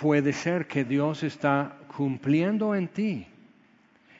puede 0.00 0.32
ser 0.32 0.66
que 0.66 0.84
Dios 0.84 1.22
está 1.22 1.76
cumpliendo 1.96 2.74
en 2.74 2.88
ti 2.88 3.26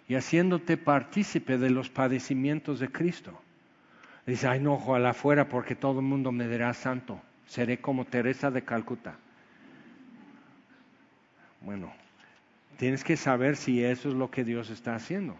y 0.08 0.14
haciéndote 0.14 0.76
partícipe 0.76 1.58
de 1.58 1.70
los 1.70 1.90
padecimientos 1.90 2.80
de 2.80 2.90
Cristo. 2.90 3.40
Dice, 4.26 4.48
ay 4.48 4.60
no, 4.60 4.74
ojalá 4.74 5.14
fuera 5.14 5.48
porque 5.48 5.74
todo 5.74 6.00
el 6.00 6.06
mundo 6.06 6.32
me 6.32 6.48
dirá 6.48 6.74
santo, 6.74 7.20
seré 7.46 7.78
como 7.78 8.04
Teresa 8.04 8.50
de 8.50 8.62
Calcuta. 8.62 9.16
Bueno, 11.60 11.92
tienes 12.76 13.04
que 13.04 13.16
saber 13.16 13.56
si 13.56 13.82
eso 13.82 14.08
es 14.08 14.14
lo 14.14 14.30
que 14.30 14.44
Dios 14.44 14.70
está 14.70 14.94
haciendo. 14.94 15.36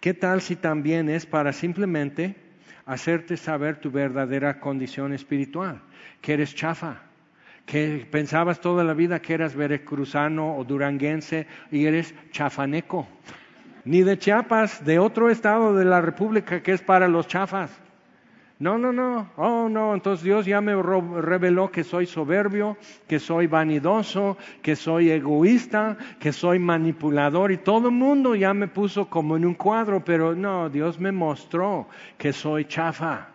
¿Qué 0.00 0.14
tal 0.14 0.42
si 0.42 0.56
también 0.56 1.08
es 1.08 1.26
para 1.26 1.52
simplemente 1.52 2.36
hacerte 2.86 3.36
saber 3.36 3.80
tu 3.80 3.90
verdadera 3.90 4.58
condición 4.58 5.12
espiritual, 5.12 5.80
que 6.20 6.34
eres 6.34 6.54
chafa, 6.54 7.02
que 7.66 8.06
pensabas 8.10 8.60
toda 8.60 8.84
la 8.84 8.94
vida 8.94 9.20
que 9.20 9.34
eras 9.34 9.54
veracruzano 9.54 10.56
o 10.56 10.64
duranguense 10.64 11.46
y 11.70 11.86
eres 11.86 12.14
chafaneco, 12.30 13.06
ni 13.84 14.02
de 14.02 14.18
Chiapas, 14.18 14.84
de 14.84 14.98
otro 14.98 15.30
estado 15.30 15.74
de 15.74 15.84
la 15.84 16.00
República 16.00 16.62
que 16.62 16.72
es 16.72 16.82
para 16.82 17.08
los 17.08 17.26
chafas. 17.26 17.70
No, 18.58 18.78
no, 18.78 18.92
no, 18.92 19.28
oh 19.36 19.68
no, 19.68 19.92
entonces 19.92 20.22
Dios 20.22 20.46
ya 20.46 20.60
me 20.60 20.80
reveló 20.80 21.72
que 21.72 21.82
soy 21.82 22.06
soberbio, 22.06 22.76
que 23.08 23.18
soy 23.18 23.48
vanidoso, 23.48 24.36
que 24.62 24.76
soy 24.76 25.10
egoísta, 25.10 25.96
que 26.20 26.32
soy 26.32 26.60
manipulador 26.60 27.50
y 27.50 27.56
todo 27.56 27.88
el 27.88 27.94
mundo 27.94 28.36
ya 28.36 28.54
me 28.54 28.68
puso 28.68 29.10
como 29.10 29.36
en 29.36 29.46
un 29.46 29.54
cuadro, 29.54 30.04
pero 30.04 30.36
no, 30.36 30.70
Dios 30.70 31.00
me 31.00 31.10
mostró 31.10 31.88
que 32.16 32.32
soy 32.32 32.66
chafa 32.66 33.30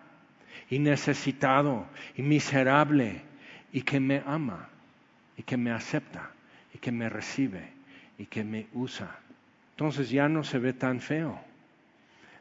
y 0.69 0.79
necesitado 0.79 1.87
y 2.15 2.21
miserable 2.21 3.26
y 3.71 3.81
que 3.81 3.99
me 3.99 4.23
ama 4.25 4.69
y 5.37 5.43
que 5.43 5.57
me 5.57 5.71
acepta 5.71 6.31
y 6.73 6.77
que 6.77 6.91
me 6.91 7.09
recibe 7.09 7.69
y 8.17 8.25
que 8.25 8.43
me 8.43 8.67
usa. 8.73 9.19
Entonces 9.71 10.09
ya 10.09 10.27
no 10.27 10.43
se 10.43 10.59
ve 10.59 10.73
tan 10.73 10.99
feo, 10.99 11.39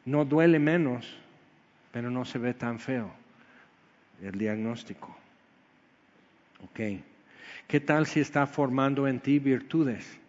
no 0.05 0.25
duele 0.25 0.59
menos 0.59 1.19
pero 1.97 2.11
no 2.11 2.27
se 2.27 2.39
ve 2.39 2.53
tan 2.53 2.79
feo 2.79 3.11
el 4.23 4.33
diagnóstico. 4.33 5.17
Ok. 6.63 7.01
¿Qué 7.67 7.81
tal 7.81 8.07
si 8.07 8.21
está 8.21 8.47
formando 8.47 9.09
en 9.09 9.19
ti 9.19 9.39
virtudes? 9.39 10.21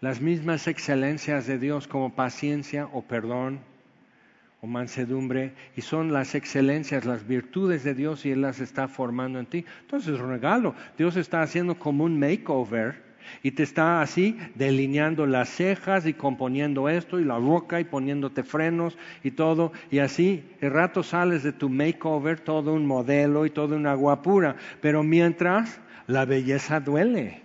Las 0.00 0.20
mismas 0.20 0.66
excelencias 0.66 1.46
de 1.46 1.60
Dios 1.60 1.86
como 1.86 2.12
paciencia 2.16 2.86
o 2.86 3.02
perdón 3.02 3.60
o 4.60 4.66
mansedumbre 4.66 5.52
y 5.76 5.82
son 5.82 6.12
las 6.12 6.34
excelencias, 6.34 7.04
las 7.04 7.26
virtudes 7.26 7.84
de 7.84 7.94
Dios 7.94 8.24
y 8.24 8.30
Él 8.30 8.42
las 8.42 8.60
está 8.60 8.88
formando 8.88 9.38
en 9.38 9.46
ti. 9.46 9.64
Entonces, 9.82 10.18
regalo, 10.18 10.74
Dios 10.96 11.16
está 11.16 11.42
haciendo 11.42 11.78
como 11.78 12.04
un 12.04 12.18
makeover 12.18 13.06
y 13.42 13.52
te 13.52 13.62
está 13.62 14.02
así 14.02 14.38
delineando 14.54 15.26
las 15.26 15.48
cejas 15.48 16.06
y 16.06 16.14
componiendo 16.14 16.88
esto 16.88 17.20
y 17.20 17.24
la 17.24 17.38
boca 17.38 17.80
y 17.80 17.84
poniéndote 17.84 18.42
frenos 18.42 18.96
y 19.22 19.32
todo. 19.32 19.72
Y 19.90 19.98
así 19.98 20.44
el 20.60 20.70
rato 20.70 21.02
sales 21.02 21.42
de 21.42 21.52
tu 21.52 21.68
makeover 21.68 22.40
todo 22.40 22.72
un 22.72 22.86
modelo 22.86 23.46
y 23.46 23.50
toda 23.50 23.76
una 23.76 23.94
guapura. 23.94 24.56
Pero 24.80 25.02
mientras 25.02 25.80
la 26.06 26.24
belleza 26.24 26.80
duele. 26.80 27.42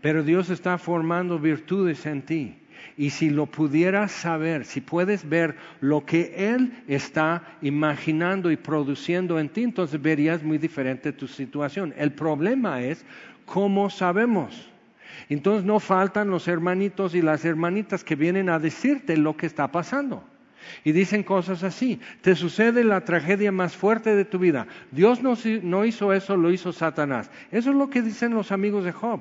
Pero 0.00 0.22
Dios 0.22 0.50
está 0.50 0.78
formando 0.78 1.38
virtudes 1.38 2.06
en 2.06 2.22
ti. 2.22 2.59
Y 2.96 3.10
si 3.10 3.30
lo 3.30 3.46
pudieras 3.46 4.12
saber, 4.12 4.64
si 4.64 4.80
puedes 4.80 5.28
ver 5.28 5.56
lo 5.80 6.04
que 6.04 6.34
Él 6.36 6.72
está 6.86 7.42
imaginando 7.62 8.50
y 8.50 8.56
produciendo 8.56 9.38
en 9.38 9.48
ti, 9.48 9.62
entonces 9.62 10.00
verías 10.00 10.42
muy 10.42 10.58
diferente 10.58 11.12
tu 11.12 11.26
situación. 11.26 11.94
El 11.96 12.12
problema 12.12 12.82
es 12.82 13.04
cómo 13.44 13.90
sabemos. 13.90 14.70
Entonces 15.28 15.64
no 15.64 15.80
faltan 15.80 16.30
los 16.30 16.48
hermanitos 16.48 17.14
y 17.14 17.22
las 17.22 17.44
hermanitas 17.44 18.04
que 18.04 18.16
vienen 18.16 18.48
a 18.48 18.58
decirte 18.58 19.16
lo 19.16 19.36
que 19.36 19.46
está 19.46 19.70
pasando. 19.70 20.24
Y 20.84 20.92
dicen 20.92 21.22
cosas 21.22 21.62
así, 21.62 22.00
te 22.20 22.34
sucede 22.34 22.84
la 22.84 23.04
tragedia 23.04 23.52
más 23.52 23.76
fuerte 23.76 24.14
de 24.14 24.24
tu 24.24 24.38
vida. 24.38 24.66
Dios 24.90 25.20
no, 25.22 25.84
hizo 25.84 26.12
eso, 26.12 26.36
lo 26.36 26.50
hizo 26.50 26.72
Satanás. 26.72 27.30
Eso 27.50 27.70
es 27.70 27.76
lo 27.76 27.90
que 27.90 28.02
dicen 28.02 28.34
los 28.34 28.52
amigos 28.52 28.84
de 28.84 28.92
Job. 28.92 29.20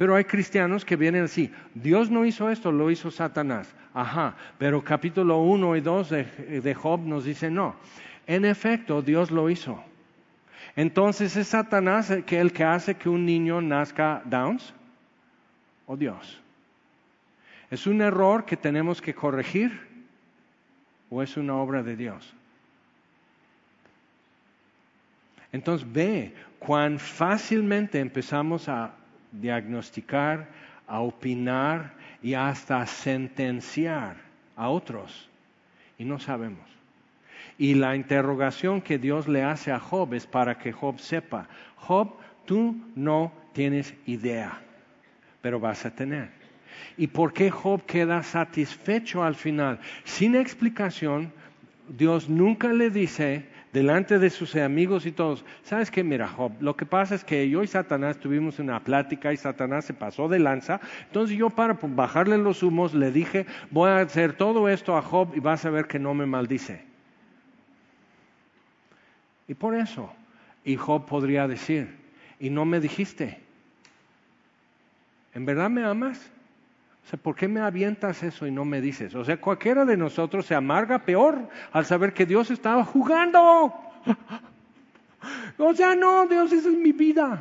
Pero 0.00 0.16
hay 0.16 0.24
cristianos 0.24 0.86
que 0.86 0.96
vienen 0.96 1.24
así, 1.24 1.52
Dios 1.74 2.10
no 2.10 2.24
hizo 2.24 2.48
esto, 2.48 2.72
lo 2.72 2.90
hizo 2.90 3.10
Satanás. 3.10 3.70
Ajá, 3.92 4.34
pero 4.56 4.82
capítulo 4.82 5.42
1 5.42 5.76
y 5.76 5.82
2 5.82 6.08
de, 6.08 6.24
de 6.62 6.74
Job 6.74 7.00
nos 7.00 7.26
dice 7.26 7.50
no. 7.50 7.76
En 8.26 8.46
efecto, 8.46 9.02
Dios 9.02 9.30
lo 9.30 9.50
hizo. 9.50 9.84
Entonces 10.74 11.36
es 11.36 11.48
Satanás 11.48 12.08
el 12.08 12.24
que, 12.24 12.40
el 12.40 12.50
que 12.50 12.64
hace 12.64 12.94
que 12.94 13.10
un 13.10 13.26
niño 13.26 13.60
nazca 13.60 14.22
Downs 14.24 14.72
o 15.84 15.98
Dios. 15.98 16.40
¿Es 17.70 17.86
un 17.86 18.00
error 18.00 18.46
que 18.46 18.56
tenemos 18.56 19.02
que 19.02 19.14
corregir 19.14 19.86
o 21.10 21.22
es 21.22 21.36
una 21.36 21.56
obra 21.56 21.82
de 21.82 21.96
Dios? 21.96 22.32
Entonces 25.52 25.86
ve 25.92 26.32
cuán 26.58 26.98
fácilmente 26.98 28.00
empezamos 28.00 28.66
a 28.66 28.94
diagnosticar, 29.32 30.48
a 30.86 31.00
opinar 31.00 31.92
y 32.22 32.34
hasta 32.34 32.84
sentenciar 32.86 34.16
a 34.56 34.68
otros 34.68 35.28
y 35.98 36.04
no 36.04 36.18
sabemos. 36.18 36.68
Y 37.58 37.74
la 37.74 37.94
interrogación 37.94 38.80
que 38.80 38.98
Dios 38.98 39.28
le 39.28 39.42
hace 39.42 39.70
a 39.70 39.78
Job 39.78 40.14
es 40.14 40.26
para 40.26 40.58
que 40.58 40.72
Job 40.72 40.98
sepa, 40.98 41.46
Job, 41.76 42.14
tú 42.46 42.76
no 42.96 43.32
tienes 43.52 43.94
idea, 44.06 44.60
pero 45.42 45.60
vas 45.60 45.84
a 45.84 45.94
tener. 45.94 46.30
¿Y 46.96 47.06
por 47.06 47.32
qué 47.32 47.50
Job 47.50 47.84
queda 47.84 48.22
satisfecho 48.22 49.22
al 49.22 49.34
final? 49.34 49.78
Sin 50.04 50.34
explicación, 50.34 51.32
Dios 51.88 52.28
nunca 52.28 52.72
le 52.72 52.90
dice 52.90 53.46
delante 53.72 54.18
de 54.18 54.30
sus 54.30 54.56
amigos 54.56 55.06
y 55.06 55.12
todos, 55.12 55.44
¿sabes 55.62 55.90
qué? 55.90 56.02
Mira, 56.02 56.26
Job, 56.26 56.52
lo 56.60 56.76
que 56.76 56.86
pasa 56.86 57.14
es 57.14 57.24
que 57.24 57.48
yo 57.48 57.62
y 57.62 57.66
Satanás 57.66 58.18
tuvimos 58.18 58.58
una 58.58 58.80
plática 58.80 59.32
y 59.32 59.36
Satanás 59.36 59.84
se 59.84 59.94
pasó 59.94 60.28
de 60.28 60.38
lanza, 60.38 60.80
entonces 61.06 61.36
yo 61.36 61.50
para 61.50 61.78
bajarle 61.80 62.38
los 62.38 62.62
humos 62.62 62.94
le 62.94 63.12
dije, 63.12 63.46
voy 63.70 63.90
a 63.90 64.00
hacer 64.00 64.32
todo 64.32 64.68
esto 64.68 64.96
a 64.96 65.02
Job 65.02 65.32
y 65.36 65.40
vas 65.40 65.64
a 65.64 65.70
ver 65.70 65.86
que 65.86 65.98
no 65.98 66.14
me 66.14 66.26
maldice. 66.26 66.84
Y 69.46 69.54
por 69.54 69.76
eso, 69.76 70.12
y 70.64 70.76
Job 70.76 71.06
podría 71.06 71.46
decir, 71.46 71.96
y 72.38 72.50
no 72.50 72.64
me 72.64 72.80
dijiste, 72.80 73.40
¿en 75.34 75.44
verdad 75.44 75.70
me 75.70 75.84
amas? 75.84 76.30
¿Por 77.18 77.34
qué 77.34 77.48
me 77.48 77.60
avientas 77.60 78.22
eso 78.22 78.46
y 78.46 78.50
no 78.50 78.64
me 78.64 78.80
dices? 78.80 79.14
O 79.14 79.24
sea, 79.24 79.40
cualquiera 79.40 79.84
de 79.84 79.96
nosotros 79.96 80.46
se 80.46 80.54
amarga 80.54 81.00
peor 81.00 81.48
al 81.72 81.84
saber 81.84 82.12
que 82.12 82.26
Dios 82.26 82.50
estaba 82.50 82.84
jugando. 82.84 83.74
O 85.58 85.74
sea, 85.74 85.94
no, 85.94 86.26
Dios, 86.26 86.50
esa 86.50 86.70
es 86.70 86.78
mi 86.78 86.92
vida. 86.92 87.38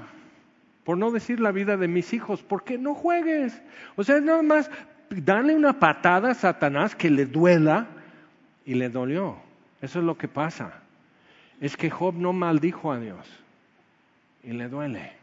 Por 0.83 0.97
no 0.97 1.11
decir 1.11 1.39
la 1.39 1.53
vida 1.53 1.77
de 1.77 1.87
mis 1.87 2.11
hijos, 2.13 2.43
porque 2.43 2.77
no 2.77 2.93
juegues. 2.93 3.61
O 3.95 4.03
sea, 4.03 4.19
nada 4.19 4.41
más 4.41 4.69
darle 5.09 5.55
una 5.55 5.79
patada 5.79 6.31
a 6.31 6.33
Satanás 6.33 6.95
que 6.95 7.09
le 7.09 7.25
duela 7.25 7.87
y 8.65 8.73
le 8.73 8.89
dolió. 8.89 9.37
Eso 9.81 9.99
es 9.99 10.05
lo 10.05 10.17
que 10.17 10.27
pasa. 10.27 10.73
Es 11.61 11.77
que 11.77 11.89
Job 11.89 12.15
no 12.15 12.33
maldijo 12.33 12.91
a 12.91 12.99
Dios 12.99 13.25
y 14.43 14.51
le 14.51 14.67
duele. 14.67 15.18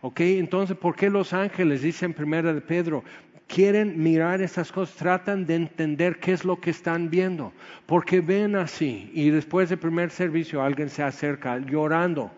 Ok, 0.00 0.20
entonces, 0.20 0.76
¿por 0.76 0.94
qué 0.94 1.10
los 1.10 1.32
ángeles, 1.32 1.82
dicen 1.82 2.14
primera 2.14 2.52
de 2.52 2.60
Pedro, 2.60 3.02
quieren 3.46 4.00
mirar 4.00 4.40
esas 4.40 4.70
cosas, 4.70 4.94
tratan 4.96 5.46
de 5.46 5.56
entender 5.56 6.20
qué 6.20 6.32
es 6.32 6.44
lo 6.44 6.60
que 6.60 6.70
están 6.70 7.10
viendo? 7.10 7.52
Porque 7.86 8.20
ven 8.20 8.56
así 8.56 9.10
y 9.14 9.30
después 9.30 9.68
del 9.68 9.78
primer 9.78 10.10
servicio 10.10 10.62
alguien 10.62 10.90
se 10.90 11.02
acerca 11.02 11.58
llorando 11.58 12.30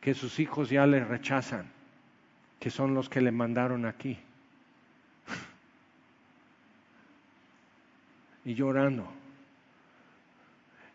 que 0.00 0.12
sus 0.12 0.38
hijos 0.40 0.68
ya 0.68 0.86
le 0.86 1.04
rechazan, 1.04 1.66
que 2.60 2.70
son 2.70 2.92
los 2.92 3.08
que 3.08 3.22
le 3.22 3.32
mandaron 3.32 3.86
aquí. 3.86 4.18
y 8.44 8.54
llorando. 8.54 9.06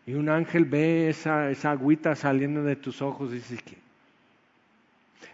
Y 0.06 0.14
un 0.14 0.28
ángel 0.28 0.64
ve 0.64 1.08
esa, 1.08 1.50
esa 1.50 1.72
agüita 1.72 2.14
saliendo 2.14 2.62
de 2.62 2.76
tus 2.76 3.02
ojos 3.02 3.32
y 3.32 3.34
dice 3.34 3.58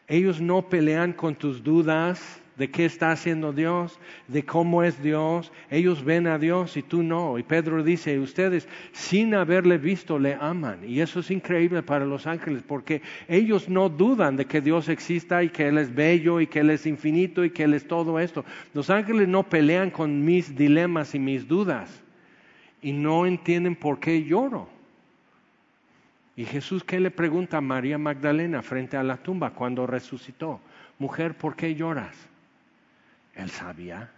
ellos 0.08 0.40
no 0.40 0.68
pelean 0.68 1.12
con 1.12 1.34
tus 1.34 1.62
dudas 1.62 2.40
de 2.56 2.70
qué 2.70 2.86
está 2.86 3.12
haciendo 3.12 3.52
Dios, 3.52 3.98
de 4.28 4.44
cómo 4.44 4.82
es 4.82 5.02
Dios. 5.02 5.52
Ellos 5.70 6.04
ven 6.04 6.26
a 6.26 6.38
Dios 6.38 6.76
y 6.76 6.82
tú 6.82 7.02
no. 7.02 7.38
Y 7.38 7.42
Pedro 7.42 7.82
dice, 7.82 8.18
ustedes 8.18 8.66
sin 8.92 9.34
haberle 9.34 9.78
visto 9.78 10.18
le 10.18 10.34
aman. 10.34 10.80
Y 10.88 11.00
eso 11.00 11.20
es 11.20 11.30
increíble 11.30 11.82
para 11.82 12.06
los 12.06 12.26
ángeles 12.26 12.62
porque 12.66 13.02
ellos 13.28 13.68
no 13.68 13.88
dudan 13.88 14.36
de 14.36 14.46
que 14.46 14.60
Dios 14.60 14.88
exista 14.88 15.42
y 15.42 15.50
que 15.50 15.68
Él 15.68 15.78
es 15.78 15.94
bello 15.94 16.40
y 16.40 16.46
que 16.46 16.60
Él 16.60 16.70
es 16.70 16.86
infinito 16.86 17.44
y 17.44 17.50
que 17.50 17.64
Él 17.64 17.74
es 17.74 17.86
todo 17.86 18.18
esto. 18.18 18.44
Los 18.72 18.90
ángeles 18.90 19.28
no 19.28 19.42
pelean 19.42 19.90
con 19.90 20.24
mis 20.24 20.56
dilemas 20.56 21.14
y 21.14 21.18
mis 21.18 21.46
dudas 21.46 22.02
y 22.80 22.92
no 22.92 23.26
entienden 23.26 23.76
por 23.76 24.00
qué 24.00 24.22
lloro. 24.24 24.75
Y 26.36 26.44
Jesús, 26.44 26.84
¿qué 26.84 27.00
le 27.00 27.10
pregunta 27.10 27.56
a 27.56 27.62
María 27.62 27.96
Magdalena 27.96 28.60
frente 28.60 28.98
a 28.98 29.02
la 29.02 29.16
tumba 29.16 29.50
cuando 29.50 29.86
resucitó? 29.86 30.60
Mujer, 30.98 31.34
¿por 31.34 31.56
qué 31.56 31.74
lloras? 31.74 32.14
Él 33.34 33.50
sabía. 33.50 34.10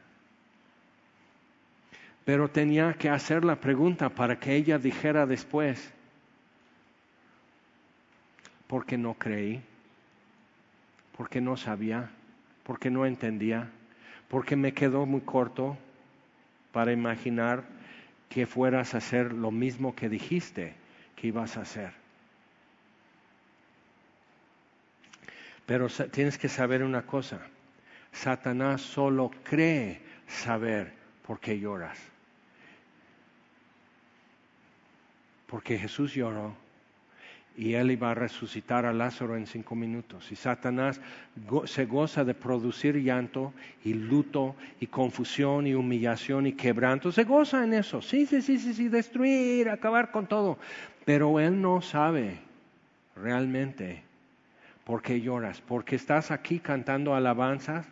Pero 2.25 2.51
tenía 2.51 2.93
que 2.95 3.09
hacer 3.09 3.45
la 3.45 3.57
pregunta 3.57 4.09
para 4.09 4.39
que 4.39 4.57
ella 4.57 4.79
dijera 4.79 5.27
después, 5.27 5.93
porque 8.67 8.99
no 8.99 9.15
creí, 9.15 9.63
porque 11.17 11.41
no 11.41 11.57
sabía, 11.57 12.11
porque 12.65 12.91
no 12.91 13.07
entendía, 13.07 13.71
porque 14.29 14.57
me 14.57 14.75
quedó 14.75 15.07
muy 15.07 15.21
corto 15.21 15.79
para 16.73 16.93
imaginar 16.93 17.63
que 18.29 18.45
fueras 18.45 18.95
a 18.95 18.99
hacer 18.99 19.33
lo 19.33 19.53
mismo 19.53 19.95
que 19.95 20.09
dijiste 20.09 20.75
que 21.17 21.29
ibas 21.29 21.57
a 21.57 21.63
hacer. 21.63 22.08
Pero 25.69 25.89
tienes 26.11 26.39
que 26.39 26.49
saber 26.49 26.83
una 26.83 27.03
cosa, 27.03 27.41
Satanás 28.11 28.81
solo 28.81 29.31
cree 29.43 30.01
saber 30.27 30.95
por 31.27 31.41
qué 31.41 31.61
lloras. 31.61 31.99
Porque 35.47 35.77
Jesús 35.77 36.15
lloró 36.15 36.55
y 37.55 37.75
él 37.75 37.91
iba 37.91 38.11
a 38.11 38.15
resucitar 38.15 38.87
a 38.87 38.95
Lázaro 38.95 39.37
en 39.37 39.47
cinco 39.47 39.75
minutos. 39.75 40.33
Y 40.33 40.37
Satanás 40.37 41.03
se 41.67 41.85
goza 41.85 42.25
de 42.25 42.33
producir 42.33 42.97
llanto 42.97 43.53
y 43.85 43.93
luto 43.93 44.57
y 44.81 44.87
confusión 44.87 45.67
y 45.67 45.75
humillación 45.75 46.47
y 46.47 46.55
quebranto. 46.55 47.13
Se 47.13 47.25
goza 47.25 47.63
en 47.63 47.75
eso. 47.75 48.01
Sí, 48.01 48.25
sí, 48.25 48.41
sí, 48.41 48.59
sí, 48.59 48.73
sí, 48.73 48.89
destruir, 48.89 49.69
acabar 49.69 50.13
con 50.13 50.27
todo. 50.27 50.57
Pero 51.05 51.39
él 51.39 51.61
no 51.61 51.83
sabe 51.83 52.39
realmente 53.15 54.08
por 54.89 55.03
qué 55.03 55.21
lloras. 55.21 55.61
Porque 55.61 55.97
estás 55.97 56.31
aquí 56.31 56.61
cantando 56.61 57.15
alabanzas 57.15 57.87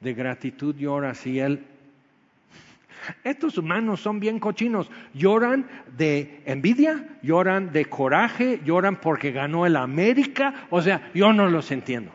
de 0.00 0.12
gratitud 0.12 0.76
lloras 0.76 1.26
y 1.26 1.40
él 1.40 1.64
estos 3.22 3.56
humanos 3.56 4.00
son 4.00 4.20
bien 4.20 4.38
cochinos. 4.38 4.90
Lloran 5.14 5.66
de 5.96 6.42
envidia, 6.44 7.18
lloran 7.22 7.72
de 7.72 7.86
coraje, 7.86 8.60
lloran 8.64 8.96
porque 9.00 9.32
ganó 9.32 9.64
el 9.64 9.76
América. 9.76 10.66
O 10.68 10.82
sea, 10.82 11.10
yo 11.14 11.32
no 11.32 11.48
los 11.48 11.70
entiendo. 11.70 12.12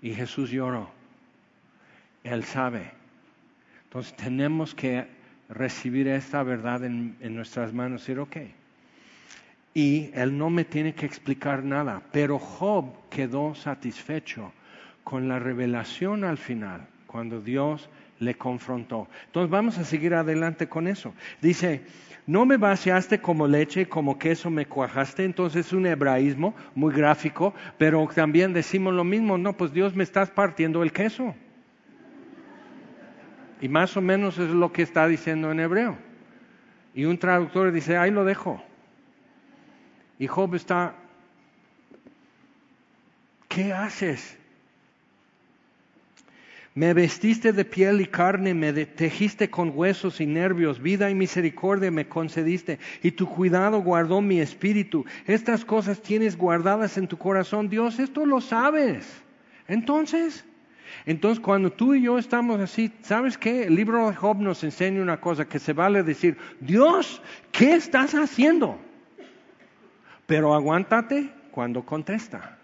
Y 0.00 0.12
Jesús 0.12 0.50
lloró. 0.50 0.90
Él 2.24 2.42
sabe. 2.42 2.90
Entonces 3.84 4.16
tenemos 4.16 4.74
que 4.74 5.06
recibir 5.48 6.08
esta 6.08 6.42
verdad 6.42 6.82
en, 6.82 7.16
en 7.20 7.36
nuestras 7.36 7.72
manos 7.72 8.02
y 8.08 8.14
decir, 8.14 8.18
ok. 8.18 8.61
Y 9.74 10.10
Él 10.14 10.36
no 10.36 10.50
me 10.50 10.64
tiene 10.64 10.94
que 10.94 11.06
explicar 11.06 11.64
nada. 11.64 12.02
Pero 12.12 12.38
Job 12.38 13.08
quedó 13.08 13.54
satisfecho 13.54 14.52
con 15.04 15.28
la 15.28 15.38
revelación 15.38 16.24
al 16.24 16.38
final, 16.38 16.86
cuando 17.06 17.40
Dios 17.40 17.88
le 18.18 18.34
confrontó. 18.34 19.08
Entonces 19.26 19.50
vamos 19.50 19.78
a 19.78 19.84
seguir 19.84 20.14
adelante 20.14 20.68
con 20.68 20.86
eso. 20.86 21.12
Dice, 21.40 21.82
no 22.26 22.46
me 22.46 22.56
vaciaste 22.56 23.20
como 23.20 23.48
leche, 23.48 23.88
como 23.88 24.18
queso 24.18 24.48
me 24.50 24.66
cuajaste. 24.66 25.24
Entonces 25.24 25.66
es 25.66 25.72
un 25.72 25.86
hebraísmo 25.86 26.54
muy 26.74 26.94
gráfico, 26.94 27.54
pero 27.78 28.08
también 28.14 28.52
decimos 28.52 28.94
lo 28.94 29.04
mismo, 29.04 29.38
no, 29.38 29.56
pues 29.56 29.72
Dios 29.72 29.94
me 29.94 30.04
estás 30.04 30.30
partiendo 30.30 30.82
el 30.82 30.92
queso. 30.92 31.34
Y 33.60 33.68
más 33.68 33.96
o 33.96 34.00
menos 34.00 34.38
es 34.38 34.50
lo 34.50 34.72
que 34.72 34.82
está 34.82 35.06
diciendo 35.06 35.50
en 35.50 35.60
hebreo. 35.60 35.96
Y 36.94 37.04
un 37.04 37.18
traductor 37.18 37.72
dice, 37.72 37.96
ahí 37.96 38.10
lo 38.10 38.24
dejo. 38.24 38.62
Y 40.22 40.28
Job 40.28 40.54
está, 40.54 40.94
¿qué 43.48 43.72
haces? 43.72 44.38
Me 46.76 46.94
vestiste 46.94 47.52
de 47.52 47.64
piel 47.64 48.00
y 48.00 48.06
carne, 48.06 48.54
me 48.54 48.72
tejiste 48.72 49.50
con 49.50 49.72
huesos 49.74 50.20
y 50.20 50.26
nervios, 50.26 50.80
vida 50.80 51.10
y 51.10 51.16
misericordia 51.16 51.90
me 51.90 52.06
concediste, 52.06 52.78
y 53.02 53.10
tu 53.10 53.28
cuidado 53.28 53.82
guardó 53.82 54.20
mi 54.20 54.38
espíritu. 54.38 55.04
Estas 55.26 55.64
cosas 55.64 56.00
tienes 56.00 56.36
guardadas 56.36 56.96
en 56.98 57.08
tu 57.08 57.18
corazón, 57.18 57.68
Dios, 57.68 57.98
esto 57.98 58.24
lo 58.24 58.40
sabes. 58.40 59.24
Entonces, 59.66 60.44
entonces 61.04 61.40
cuando 61.40 61.72
tú 61.72 61.94
y 61.94 62.02
yo 62.02 62.16
estamos 62.16 62.60
así, 62.60 62.92
¿sabes 63.02 63.36
qué? 63.36 63.64
El 63.64 63.74
libro 63.74 64.08
de 64.08 64.14
Job 64.14 64.38
nos 64.38 64.62
enseña 64.62 65.02
una 65.02 65.20
cosa 65.20 65.48
que 65.48 65.58
se 65.58 65.72
vale 65.72 66.04
decir, 66.04 66.36
Dios, 66.60 67.20
¿qué 67.50 67.74
estás 67.74 68.14
haciendo? 68.14 68.78
Pero 70.32 70.54
aguántate 70.54 71.28
cuando 71.50 71.84
contesta. 71.84 72.56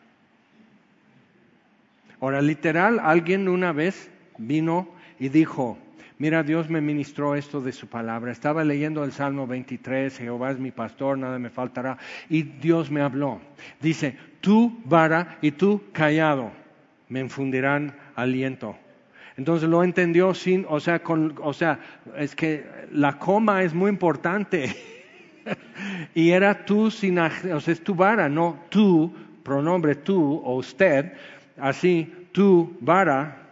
Ahora, 2.19 2.41
literal, 2.41 2.99
alguien 2.99 3.47
una 3.47 3.73
vez 3.73 4.11
vino 4.39 4.89
y 5.19 5.29
dijo, 5.29 5.77
mira, 6.17 6.43
Dios 6.43 6.71
me 6.71 6.81
ministró 6.81 7.35
esto 7.35 7.61
de 7.61 7.73
su 7.73 7.87
palabra. 7.87 8.33
Estaba 8.33 8.65
leyendo 8.65 9.05
el 9.05 9.13
Salmo 9.13 9.47
23, 9.47 10.17
Jehová 10.17 10.53
es 10.53 10.59
mi 10.59 10.71
pastor, 10.71 11.19
nada 11.19 11.39
me 11.39 11.51
faltará. 11.51 11.99
Y 12.31 12.43
Dios 12.43 12.91
me 12.91 13.03
habló. 13.03 13.39
Dice, 13.83 14.17
tú 14.41 14.81
vara 14.87 15.37
y 15.43 15.51
tú 15.51 15.83
callado 15.93 16.51
me 17.11 17.21
infundirán 17.21 17.95
aliento. 18.17 18.79
Entonces 19.37 19.69
lo 19.69 19.85
entendió 19.85 20.33
sin, 20.33 20.65
o 20.71 20.81
sea, 20.81 21.03
con, 21.03 21.35
o 21.43 21.53
sea, 21.53 21.81
es 22.17 22.35
que 22.35 22.65
la 22.93 23.19
coma 23.19 23.63
es 23.63 23.75
muy 23.75 23.91
importante. 23.91 24.75
y 26.15 26.31
era 26.31 26.65
tú 26.65 26.91
sin, 26.91 27.19
o 27.19 27.61
sea, 27.61 27.73
es 27.73 27.83
tu 27.83 27.95
vara, 27.95 28.29
no 28.29 28.59
tú, 28.69 29.13
pronombre 29.43 29.95
tú 29.95 30.43
o 30.45 30.57
usted, 30.57 31.13
así, 31.57 32.29
tu 32.33 32.77
vara, 32.81 33.49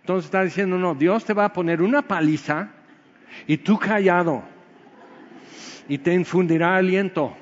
entonces 0.00 0.26
está 0.26 0.44
diciendo, 0.44 0.78
no, 0.78 0.94
Dios 0.94 1.24
te 1.24 1.32
va 1.32 1.46
a 1.46 1.52
poner 1.52 1.82
una 1.82 2.02
paliza 2.02 2.68
y 3.46 3.56
tú 3.56 3.78
callado 3.78 4.44
y 5.88 5.98
te 5.98 6.14
infundirá 6.14 6.76
aliento. 6.76 7.36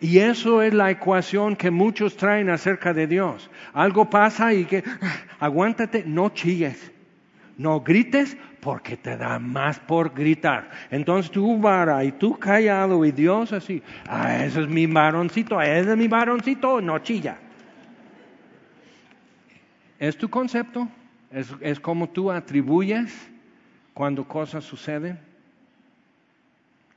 Y 0.00 0.18
eso 0.18 0.62
es 0.62 0.74
la 0.74 0.90
ecuación 0.90 1.54
que 1.54 1.70
muchos 1.70 2.16
traen 2.16 2.50
acerca 2.50 2.92
de 2.92 3.06
Dios. 3.06 3.48
Algo 3.72 4.10
pasa 4.10 4.52
y 4.52 4.64
que, 4.64 4.82
aguántate, 5.38 6.02
no 6.04 6.30
chilles, 6.30 6.90
no 7.56 7.80
grites 7.80 8.36
porque 8.62 8.96
te 8.96 9.16
da 9.16 9.40
más 9.40 9.80
por 9.80 10.14
gritar. 10.14 10.70
Entonces 10.88 11.32
tú 11.32 11.58
vara 11.58 12.04
y 12.04 12.12
tú 12.12 12.38
callado 12.38 13.04
y 13.04 13.10
Dios 13.10 13.52
así, 13.52 13.82
ah, 14.08 14.44
ese 14.44 14.60
es 14.60 14.68
mi 14.68 14.86
varoncito, 14.86 15.60
ese 15.60 15.90
es 15.90 15.96
mi 15.96 16.06
varoncito, 16.06 16.80
no 16.80 17.00
chilla. 17.00 17.38
¿Es 19.98 20.16
tu 20.16 20.30
concepto? 20.30 20.88
¿Es, 21.60 21.80
como 21.80 22.08
tú 22.08 22.30
atribuyes 22.30 23.12
cuando 23.94 24.28
cosas 24.28 24.62
suceden? 24.62 25.18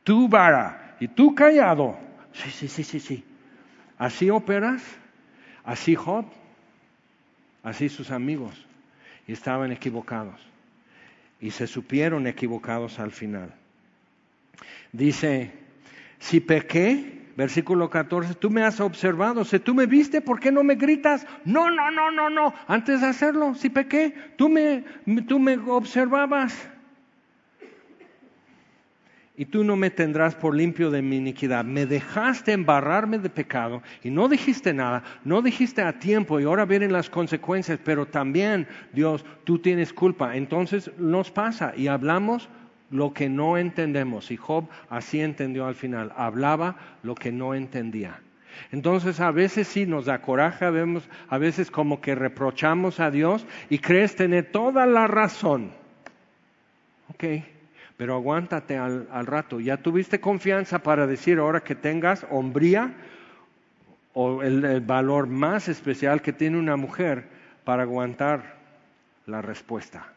tú 0.03 0.29
vara 0.29 0.95
y 0.99 1.07
tú 1.07 1.33
callado. 1.33 1.97
Sí, 2.31 2.51
sí, 2.51 2.67
sí, 2.67 2.83
sí, 2.83 2.99
sí. 2.99 3.23
Así 3.97 4.29
operas, 4.29 4.83
así 5.63 5.95
Job, 5.95 6.25
así 7.63 7.89
sus 7.89 8.11
amigos. 8.11 8.53
Y 9.25 9.31
estaban 9.31 9.71
equivocados. 9.71 10.54
Y 11.39 11.51
se 11.51 11.67
supieron 11.67 12.27
equivocados 12.27 12.99
al 12.99 13.11
final. 13.11 13.53
Dice, 14.91 15.51
si 16.19 16.39
pequé, 16.39 17.25
versículo 17.35 17.89
14, 17.89 18.35
tú 18.35 18.49
me 18.49 18.63
has 18.63 18.79
observado, 18.79 19.43
si 19.43 19.59
tú 19.59 19.73
me 19.73 19.85
viste, 19.85 20.21
¿por 20.21 20.39
qué 20.39 20.51
no 20.51 20.63
me 20.63 20.75
gritas? 20.75 21.27
No, 21.43 21.69
no, 21.69 21.91
no, 21.91 22.11
no, 22.11 22.29
no, 22.29 22.53
antes 22.67 23.01
de 23.01 23.07
hacerlo, 23.07 23.55
si 23.55 23.69
pequé, 23.69 24.13
tú 24.37 24.47
me, 24.49 24.83
tú 25.27 25.39
me 25.39 25.57
observabas 25.57 26.69
y 29.37 29.45
tú 29.45 29.63
no 29.63 29.75
me 29.75 29.89
tendrás 29.89 30.35
por 30.35 30.55
limpio 30.55 30.89
de 30.91 31.01
mi 31.01 31.17
iniquidad. 31.17 31.65
Me 31.65 31.85
dejaste 31.85 32.53
embarrarme 32.53 33.19
de 33.19 33.29
pecado 33.29 33.81
y 34.03 34.09
no 34.09 34.29
dijiste 34.29 34.73
nada, 34.73 35.03
no 35.23 35.41
dijiste 35.41 35.81
a 35.81 35.99
tiempo 35.99 36.39
y 36.39 36.45
ahora 36.45 36.65
vienen 36.65 36.93
las 36.93 37.09
consecuencias, 37.09 37.79
pero 37.83 38.05
también, 38.05 38.67
Dios, 38.93 39.25
tú 39.43 39.59
tienes 39.59 39.91
culpa. 39.93 40.35
Entonces 40.35 40.91
nos 40.97 41.31
pasa 41.31 41.73
y 41.75 41.87
hablamos 41.87 42.49
lo 42.91 43.13
que 43.13 43.29
no 43.29 43.57
entendemos. 43.57 44.31
Y 44.31 44.37
Job 44.37 44.69
así 44.89 45.19
entendió 45.19 45.65
al 45.65 45.75
final, 45.75 46.13
hablaba 46.15 46.77
lo 47.03 47.15
que 47.15 47.31
no 47.31 47.53
entendía. 47.53 48.21
Entonces 48.71 49.19
a 49.19 49.31
veces 49.31 49.67
sí 49.67 49.85
nos 49.85 50.05
da 50.05 50.21
coraje, 50.21 50.69
vemos, 50.69 51.09
a 51.27 51.37
veces 51.37 51.69
como 51.69 51.99
que 51.99 52.15
reprochamos 52.15 53.01
a 53.01 53.11
Dios 53.11 53.45
y 53.69 53.79
crees 53.79 54.15
tener 54.15 54.49
toda 54.51 54.85
la 54.85 55.07
razón. 55.07 55.71
Ok, 57.09 57.23
pero 57.97 58.15
aguántate 58.15 58.77
al, 58.77 59.25
rato. 59.25 59.59
Ya 59.59 59.77
tuviste 59.77 60.19
confianza 60.19 60.79
para 60.79 61.07
decir 61.07 61.39
ahora 61.39 61.61
que 61.61 61.75
tengas 61.75 62.25
hombría 62.29 62.93
o 64.13 64.43
el, 64.43 64.81
valor 64.81 65.27
más 65.27 65.67
especial 65.67 66.21
que 66.21 66.33
tiene 66.33 66.57
una 66.57 66.75
mujer 66.75 67.25
para 67.63 67.83
aguantar 67.83 68.55
la 69.25 69.41
respuesta 69.41 70.07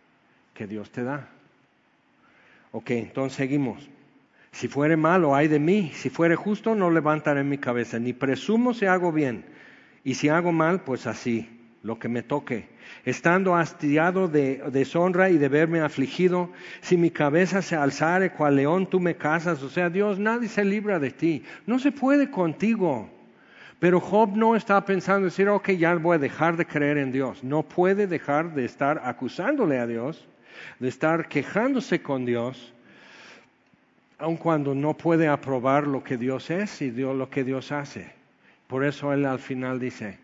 que 0.55 0.67
Dios 0.67 0.91
te 0.91 1.05
da. 1.05 1.29
Ok, 2.73 2.91
entonces 2.91 3.37
seguimos. 3.37 3.89
Si 4.51 4.67
fuere 4.67 4.97
malo, 4.97 5.35
hay 5.35 5.47
de 5.47 5.59
mí. 5.59 5.93
Si 5.95 6.11
fuere 6.11 6.35
justo, 6.35 6.75
no 6.75 6.91
levantaré 6.91 7.45
mi 7.45 7.59
cabeza. 7.59 7.99
Ni 7.99 8.13
presumo 8.13 8.75
si 8.75 8.87
hago 8.87 9.13
bien. 9.13 9.45
Y 10.05 10.15
si 10.15 10.29
hago 10.29 10.53
mal, 10.53 10.81
pues 10.83 11.07
así, 11.07 11.58
lo 11.83 11.99
que 11.99 12.09
me 12.09 12.23
toque 12.23 12.79
estando 13.05 13.57
hastiado 13.57 14.29
de 14.29 14.63
deshonra 14.71 15.31
y 15.31 15.39
de 15.39 15.49
verme 15.49 15.81
afligido, 15.81 16.51
si 16.81 16.97
mi 16.97 17.11
cabeza 17.11 17.63
se 17.63 17.77
alzare 17.77 18.33
cual 18.33 18.57
león, 18.57 18.87
tú 18.87 19.01
me 19.01 19.17
casas. 19.17 19.63
O 19.63 19.69
sea, 19.69 19.91
Dios, 19.91 20.19
nadie 20.19 20.49
se 20.49 20.65
libra 20.65 20.99
de 20.99 21.11
ti. 21.11 21.43
No 21.67 21.79
se 21.79 21.93
puede 21.93 22.31
contigo. 22.31 23.09
Pero 23.79 24.01
Job 24.01 24.37
no 24.37 24.57
está 24.57 24.85
pensando 24.85 25.27
decir, 25.27 25.49
ok, 25.49 25.71
ya 25.71 25.95
voy 25.95 26.17
a 26.17 26.19
dejar 26.19 26.57
de 26.57 26.67
creer 26.67 26.99
en 26.99 27.13
Dios. 27.13 27.45
No 27.45 27.63
puede 27.63 28.07
dejar 28.07 28.55
de 28.55 28.65
estar 28.65 29.01
acusándole 29.05 29.79
a 29.79 29.87
Dios, 29.87 30.27
de 30.81 30.89
estar 30.89 31.29
quejándose 31.29 32.03
con 32.03 32.25
Dios, 32.25 32.75
aun 34.19 34.37
cuando 34.37 34.75
no 34.75 34.95
puede 34.95 35.29
aprobar 35.29 35.87
lo 35.87 36.03
que 36.03 36.17
Dios 36.17 36.51
es 36.51 36.83
y 36.83 36.91
lo 36.91 37.31
que 37.31 37.45
Dios 37.45 37.71
hace. 37.71 38.11
Por 38.67 38.85
eso 38.85 39.13
él 39.13 39.25
al 39.25 39.39
final 39.39 39.79
dice, 39.79 40.19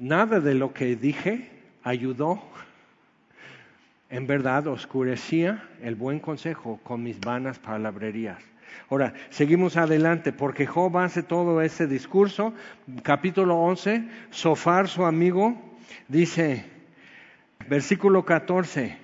nada 0.00 0.40
de 0.40 0.54
lo 0.54 0.72
que 0.72 0.96
dije 0.96 1.48
ayudó. 1.84 2.42
En 4.08 4.26
verdad 4.26 4.66
oscurecía 4.66 5.68
el 5.82 5.94
buen 5.94 6.18
consejo 6.18 6.80
con 6.82 7.04
mis 7.04 7.20
vanas 7.20 7.60
palabrerías. 7.60 8.42
Ahora, 8.88 9.14
seguimos 9.28 9.76
adelante, 9.76 10.32
porque 10.32 10.66
Job 10.66 10.98
hace 10.98 11.22
todo 11.22 11.60
ese 11.60 11.86
discurso. 11.86 12.52
Capítulo 13.02 13.56
11, 13.56 14.08
Sofar, 14.30 14.88
su 14.88 15.04
amigo, 15.04 15.56
dice, 16.08 16.64
versículo 17.68 18.24
14, 18.24 18.96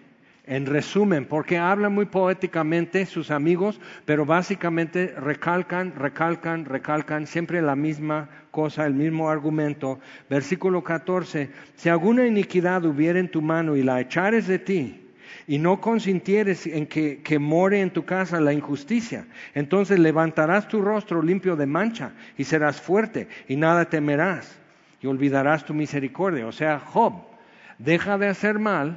en 0.46 0.66
resumen, 0.66 1.24
porque 1.24 1.58
hablan 1.58 1.92
muy 1.92 2.06
poéticamente 2.06 3.06
sus 3.06 3.30
amigos, 3.30 3.80
pero 4.04 4.24
básicamente 4.24 5.08
recalcan, 5.16 5.94
recalcan, 5.96 6.64
recalcan 6.64 7.26
siempre 7.26 7.62
la 7.62 7.76
misma 7.76 8.28
cosa, 8.56 8.86
el 8.86 8.94
mismo 8.94 9.28
argumento. 9.28 10.00
Versículo 10.30 10.82
14, 10.82 11.50
si 11.74 11.90
alguna 11.90 12.26
iniquidad 12.26 12.86
hubiera 12.86 13.18
en 13.18 13.30
tu 13.30 13.42
mano 13.42 13.76
y 13.76 13.82
la 13.82 14.00
echares 14.00 14.46
de 14.46 14.58
ti, 14.58 15.02
y 15.46 15.58
no 15.58 15.78
consintieres 15.78 16.66
en 16.66 16.86
que, 16.86 17.20
que, 17.22 17.38
more 17.38 17.78
en 17.82 17.90
tu 17.90 18.06
casa 18.06 18.40
la 18.40 18.54
injusticia, 18.54 19.26
entonces 19.54 19.98
levantarás 19.98 20.68
tu 20.68 20.80
rostro 20.80 21.22
limpio 21.22 21.54
de 21.54 21.66
mancha 21.66 22.12
y 22.38 22.44
serás 22.44 22.80
fuerte 22.80 23.28
y 23.46 23.56
nada 23.56 23.90
temerás 23.90 24.58
y 25.02 25.06
olvidarás 25.06 25.66
tu 25.66 25.74
misericordia. 25.74 26.46
O 26.46 26.52
sea, 26.52 26.78
Job, 26.78 27.12
deja 27.78 28.16
de 28.16 28.28
hacer 28.28 28.58
mal 28.58 28.96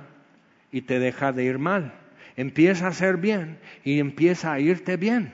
y 0.71 0.83
te 0.83 0.99
deja 0.99 1.33
de 1.33 1.43
ir 1.43 1.59
mal. 1.59 1.93
Empieza 2.37 2.85
a 2.85 2.89
hacer 2.89 3.17
bien 3.17 3.59
y 3.83 3.99
empieza 3.99 4.53
a 4.53 4.59
irte 4.61 4.95
bien. 4.95 5.33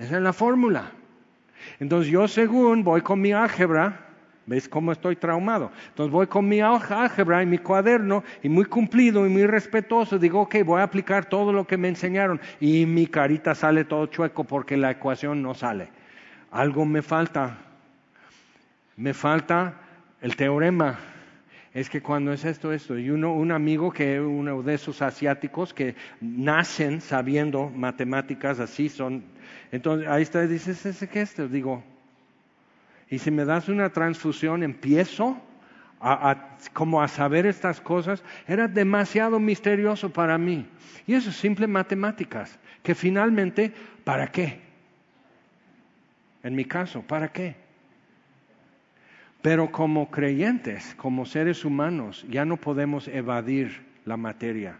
Esa 0.00 0.16
es 0.16 0.22
la 0.22 0.32
fórmula. 0.32 0.97
Entonces 1.80 2.10
yo 2.10 2.28
según 2.28 2.84
voy 2.84 3.00
con 3.02 3.20
mi 3.20 3.32
álgebra, 3.32 4.06
¿ves 4.46 4.68
cómo 4.68 4.92
estoy 4.92 5.16
traumado? 5.16 5.70
Entonces 5.88 6.12
voy 6.12 6.26
con 6.26 6.48
mi 6.48 6.60
álgebra 6.60 7.42
y 7.42 7.46
mi 7.46 7.58
cuaderno 7.58 8.24
y 8.42 8.48
muy 8.48 8.64
cumplido 8.64 9.26
y 9.26 9.30
muy 9.30 9.46
respetuoso, 9.46 10.18
digo, 10.18 10.42
ok, 10.42 10.56
voy 10.64 10.80
a 10.80 10.84
aplicar 10.84 11.26
todo 11.26 11.52
lo 11.52 11.66
que 11.66 11.76
me 11.76 11.88
enseñaron 11.88 12.40
y 12.60 12.86
mi 12.86 13.06
carita 13.06 13.54
sale 13.54 13.84
todo 13.84 14.06
chueco 14.06 14.44
porque 14.44 14.76
la 14.76 14.90
ecuación 14.90 15.42
no 15.42 15.54
sale. 15.54 15.88
Algo 16.50 16.84
me 16.84 17.02
falta. 17.02 17.58
Me 18.96 19.14
falta 19.14 19.74
el 20.20 20.34
teorema 20.34 20.98
es 21.74 21.88
que 21.88 22.02
cuando 22.02 22.32
es 22.32 22.44
esto, 22.44 22.72
esto, 22.72 22.98
y 22.98 23.10
uno, 23.10 23.32
un 23.32 23.52
amigo 23.52 23.92
que 23.92 24.20
uno 24.20 24.62
de 24.62 24.74
esos 24.74 25.02
asiáticos 25.02 25.72
que 25.72 25.94
nacen 26.20 27.00
sabiendo 27.00 27.70
matemáticas 27.70 28.58
así 28.58 28.88
son, 28.88 29.22
entonces 29.72 30.08
ahí 30.08 30.22
está, 30.22 30.46
dices, 30.46 30.84
¿ese 30.86 31.08
qué 31.08 31.22
es 31.22 31.30
esto? 31.30 31.48
Digo, 31.48 31.82
y 33.10 33.18
si 33.18 33.30
me 33.30 33.44
das 33.44 33.68
una 33.68 33.90
transfusión, 33.90 34.62
empiezo 34.62 35.40
a, 36.00 36.56
como 36.72 37.02
a 37.02 37.08
saber 37.08 37.46
estas 37.46 37.80
cosas, 37.80 38.22
era 38.46 38.68
demasiado 38.68 39.40
misterioso 39.40 40.10
para 40.10 40.38
mí. 40.38 40.66
Y 41.06 41.14
eso 41.14 41.30
es 41.30 41.36
simple 41.36 41.66
matemáticas, 41.66 42.58
que 42.82 42.94
finalmente, 42.94 43.72
¿para 44.04 44.28
qué? 44.28 44.60
En 46.42 46.54
mi 46.54 46.64
caso, 46.64 47.02
¿para 47.02 47.28
qué? 47.32 47.56
Pero 49.42 49.70
como 49.70 50.10
creyentes, 50.10 50.94
como 50.96 51.24
seres 51.24 51.64
humanos, 51.64 52.24
ya 52.28 52.44
no 52.44 52.56
podemos 52.56 53.08
evadir 53.08 53.86
la 54.04 54.16
materia, 54.16 54.78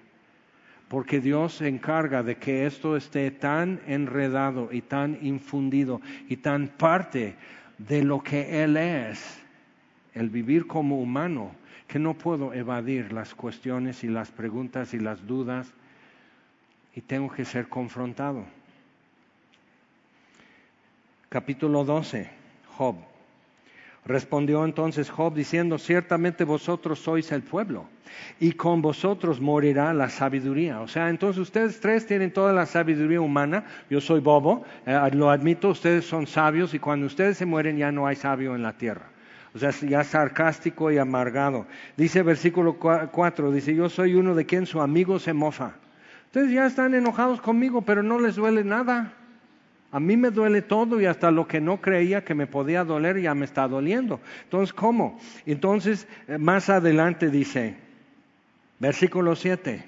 porque 0.89 1.21
Dios 1.21 1.55
se 1.55 1.69
encarga 1.69 2.23
de 2.23 2.37
que 2.37 2.67
esto 2.67 2.97
esté 2.97 3.31
tan 3.31 3.81
enredado 3.87 4.71
y 4.73 4.81
tan 4.81 5.19
infundido 5.23 6.01
y 6.29 6.39
tan 6.39 6.69
parte 6.69 7.37
de 7.77 8.03
lo 8.03 8.23
que 8.23 8.63
Él 8.63 8.77
es, 8.77 9.41
el 10.15 10.31
vivir 10.31 10.67
como 10.67 11.01
humano, 11.01 11.53
que 11.87 11.99
no 11.99 12.15
puedo 12.15 12.53
evadir 12.53 13.13
las 13.13 13.35
cuestiones 13.35 14.03
y 14.03 14.09
las 14.09 14.31
preguntas 14.31 14.95
y 14.95 14.99
las 14.99 15.27
dudas 15.27 15.73
y 16.95 17.01
tengo 17.03 17.31
que 17.31 17.45
ser 17.45 17.69
confrontado. 17.69 18.45
Capítulo 21.29 21.85
12, 21.85 22.31
Job. 22.77 22.97
Respondió 24.09 24.65
entonces 24.65 25.11
Job 25.11 25.35
diciendo, 25.35 25.77
ciertamente 25.77 26.45
vosotros 26.45 26.99
sois 26.99 27.31
el 27.31 27.43
pueblo 27.43 27.85
y 28.41 28.53
con 28.53 28.81
vosotros 28.81 29.39
morirá 29.39 29.93
la 29.93 30.09
sabiduría. 30.09 30.81
O 30.81 30.89
sea, 30.89 31.11
entonces 31.11 31.43
ustedes 31.43 31.79
tres 31.79 32.07
tienen 32.07 32.33
toda 32.33 32.55
la 32.55 32.65
sabiduría 32.65 33.21
humana, 33.21 33.67
yo 33.91 34.01
soy 34.01 34.21
bobo, 34.21 34.65
eh, 34.87 34.99
lo 35.13 35.29
admito, 35.29 35.69
ustedes 35.69 36.07
son 36.07 36.27
sabios 36.27 36.73
y 36.73 36.79
cuando 36.79 37.05
ustedes 37.05 37.37
se 37.37 37.45
mueren 37.45 37.77
ya 37.77 37.93
no 37.93 38.07
hay 38.07 38.17
sabio 38.17 38.55
en 38.55 38.63
la 38.63 38.73
tierra. 38.73 39.11
O 39.55 39.59
sea, 39.59 39.73
ya 39.73 40.03
sarcástico 40.05 40.91
y 40.91 40.97
amargado. 40.97 41.67
Dice 41.99 42.23
versículo 42.23 42.79
4, 42.79 43.53
dice, 43.53 43.75
yo 43.75 43.91
soy 43.91 44.15
uno 44.15 44.35
de 44.35 44.47
quien 44.47 44.65
su 44.65 44.81
amigo 44.81 45.19
se 45.19 45.35
mofa. 45.35 45.75
Ustedes 46.25 46.51
ya 46.51 46.65
están 46.65 46.95
enojados 46.95 47.43
conmigo, 47.43 47.83
pero 47.83 48.03
no 48.03 48.19
les 48.19 48.37
duele 48.37 48.65
nada. 48.65 49.13
A 49.91 50.01
mí 50.01 50.17
me 50.17 50.31
duele 50.31 50.61
todo 50.61 51.01
y 51.01 51.07
hasta 51.07 51.31
lo 51.31 51.49
que 51.49 51.61
no 51.61 51.81
creía 51.81 52.23
que 52.23 52.35
me 52.35 52.47
podía 52.47 52.85
doler 52.85 53.21
ya 53.21 53.35
me 53.35 53.47
está 53.47 53.67
doliendo. 53.67 54.21
Entonces, 54.45 54.75
¿cómo? 54.75 55.19
Entonces, 55.47 56.07
eh, 56.27 56.37
más 56.37 56.69
adelante 56.69 57.31
dice, 57.31 57.77
versículo 58.79 59.35
7. 59.35 59.85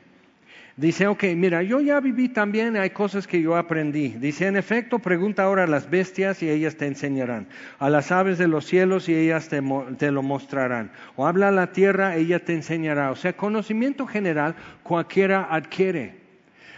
Dice, 0.76 1.06
ok, 1.06 1.24
mira, 1.36 1.62
yo 1.62 1.82
ya 1.82 2.00
viví 2.00 2.30
también, 2.30 2.78
hay 2.78 2.88
cosas 2.88 3.26
que 3.26 3.42
yo 3.42 3.56
aprendí. 3.56 4.08
Dice, 4.08 4.46
en 4.46 4.56
efecto, 4.56 4.98
pregunta 4.98 5.42
ahora 5.42 5.64
a 5.64 5.66
las 5.66 5.90
bestias 5.90 6.42
y 6.42 6.48
ellas 6.48 6.76
te 6.76 6.86
enseñarán. 6.86 7.48
A 7.78 7.90
las 7.90 8.10
aves 8.10 8.38
de 8.38 8.48
los 8.48 8.64
cielos 8.64 9.06
y 9.10 9.14
ellas 9.14 9.50
te, 9.50 9.60
te 9.98 10.10
lo 10.10 10.22
mostrarán. 10.22 10.90
O 11.16 11.26
habla 11.26 11.48
a 11.48 11.52
la 11.52 11.72
tierra, 11.72 12.16
ella 12.16 12.42
te 12.42 12.54
enseñará. 12.54 13.10
O 13.10 13.16
sea, 13.16 13.34
conocimiento 13.34 14.06
general 14.06 14.54
cualquiera 14.82 15.48
adquiere. 15.50 16.19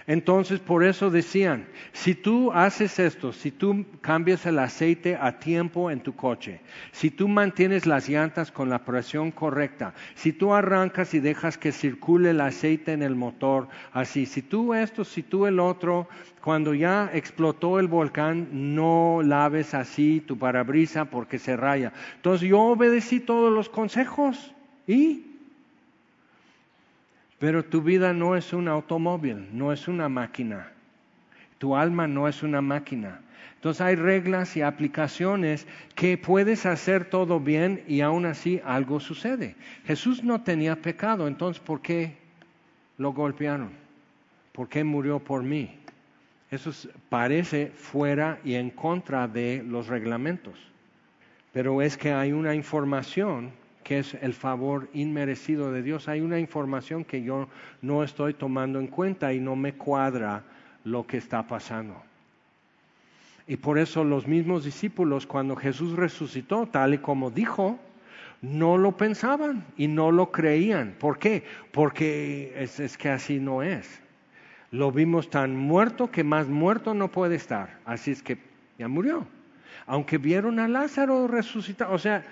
Entonces, 0.07 0.59
por 0.59 0.85
eso 0.85 1.11
decían, 1.11 1.67
si 1.93 2.15
tú 2.15 2.53
haces 2.53 2.99
esto, 2.99 3.33
si 3.33 3.51
tú 3.51 3.87
cambias 4.01 4.45
el 4.47 4.59
aceite 4.59 5.17
a 5.21 5.39
tiempo 5.39 5.91
en 5.91 6.01
tu 6.01 6.17
coche, 6.17 6.61
si 6.91 7.11
tú 7.11 7.29
mantienes 7.29 7.87
las 7.87 8.09
llantas 8.09 8.51
con 8.51 8.69
la 8.69 8.85
presión 8.85 9.31
correcta, 9.31 9.95
si 10.15 10.33
tú 10.33 10.55
arrancas 10.55 11.15
y 11.15 11.21
dejas 11.21 11.57
que 11.57 11.73
circule 11.73 12.31
el 12.31 12.41
aceite 12.41 12.93
en 12.93 13.03
el 13.03 13.15
motor, 13.15 13.69
así, 13.93 14.27
si 14.27 14.43
tú 14.43 14.75
esto, 14.75 15.05
si 15.05 15.23
tú 15.23 15.47
el 15.47 15.61
otro, 15.61 16.09
cuando 16.43 16.75
ya 16.75 17.11
explotó 17.13 17.79
el 17.79 17.87
volcán, 17.87 18.75
no 18.75 19.21
laves 19.25 19.75
así 19.75 20.21
tu 20.21 20.37
parabrisa 20.37 21.05
porque 21.05 21.39
se 21.39 21.57
raya. 21.57 21.93
Entonces 22.17 22.49
yo 22.49 22.61
obedecí 22.61 23.21
todos 23.21 23.53
los 23.53 23.69
consejos 23.69 24.53
y 24.87 25.32
pero 27.43 27.65
tu 27.65 27.83
vida 27.83 28.13
no 28.13 28.37
es 28.37 28.53
un 28.53 28.69
automóvil, 28.69 29.49
no 29.53 29.73
es 29.73 29.89
una 29.89 30.09
máquina. 30.09 30.71
Tu 31.59 31.75
alma 31.75 32.07
no 32.07 32.29
es 32.29 32.45
una 32.45 32.63
máquina. 32.63 33.21
Entonces 33.57 33.81
hay 33.81 33.97
reglas 33.97 34.57
y 34.57 34.63
aplicaciones 34.63 35.67
que 35.97 36.17
puedes 36.17 36.67
hacer 36.67 37.05
todo 37.05 37.41
bien 37.41 37.83
y 37.89 38.01
aún 38.01 38.27
así 38.27 38.61
algo 38.65 39.01
sucede. 39.01 39.57
Jesús 39.85 40.23
no 40.23 40.43
tenía 40.43 40.77
pecado, 40.77 41.27
entonces 41.27 41.61
¿por 41.61 41.83
qué 41.83 42.17
lo 42.97 43.13
golpearon? 43.13 43.71
¿Por 44.53 44.69
qué 44.69 44.85
murió 44.85 45.19
por 45.19 45.43
mí? 45.43 45.81
Eso 46.49 46.71
parece 47.09 47.73
fuera 47.75 48.39
y 48.45 48.55
en 48.55 48.71
contra 48.71 49.27
de 49.27 49.65
los 49.67 49.89
reglamentos. 49.89 50.61
Pero 51.53 51.83
es 51.83 51.97
que 51.97 52.13
hay 52.13 52.31
una 52.31 52.55
información 52.55 53.51
que 53.83 53.99
es 53.99 54.15
el 54.15 54.35
favor 54.35 54.89
inmerecido 54.93 55.73
de 55.73 55.83
Dios. 55.83 56.09
Hay 56.09 56.21
una 56.21 56.39
información 56.39 57.05
que 57.05 57.23
yo 57.23 57.49
no 57.81 58.03
estoy 58.03 58.35
tomando 58.35 58.79
en 58.79 58.87
cuenta 58.87 59.33
y 59.33 59.41
no 59.41 59.57
me 59.57 59.75
cuadra 59.75 60.45
lo 60.85 61.07
que 61.07 61.17
está 61.17 61.47
pasando. 61.47 62.03
Y 63.47 63.57
por 63.57 63.79
eso 63.79 64.05
los 64.05 64.27
mismos 64.27 64.65
discípulos, 64.65 65.27
cuando 65.27 65.57
Jesús 65.57 65.93
resucitó, 65.93 66.67
tal 66.67 66.95
y 66.95 66.99
como 66.99 67.31
dijo, 67.31 67.79
no 68.41 68.77
lo 68.77 68.97
pensaban 68.97 69.65
y 69.77 69.87
no 69.87 70.11
lo 70.11 70.31
creían. 70.31 70.95
¿Por 70.99 71.19
qué? 71.19 71.45
Porque 71.71 72.53
es, 72.57 72.97
que 72.99 73.09
así 73.09 73.41
no 73.41 73.63
es. 73.63 74.01
Lo 74.71 74.91
vimos 74.91 75.31
tan 75.31 75.57
muerto 75.57 76.11
que 76.11 76.25
más 76.25 76.49
muerto 76.49 76.95
no 76.95 77.09
puede 77.09 77.37
estar. 77.37 77.79
Así 77.85 78.11
es 78.11 78.23
que 78.23 78.39
ya 78.79 78.89
murió. 78.89 79.27
Aunque 79.87 80.19
vieron 80.19 80.59
a 80.59 80.69
Lázaro 80.69 81.27
resucitar, 81.27 81.93
o 81.93 81.99
sea, 81.99 82.25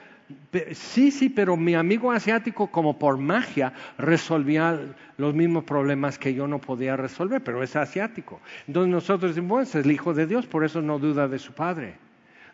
Sí, 0.72 1.10
sí, 1.10 1.28
pero 1.28 1.56
mi 1.56 1.74
amigo 1.74 2.12
asiático 2.12 2.68
como 2.68 2.98
por 2.98 3.18
magia 3.18 3.72
resolvía 3.98 4.78
los 5.16 5.34
mismos 5.34 5.64
problemas 5.64 6.18
que 6.18 6.34
yo 6.34 6.46
no 6.46 6.60
podía 6.60 6.96
resolver, 6.96 7.42
pero 7.42 7.62
es 7.62 7.76
asiático. 7.76 8.40
Entonces 8.66 8.90
nosotros 8.90 9.34
decimos, 9.34 9.48
bueno, 9.50 9.62
es 9.62 9.74
el 9.74 9.90
Hijo 9.90 10.14
de 10.14 10.26
Dios, 10.26 10.46
por 10.46 10.64
eso 10.64 10.82
no 10.82 10.98
duda 10.98 11.28
de 11.28 11.38
su 11.38 11.52
Padre. 11.52 11.94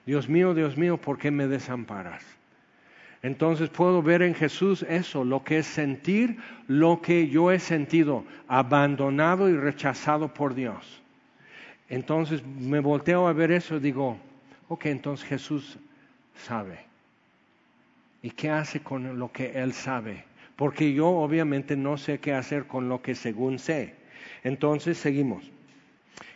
Dios 0.05 0.29
mío, 0.29 0.55
Dios 0.55 0.77
mío, 0.77 0.97
¿por 0.99 1.19
qué 1.19 1.31
me 1.31 1.47
desamparas? 1.49 2.23
Entonces 3.23 3.71
puedo 3.71 4.03
ver 4.03 4.23
en 4.23 4.35
Jesús 4.35 4.85
eso, 4.89 5.25
lo 5.25 5.43
que 5.43 5.59
es 5.59 5.67
sentir 5.67 6.39
lo 6.69 7.01
que 7.01 7.29
yo 7.29 7.51
he 7.51 7.59
sentido, 7.59 8.25
abandonado 8.47 9.49
y 9.49 9.57
rechazado 9.57 10.33
por 10.33 10.55
Dios. 10.55 11.03
Entonces 11.89 12.45
me 12.47 12.81
volteo 12.81 13.27
a 13.27 13.33
ver 13.33 13.51
eso 13.51 13.77
y 13.77 13.81
digo, 13.81 14.19
ok, 14.69 14.87
entonces 14.87 15.27
Jesús 15.27 15.79
sabe. 16.37 16.86
¿Y 18.27 18.31
qué 18.31 18.51
hace 18.51 18.81
con 18.81 19.21
lo 19.21 19.31
que 19.31 19.53
él 19.53 19.73
sabe? 19.73 20.25
Porque 20.57 20.93
yo 20.93 21.07
obviamente 21.07 21.77
no 21.77 21.97
sé 21.97 22.19
qué 22.19 22.33
hacer 22.35 22.67
con 22.67 22.89
lo 22.89 23.01
que 23.01 23.15
según 23.15 23.61
sé. 23.61 23.95
Entonces 24.43 24.99
seguimos. 24.99 25.53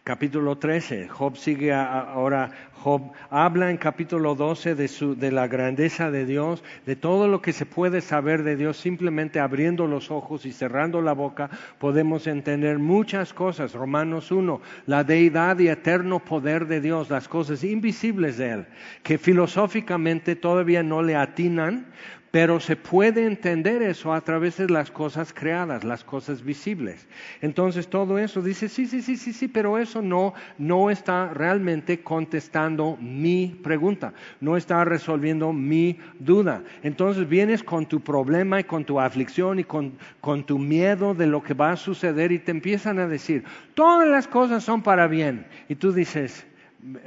Capítulo 0.03 0.57
13, 0.57 1.09
Job 1.09 1.37
sigue 1.37 1.73
ahora, 1.73 2.51
Job 2.83 3.13
habla 3.29 3.71
en 3.71 3.77
capítulo 3.77 4.35
12 4.35 4.75
de, 4.75 4.89
su, 4.89 5.15
de 5.15 5.31
la 5.31 5.47
grandeza 5.47 6.11
de 6.11 6.25
Dios, 6.25 6.65
de 6.87 6.97
todo 6.97 7.29
lo 7.29 7.43
que 7.43 7.53
se 7.53 7.67
puede 7.67 8.01
saber 8.01 8.43
de 8.43 8.57
Dios, 8.57 8.79
simplemente 8.79 9.41
abriendo 9.41 9.87
los 9.87 10.11
ojos 10.11 10.47
y 10.47 10.53
cerrando 10.53 11.03
la 11.03 11.13
boca 11.13 11.51
podemos 11.79 12.27
entender 12.27 12.79
muchas 12.79 13.33
cosas. 13.35 13.75
Romanos 13.75 14.33
1, 14.33 14.61
la 14.87 15.05
deidad 15.05 15.59
y 15.59 15.69
eterno 15.69 16.19
poder 16.19 16.67
de 16.67 16.81
Dios, 16.81 17.11
las 17.11 17.29
cosas 17.29 17.63
invisibles 17.63 18.39
de 18.39 18.51
Él, 18.51 18.67
que 19.03 19.19
filosóficamente 19.19 20.35
todavía 20.35 20.83
no 20.83 21.03
le 21.03 21.15
atinan, 21.15 21.87
pero 22.31 22.61
se 22.61 22.77
puede 22.77 23.27
entender 23.27 23.83
eso 23.83 24.13
a 24.13 24.21
través 24.21 24.57
de 24.57 24.69
las 24.69 24.91
cosas 24.91 25.33
creadas, 25.33 25.83
las 25.83 26.05
cosas 26.05 26.45
visibles. 26.45 27.09
Entonces 27.41 27.89
todo 27.89 28.19
eso 28.19 28.41
dice, 28.41 28.69
sí, 28.69 28.87
sí, 28.87 29.03
sí, 29.03 29.17
sí, 29.17 29.33
sí, 29.33 29.49
pero 29.49 29.79
eso 29.79 30.01
no, 30.01 30.35
no 30.57 30.91
está 30.91 31.35
realmente 31.35 32.03
contestando 32.03 32.97
mi 33.01 33.59
pregunta, 33.63 34.13
no 34.41 34.57
está 34.57 34.85
resolviendo 34.85 35.53
mi 35.53 35.99
duda. 36.21 36.63
Entonces 36.85 37.29
vienes 37.29 37.65
con 37.65 37.87
tu 37.87 38.01
problema 38.01 38.61
y 38.61 38.65
con 38.65 38.85
tu 38.85 39.01
aflicción 39.01 39.59
y 39.59 39.65
con, 39.65 39.95
con 40.21 40.45
tu 40.45 40.59
miedo 40.59 41.15
de 41.15 41.27
lo 41.27 41.43
que 41.43 41.55
va 41.55 41.73
a 41.73 41.77
suceder 41.77 42.31
y 42.31 42.39
te 42.39 42.53
empiezan 42.53 43.01
a 43.01 43.09
decir, 43.09 43.45
todas 43.75 44.07
las 44.07 44.29
cosas 44.29 44.63
son 44.63 44.83
para 44.83 45.09
bien. 45.09 45.47
Y 45.69 45.75
tú 45.75 45.93
dices, 45.93 46.47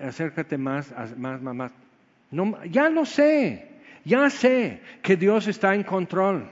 acércate 0.06 0.58
más, 0.58 0.94
más, 1.18 1.42
más, 1.42 1.56
más. 1.56 1.72
No, 2.30 2.62
ya 2.66 2.90
lo 2.90 3.06
sé. 3.06 3.73
Ya 4.06 4.30
sé 4.30 4.82
que 5.02 5.16
Dios 5.16 5.48
está 5.48 5.76
en 5.76 5.84
control. 5.84 6.50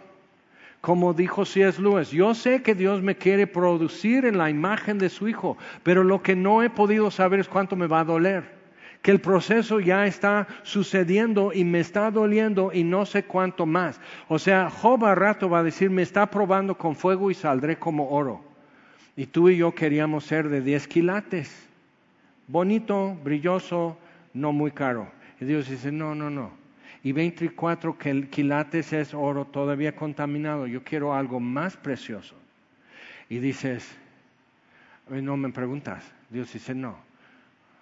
Como 0.79 1.13
dijo 1.13 1.45
C.S. 1.45 1.79
Lewis, 1.79 2.09
yo 2.09 2.33
sé 2.33 2.63
que 2.63 2.73
Dios 2.73 3.03
me 3.03 3.15
quiere 3.15 3.45
producir 3.45 4.25
en 4.25 4.37
la 4.37 4.49
imagen 4.49 4.97
de 4.97 5.09
su 5.09 5.27
Hijo, 5.27 5.57
pero 5.83 6.03
lo 6.03 6.23
que 6.23 6.35
no 6.35 6.63
he 6.63 6.71
podido 6.71 7.11
saber 7.11 7.39
es 7.39 7.47
cuánto 7.47 7.75
me 7.75 7.85
va 7.87 7.99
a 7.99 8.05
doler. 8.05 8.61
Que 9.03 9.11
el 9.11 9.19
proceso 9.19 9.79
ya 9.79 10.07
está 10.07 10.47
sucediendo 10.63 11.51
y 11.53 11.63
me 11.65 11.79
está 11.79 12.09
doliendo 12.09 12.71
y 12.73 12.83
no 12.83 13.05
sé 13.05 13.23
cuánto 13.23 13.65
más. 13.65 13.99
O 14.27 14.39
sea, 14.39 14.69
Job 14.69 15.05
a 15.05 15.13
rato 15.13 15.49
va 15.49 15.59
a 15.59 15.63
decir, 15.63 15.89
me 15.89 16.03
está 16.03 16.27
probando 16.27 16.77
con 16.77 16.95
fuego 16.95 17.29
y 17.29 17.35
saldré 17.35 17.77
como 17.77 18.09
oro. 18.09 18.41
Y 19.15 19.25
tú 19.25 19.49
y 19.49 19.57
yo 19.57 19.75
queríamos 19.75 20.23
ser 20.23 20.49
de 20.49 20.61
10 20.61 20.87
quilates. 20.87 21.67
Bonito, 22.47 23.15
brilloso, 23.23 23.97
no 24.33 24.51
muy 24.51 24.71
caro. 24.71 25.07
Y 25.39 25.45
Dios 25.45 25.69
dice, 25.69 25.91
no, 25.91 26.15
no, 26.15 26.29
no 26.29 26.60
y 27.03 27.11
24 27.13 27.97
quilates 28.29 28.93
es 28.93 29.13
oro 29.13 29.45
todavía 29.45 29.95
contaminado. 29.95 30.67
Yo 30.67 30.83
quiero 30.83 31.15
algo 31.15 31.39
más 31.39 31.75
precioso. 31.75 32.35
Y 33.27 33.39
dices, 33.39 33.89
no 35.09 35.35
me 35.35 35.49
preguntas. 35.49 36.03
Dios 36.29 36.53
dice, 36.53 36.75
no, 36.75 36.97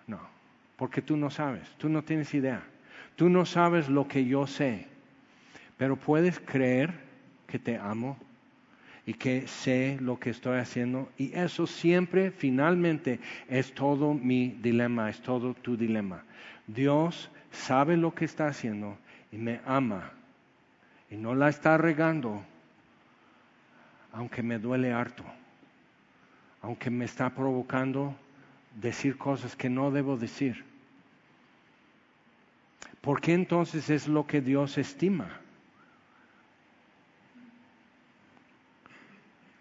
no, 0.07 0.19
porque 0.77 1.01
tú 1.01 1.17
no 1.17 1.29
sabes, 1.29 1.69
tú 1.77 1.89
no 1.89 2.03
tienes 2.03 2.33
idea. 2.33 2.63
Tú 3.15 3.29
no 3.29 3.45
sabes 3.45 3.89
lo 3.89 4.07
que 4.07 4.25
yo 4.25 4.47
sé, 4.47 4.87
pero 5.77 5.97
puedes 5.97 6.39
creer 6.39 6.93
que 7.47 7.59
te 7.59 7.77
amo 7.77 8.17
y 9.05 9.13
que 9.13 9.45
sé 9.47 9.97
lo 9.99 10.17
que 10.17 10.29
estoy 10.29 10.59
haciendo. 10.59 11.09
Y 11.17 11.33
eso 11.33 11.67
siempre, 11.67 12.31
finalmente, 12.31 13.19
es 13.49 13.73
todo 13.73 14.13
mi 14.13 14.49
dilema, 14.61 15.09
es 15.09 15.19
todo 15.19 15.53
tu 15.53 15.75
dilema. 15.75 16.23
Dios 16.67 17.29
sabe 17.51 17.97
lo 17.97 18.15
que 18.15 18.23
está 18.23 18.47
haciendo 18.47 18.97
y 19.31 19.37
me 19.37 19.61
ama 19.65 20.11
y 21.09 21.15
no 21.17 21.33
la 21.33 21.49
está 21.49 21.77
regando, 21.77 22.43
aunque 24.13 24.43
me 24.43 24.59
duele 24.59 24.91
harto, 24.91 25.23
aunque 26.61 26.89
me 26.89 27.05
está 27.05 27.29
provocando 27.29 28.15
decir 28.75 29.17
cosas 29.17 29.55
que 29.55 29.69
no 29.69 29.91
debo 29.91 30.17
decir. 30.17 30.65
¿Por 33.01 33.21
qué 33.21 33.33
entonces 33.33 33.89
es 33.89 34.07
lo 34.07 34.27
que 34.27 34.41
Dios 34.41 34.77
estima? 34.77 35.39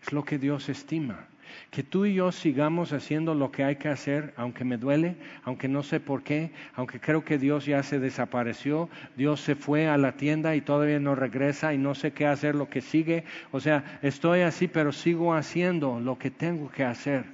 Es 0.03 0.12
lo 0.12 0.25
que 0.25 0.39
Dios 0.39 0.69
estima. 0.69 1.28
Que 1.71 1.83
tú 1.83 2.07
y 2.07 2.15
yo 2.15 2.33
sigamos 2.33 2.93
haciendo 2.93 3.35
lo 3.35 3.51
que 3.51 3.65
hay 3.65 3.77
que 3.77 3.89
hacer, 3.89 4.33
aunque 4.37 4.65
me 4.65 4.77
duele, 4.77 5.17
aunque 5.45 5.69
no 5.69 5.83
sé 5.83 6.01
por 6.01 6.23
qué, 6.23 6.51
aunque 6.75 7.01
creo 7.01 7.25
que 7.25 7.39
Dios 7.39 7.67
ya 7.67 7.83
se 7.83 7.99
desapareció, 7.99 8.89
Dios 9.17 9.41
se 9.41 9.55
fue 9.55 9.89
a 9.89 9.97
la 9.97 10.13
tienda 10.13 10.57
y 10.57 10.61
todavía 10.61 11.01
no 11.01 11.15
regresa 11.15 11.75
y 11.75 11.79
no 11.79 11.95
sé 11.95 12.13
qué 12.13 12.27
hacer 12.27 12.55
lo 12.55 12.69
que 12.69 12.81
sigue. 12.81 13.25
O 13.53 13.61
sea, 13.61 13.99
estoy 14.03 14.41
así, 14.41 14.69
pero 14.69 14.93
sigo 14.93 15.35
haciendo 15.35 16.01
lo 16.01 16.19
que 16.19 16.31
tengo 16.31 16.71
que 16.71 16.85
hacer, 16.85 17.25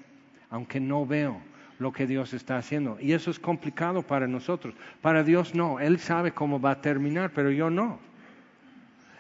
aunque 0.51 0.81
no 0.81 1.07
veo 1.07 1.41
lo 1.79 1.93
que 1.93 2.07
Dios 2.07 2.33
está 2.33 2.57
haciendo. 2.57 2.99
Y 3.01 3.13
eso 3.13 3.31
es 3.31 3.39
complicado 3.39 4.03
para 4.03 4.27
nosotros. 4.27 4.75
Para 5.01 5.23
Dios 5.23 5.55
no, 5.55 5.81
Él 5.81 5.99
sabe 5.99 6.33
cómo 6.33 6.61
va 6.61 6.73
a 6.73 6.81
terminar, 6.81 7.33
pero 7.35 7.51
yo 7.51 7.71
no. 7.71 7.99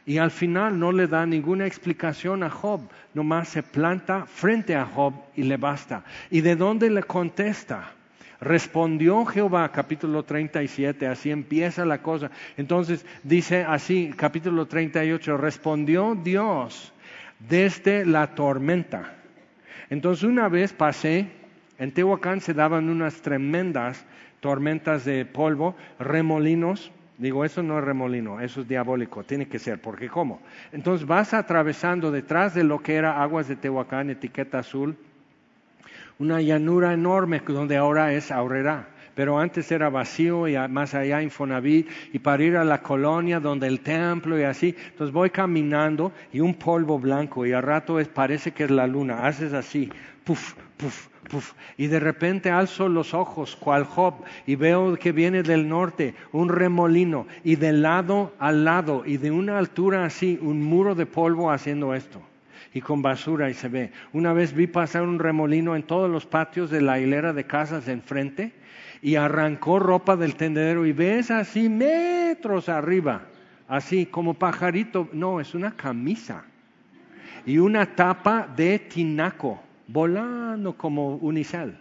Y 0.06 0.18
al 0.18 0.30
final 0.30 0.78
no 0.78 0.92
le 0.92 1.06
da 1.06 1.24
ninguna 1.24 1.66
explicación 1.66 2.42
a 2.42 2.50
Job, 2.50 2.80
nomás 3.14 3.48
se 3.48 3.62
planta 3.62 4.26
frente 4.26 4.74
a 4.74 4.84
Job 4.84 5.14
y 5.34 5.44
le 5.44 5.56
basta. 5.56 6.04
¿Y 6.30 6.42
de 6.42 6.56
dónde 6.56 6.90
le 6.90 7.02
contesta? 7.02 7.92
Respondió 8.40 9.24
Jehová, 9.24 9.70
capítulo 9.72 10.22
37, 10.22 11.06
así 11.06 11.30
empieza 11.30 11.86
la 11.86 12.02
cosa. 12.02 12.30
Entonces 12.58 13.06
dice 13.22 13.64
así, 13.64 14.12
capítulo 14.14 14.66
38, 14.66 15.38
respondió 15.38 16.14
Dios 16.14 16.92
desde 17.48 18.06
la 18.06 18.34
tormenta 18.34 19.14
Entonces 19.90 20.24
una 20.24 20.48
vez 20.48 20.72
pasé, 20.72 21.28
en 21.78 21.92
Tehuacán 21.92 22.40
se 22.40 22.54
daban 22.54 22.88
unas 22.88 23.22
tremendas 23.22 24.04
tormentas 24.44 25.06
de 25.06 25.24
polvo, 25.24 25.74
remolinos. 25.98 26.92
Digo, 27.18 27.44
eso 27.44 27.62
no 27.62 27.78
es 27.78 27.84
remolino, 27.84 28.40
eso 28.40 28.62
es 28.62 28.68
diabólico, 28.68 29.22
tiene 29.22 29.46
que 29.46 29.58
ser, 29.58 29.80
porque 29.80 30.08
¿cómo? 30.08 30.40
Entonces 30.72 31.06
vas 31.06 31.32
atravesando 31.32 32.10
detrás 32.10 32.54
de 32.54 32.64
lo 32.64 32.80
que 32.80 32.96
era 32.96 33.22
aguas 33.22 33.46
de 33.46 33.54
Tehuacán, 33.54 34.10
etiqueta 34.10 34.58
azul, 34.58 34.96
una 36.18 36.40
llanura 36.40 36.92
enorme 36.92 37.40
donde 37.46 37.76
ahora 37.76 38.12
es 38.12 38.32
Aurrera 38.32 38.88
pero 39.14 39.38
antes 39.38 39.70
era 39.70 39.88
vacío 39.88 40.48
y 40.48 40.56
más 40.68 40.94
allá 40.94 41.22
Infonavit 41.22 41.88
y 42.12 42.18
para 42.18 42.42
ir 42.42 42.56
a 42.56 42.64
la 42.64 42.82
colonia 42.82 43.40
donde 43.40 43.66
el 43.66 43.80
templo 43.80 44.38
y 44.38 44.42
así. 44.42 44.74
Entonces 44.90 45.12
voy 45.12 45.30
caminando 45.30 46.12
y 46.32 46.40
un 46.40 46.54
polvo 46.54 46.98
blanco 46.98 47.46
y 47.46 47.52
a 47.52 47.60
rato 47.60 48.00
es, 48.00 48.08
parece 48.08 48.52
que 48.52 48.64
es 48.64 48.70
la 48.70 48.86
luna. 48.86 49.26
Haces 49.26 49.52
así, 49.52 49.90
puf, 50.24 50.54
puf, 50.76 51.08
puf. 51.30 51.52
Y 51.76 51.86
de 51.86 52.00
repente 52.00 52.50
alzo 52.50 52.88
los 52.88 53.14
ojos, 53.14 53.56
cual 53.56 53.84
Job, 53.84 54.14
y 54.46 54.56
veo 54.56 54.96
que 54.96 55.12
viene 55.12 55.42
del 55.42 55.68
norte 55.68 56.14
un 56.32 56.48
remolino 56.48 57.26
y 57.42 57.56
de 57.56 57.72
lado 57.72 58.34
al 58.38 58.64
lado 58.64 59.04
y 59.06 59.16
de 59.16 59.30
una 59.30 59.58
altura 59.58 60.04
así, 60.04 60.38
un 60.40 60.62
muro 60.62 60.94
de 60.94 61.06
polvo 61.06 61.50
haciendo 61.50 61.94
esto 61.94 62.20
y 62.72 62.80
con 62.80 63.02
basura 63.02 63.48
y 63.48 63.54
se 63.54 63.68
ve. 63.68 63.92
Una 64.12 64.32
vez 64.32 64.52
vi 64.52 64.66
pasar 64.66 65.02
un 65.02 65.20
remolino 65.20 65.76
en 65.76 65.84
todos 65.84 66.10
los 66.10 66.26
patios 66.26 66.70
de 66.70 66.80
la 66.80 66.98
hilera 66.98 67.32
de 67.32 67.44
casas 67.44 67.86
de 67.86 67.92
enfrente 67.92 68.52
y 69.00 69.14
arrancó 69.14 69.78
ropa 69.78 70.16
del 70.16 70.34
tendedero 70.34 70.84
y 70.84 70.92
ves 70.92 71.30
así 71.30 71.68
metros 71.68 72.68
arriba, 72.68 73.22
así 73.68 74.06
como 74.06 74.34
pajarito, 74.34 75.08
no, 75.12 75.40
es 75.40 75.54
una 75.54 75.76
camisa 75.76 76.44
y 77.46 77.58
una 77.58 77.94
tapa 77.94 78.48
de 78.56 78.78
tinaco 78.78 79.60
volando 79.86 80.76
como 80.76 81.16
unicel. 81.16 81.76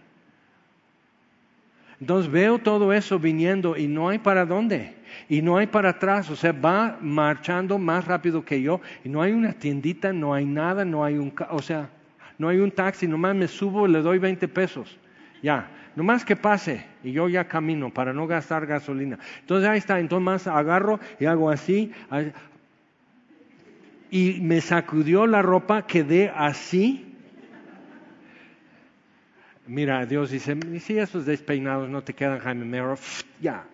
Entonces 2.00 2.30
veo 2.30 2.58
todo 2.58 2.92
eso 2.92 3.18
viniendo 3.18 3.76
y 3.76 3.86
no 3.86 4.08
hay 4.08 4.18
para 4.18 4.44
dónde 4.44 4.94
y 5.28 5.42
no 5.42 5.56
hay 5.56 5.66
para 5.66 5.90
atrás, 5.90 6.28
o 6.28 6.36
sea, 6.36 6.52
va 6.52 6.98
marchando 7.00 7.78
más 7.78 8.04
rápido 8.04 8.44
que 8.44 8.60
yo 8.60 8.80
y 9.04 9.08
no 9.08 9.22
hay 9.22 9.32
una 9.32 9.52
tiendita, 9.52 10.12
no 10.12 10.34
hay 10.34 10.44
nada, 10.44 10.84
no 10.84 11.04
hay 11.04 11.14
un, 11.14 11.32
o 11.50 11.62
sea, 11.62 11.88
no 12.36 12.48
hay 12.48 12.58
un 12.58 12.70
taxi, 12.70 13.06
nomás 13.06 13.34
me 13.36 13.46
subo, 13.46 13.86
le 13.86 14.02
doy 14.02 14.18
20 14.18 14.48
pesos, 14.48 14.98
ya, 15.42 15.70
nomás 15.94 16.24
que 16.24 16.34
pase 16.34 16.84
y 17.04 17.12
yo 17.12 17.28
ya 17.28 17.46
camino 17.46 17.90
para 17.90 18.12
no 18.12 18.26
gastar 18.26 18.66
gasolina. 18.66 19.18
Entonces 19.40 19.68
ahí 19.68 19.78
está, 19.78 20.00
entonces 20.00 20.24
más 20.24 20.46
agarro 20.48 20.98
y 21.20 21.26
hago 21.26 21.48
así 21.48 21.92
y 24.10 24.40
me 24.40 24.60
sacudió 24.60 25.26
la 25.26 25.42
ropa, 25.42 25.86
quedé 25.86 26.28
así. 26.28 27.13
Mira, 29.66 30.04
Dios 30.04 30.30
dice, 30.30 30.56
si 30.80 30.98
esos 30.98 31.24
despeinados 31.24 31.88
no 31.88 32.02
te 32.02 32.12
quedan, 32.12 32.38
Jaime 32.38 32.66
Mero, 32.66 32.96
ya. 33.40 33.64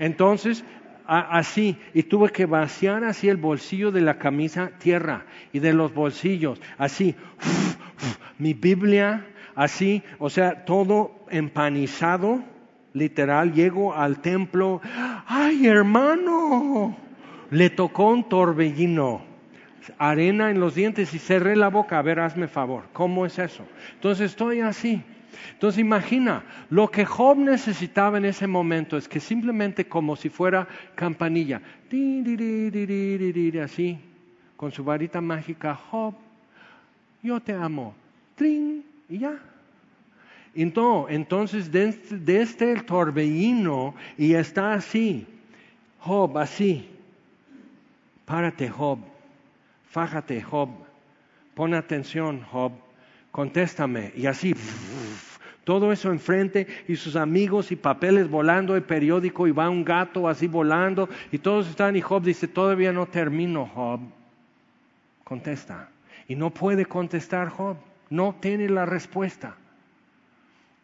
Entonces, 0.00 0.64
así, 1.06 1.76
y 1.94 2.02
tuve 2.02 2.30
que 2.30 2.46
vaciar 2.46 3.04
así 3.04 3.28
el 3.28 3.36
bolsillo 3.36 3.92
de 3.92 4.00
la 4.00 4.18
camisa 4.18 4.72
tierra 4.78 5.24
y 5.52 5.60
de 5.60 5.74
los 5.74 5.94
bolsillos, 5.94 6.60
así, 6.76 7.14
mi 8.38 8.52
Biblia, 8.52 9.24
así, 9.54 10.02
o 10.18 10.28
sea, 10.28 10.64
todo 10.64 11.24
empanizado, 11.30 12.42
literal, 12.92 13.52
llego 13.52 13.94
al 13.94 14.20
templo, 14.20 14.80
ay 15.26 15.68
hermano, 15.68 16.96
le 17.50 17.70
tocó 17.70 18.10
un 18.10 18.28
torbellino, 18.28 19.22
arena 19.98 20.50
en 20.50 20.58
los 20.58 20.74
dientes 20.74 21.14
y 21.14 21.20
cerré 21.20 21.54
la 21.54 21.68
boca, 21.68 22.00
a 22.00 22.02
ver, 22.02 22.18
hazme 22.18 22.48
favor, 22.48 22.88
¿cómo 22.92 23.24
es 23.24 23.38
eso? 23.38 23.64
Entonces 23.94 24.32
estoy 24.32 24.60
así. 24.60 25.04
Entonces 25.52 25.80
imagina, 25.80 26.44
lo 26.70 26.90
que 26.90 27.04
Job 27.04 27.38
necesitaba 27.38 28.18
en 28.18 28.24
ese 28.24 28.46
momento 28.46 28.96
es 28.96 29.08
que 29.08 29.20
simplemente 29.20 29.86
como 29.86 30.16
si 30.16 30.28
fuera 30.28 30.66
campanilla, 30.94 31.60
así, 33.62 33.98
con 34.56 34.72
su 34.72 34.84
varita 34.84 35.20
mágica, 35.20 35.74
Job, 35.74 36.14
yo 37.22 37.40
te 37.40 37.52
amo, 37.52 37.94
y 38.40 39.18
ya. 39.18 39.38
Entonces, 40.54 41.70
desde 41.70 42.42
este 42.42 42.72
el 42.72 42.84
torbellino 42.84 43.94
y 44.18 44.34
está 44.34 44.74
así, 44.74 45.26
Job, 46.00 46.36
así. 46.38 46.88
Párate, 48.24 48.68
Job. 48.68 48.98
Fájate, 49.88 50.42
Job. 50.42 50.70
Pon 51.54 51.74
atención, 51.74 52.42
Job. 52.50 52.72
Contéstame. 53.32 54.12
Y 54.14 54.26
así, 54.26 54.54
todo 55.64 55.90
eso 55.90 56.12
enfrente 56.12 56.66
y 56.86 56.96
sus 56.96 57.16
amigos 57.16 57.72
y 57.72 57.76
papeles 57.76 58.28
volando, 58.28 58.76
el 58.76 58.82
periódico 58.82 59.48
y 59.48 59.52
va 59.52 59.70
un 59.70 59.84
gato 59.84 60.28
así 60.28 60.46
volando 60.46 61.08
y 61.32 61.38
todos 61.38 61.68
están 61.68 61.96
y 61.96 62.02
Job 62.02 62.22
dice, 62.22 62.46
todavía 62.46 62.92
no 62.92 63.06
termino, 63.06 63.66
Job. 63.66 64.00
Contesta. 65.24 65.88
Y 66.28 66.36
no 66.36 66.50
puede 66.50 66.84
contestar 66.84 67.48
Job. 67.48 67.76
No 68.10 68.36
tiene 68.38 68.68
la 68.68 68.84
respuesta. 68.84 69.56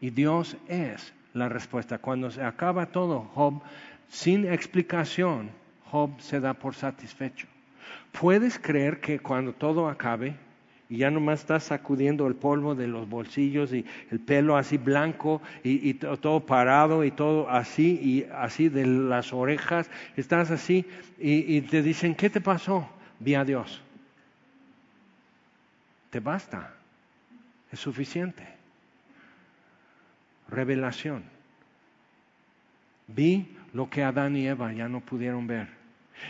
Y 0.01 0.11
Dios 0.11 0.57
es 0.69 1.13
la 1.35 1.51
respuesta. 1.51 1.99
Cuando 1.99 2.31
se 2.31 2.43
acaba 2.43 2.87
todo, 2.87 3.29
Job, 3.35 3.61
sin 4.09 4.51
explicación, 4.51 5.51
Job 5.91 6.19
se 6.21 6.41
da 6.41 6.55
por 6.55 6.75
satisfecho. 6.75 7.47
¿Puedes 8.13 8.59
creer 8.59 9.01
que 9.01 9.19
cuando 9.19 9.53
todo 9.53 9.89
acabe 9.89 10.37
y 10.89 10.99
ya 10.99 11.11
nomás 11.11 11.41
estás 11.41 11.65
sacudiendo 11.65 12.27
el 12.27 12.35
polvo 12.35 12.75
de 12.75 12.87
los 12.87 13.09
bolsillos 13.09 13.73
y 13.73 13.85
el 14.11 14.21
pelo 14.21 14.57
así 14.57 14.79
blanco 14.79 15.43
y, 15.63 15.95
todo 15.95 16.41
parado 16.41 17.05
y 17.05 17.11
todo 17.11 17.51
así 17.51 17.99
y 18.03 18.27
así 18.35 18.69
de 18.69 18.87
las 18.87 19.33
orejas, 19.33 19.91
estás 20.17 20.51
así 20.51 20.87
y, 21.19 21.57
y 21.57 21.61
te 21.63 21.83
dicen, 21.83 22.15
¿qué 22.15 22.31
te 22.31 22.41
pasó? 22.41 22.89
Vi 23.21 23.35
a 23.35 23.45
Dios. 23.45 23.83
Te 26.11 26.21
basta, 26.21 26.73
es 27.71 27.79
suficiente 27.79 28.59
revelación. 30.49 31.23
Vi 33.07 33.57
lo 33.73 33.89
que 33.89 34.03
Adán 34.03 34.37
y 34.37 34.47
Eva 34.47 34.73
ya 34.73 34.89
no 34.89 35.01
pudieron 35.01 35.47
ver. 35.47 35.78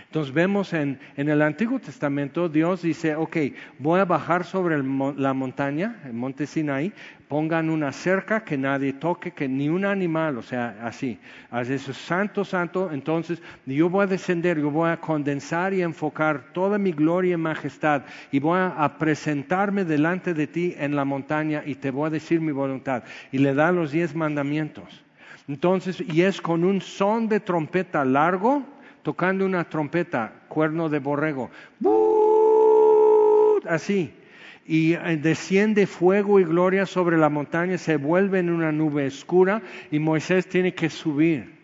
Entonces 0.06 0.32
vemos 0.32 0.72
en, 0.72 0.98
el 1.16 1.42
Antiguo 1.42 1.78
Testamento, 1.78 2.48
Dios 2.48 2.82
dice, 2.82 3.14
ok, 3.14 3.36
voy 3.78 4.00
a 4.00 4.04
bajar 4.04 4.44
sobre 4.44 4.78
la 4.78 5.34
montaña, 5.34 6.00
el 6.04 6.14
monte 6.14 6.46
Sinai, 6.46 6.92
pongan 7.28 7.68
una 7.68 7.92
cerca 7.92 8.42
que 8.42 8.56
nadie 8.56 8.94
toque, 8.94 9.32
que 9.32 9.48
ni 9.48 9.68
un 9.68 9.84
animal, 9.84 10.38
o 10.38 10.42
sea, 10.42 10.78
así. 10.82 11.18
Así 11.50 11.74
es 11.74 11.82
santo, 11.82 12.44
santo. 12.44 12.90
Entonces 12.90 13.42
yo 13.66 13.90
voy 13.90 14.04
a 14.04 14.06
descender, 14.06 14.58
yo 14.58 14.70
voy 14.70 14.90
a 14.90 14.96
condensar 14.96 15.74
y 15.74 15.82
enfocar 15.82 16.52
toda 16.52 16.78
mi 16.78 16.92
gloria 16.92 17.34
y 17.34 17.36
majestad 17.36 18.02
y 18.32 18.40
voy 18.40 18.58
a 18.60 18.96
presentarme 18.98 19.84
delante 19.84 20.32
de 20.32 20.46
ti 20.46 20.74
en 20.78 20.96
la 20.96 21.04
montaña 21.04 21.62
y 21.64 21.74
te 21.74 21.90
voy 21.90 22.06
a 22.06 22.10
decir 22.10 22.40
mi 22.40 22.52
voluntad. 22.52 23.04
Y 23.30 23.38
le 23.38 23.54
da 23.54 23.70
los 23.72 23.92
diez 23.92 24.14
mandamientos. 24.14 25.04
Entonces, 25.48 26.00
y 26.00 26.22
es 26.22 26.40
con 26.40 26.62
un 26.62 26.80
son 26.82 27.28
de 27.28 27.40
trompeta 27.40 28.04
largo, 28.04 28.64
tocando 29.02 29.44
una 29.46 29.68
trompeta, 29.68 30.32
cuerno 30.48 30.88
de 30.88 30.98
borrego, 30.98 31.50
así, 33.66 34.12
y 34.66 34.92
eh, 34.92 35.16
desciende 35.16 35.86
fuego 35.86 36.38
y 36.40 36.44
gloria 36.44 36.84
sobre 36.84 37.16
la 37.16 37.30
montaña, 37.30 37.78
se 37.78 37.96
vuelve 37.96 38.38
en 38.38 38.50
una 38.50 38.70
nube 38.70 39.06
oscura 39.06 39.62
y 39.90 39.98
Moisés 39.98 40.46
tiene 40.48 40.74
que 40.74 40.90
subir. 40.90 41.56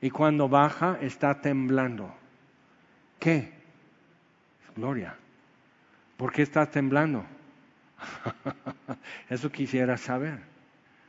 Y 0.00 0.10
cuando 0.10 0.48
baja 0.48 0.98
está 1.00 1.40
temblando. 1.40 2.14
¿Qué? 3.18 3.52
Gloria. 4.76 5.16
¿Por 6.16 6.32
qué 6.32 6.42
está 6.42 6.66
temblando? 6.66 7.24
Eso 9.28 9.50
quisiera 9.50 9.96
saber. 9.96 10.38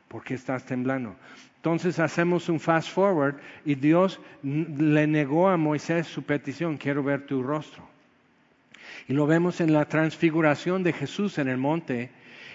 ¿Por 0.08 0.22
qué 0.22 0.34
estás 0.34 0.64
temblando? 0.64 1.16
Entonces 1.64 1.98
hacemos 1.98 2.50
un 2.50 2.60
fast 2.60 2.90
forward 2.90 3.36
y 3.64 3.74
Dios 3.74 4.20
le 4.42 5.06
negó 5.06 5.48
a 5.48 5.56
Moisés 5.56 6.06
su 6.06 6.22
petición, 6.22 6.76
quiero 6.76 7.02
ver 7.02 7.24
tu 7.24 7.42
rostro. 7.42 7.88
Y 9.08 9.14
lo 9.14 9.26
vemos 9.26 9.62
en 9.62 9.72
la 9.72 9.86
transfiguración 9.86 10.82
de 10.82 10.92
Jesús 10.92 11.38
en 11.38 11.48
el 11.48 11.56
monte. 11.56 12.10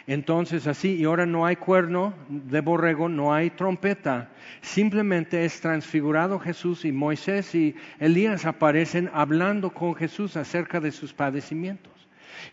Entonces 0.05 0.67
así, 0.67 0.93
y 0.93 1.05
ahora 1.05 1.25
no 1.25 1.47
hay 1.47 1.55
cuerno 1.55 2.13
de 2.29 2.61
borrego, 2.61 3.09
no 3.09 3.33
hay 3.33 3.49
trompeta, 3.49 4.29
simplemente 4.61 5.43
es 5.43 5.59
transfigurado 5.59 6.37
Jesús 6.37 6.85
y 6.85 6.91
Moisés 6.91 7.55
y 7.55 7.75
Elías 7.99 8.45
aparecen 8.45 9.09
hablando 9.11 9.71
con 9.71 9.95
Jesús 9.95 10.37
acerca 10.37 10.79
de 10.79 10.91
sus 10.91 11.13
padecimientos. 11.13 11.98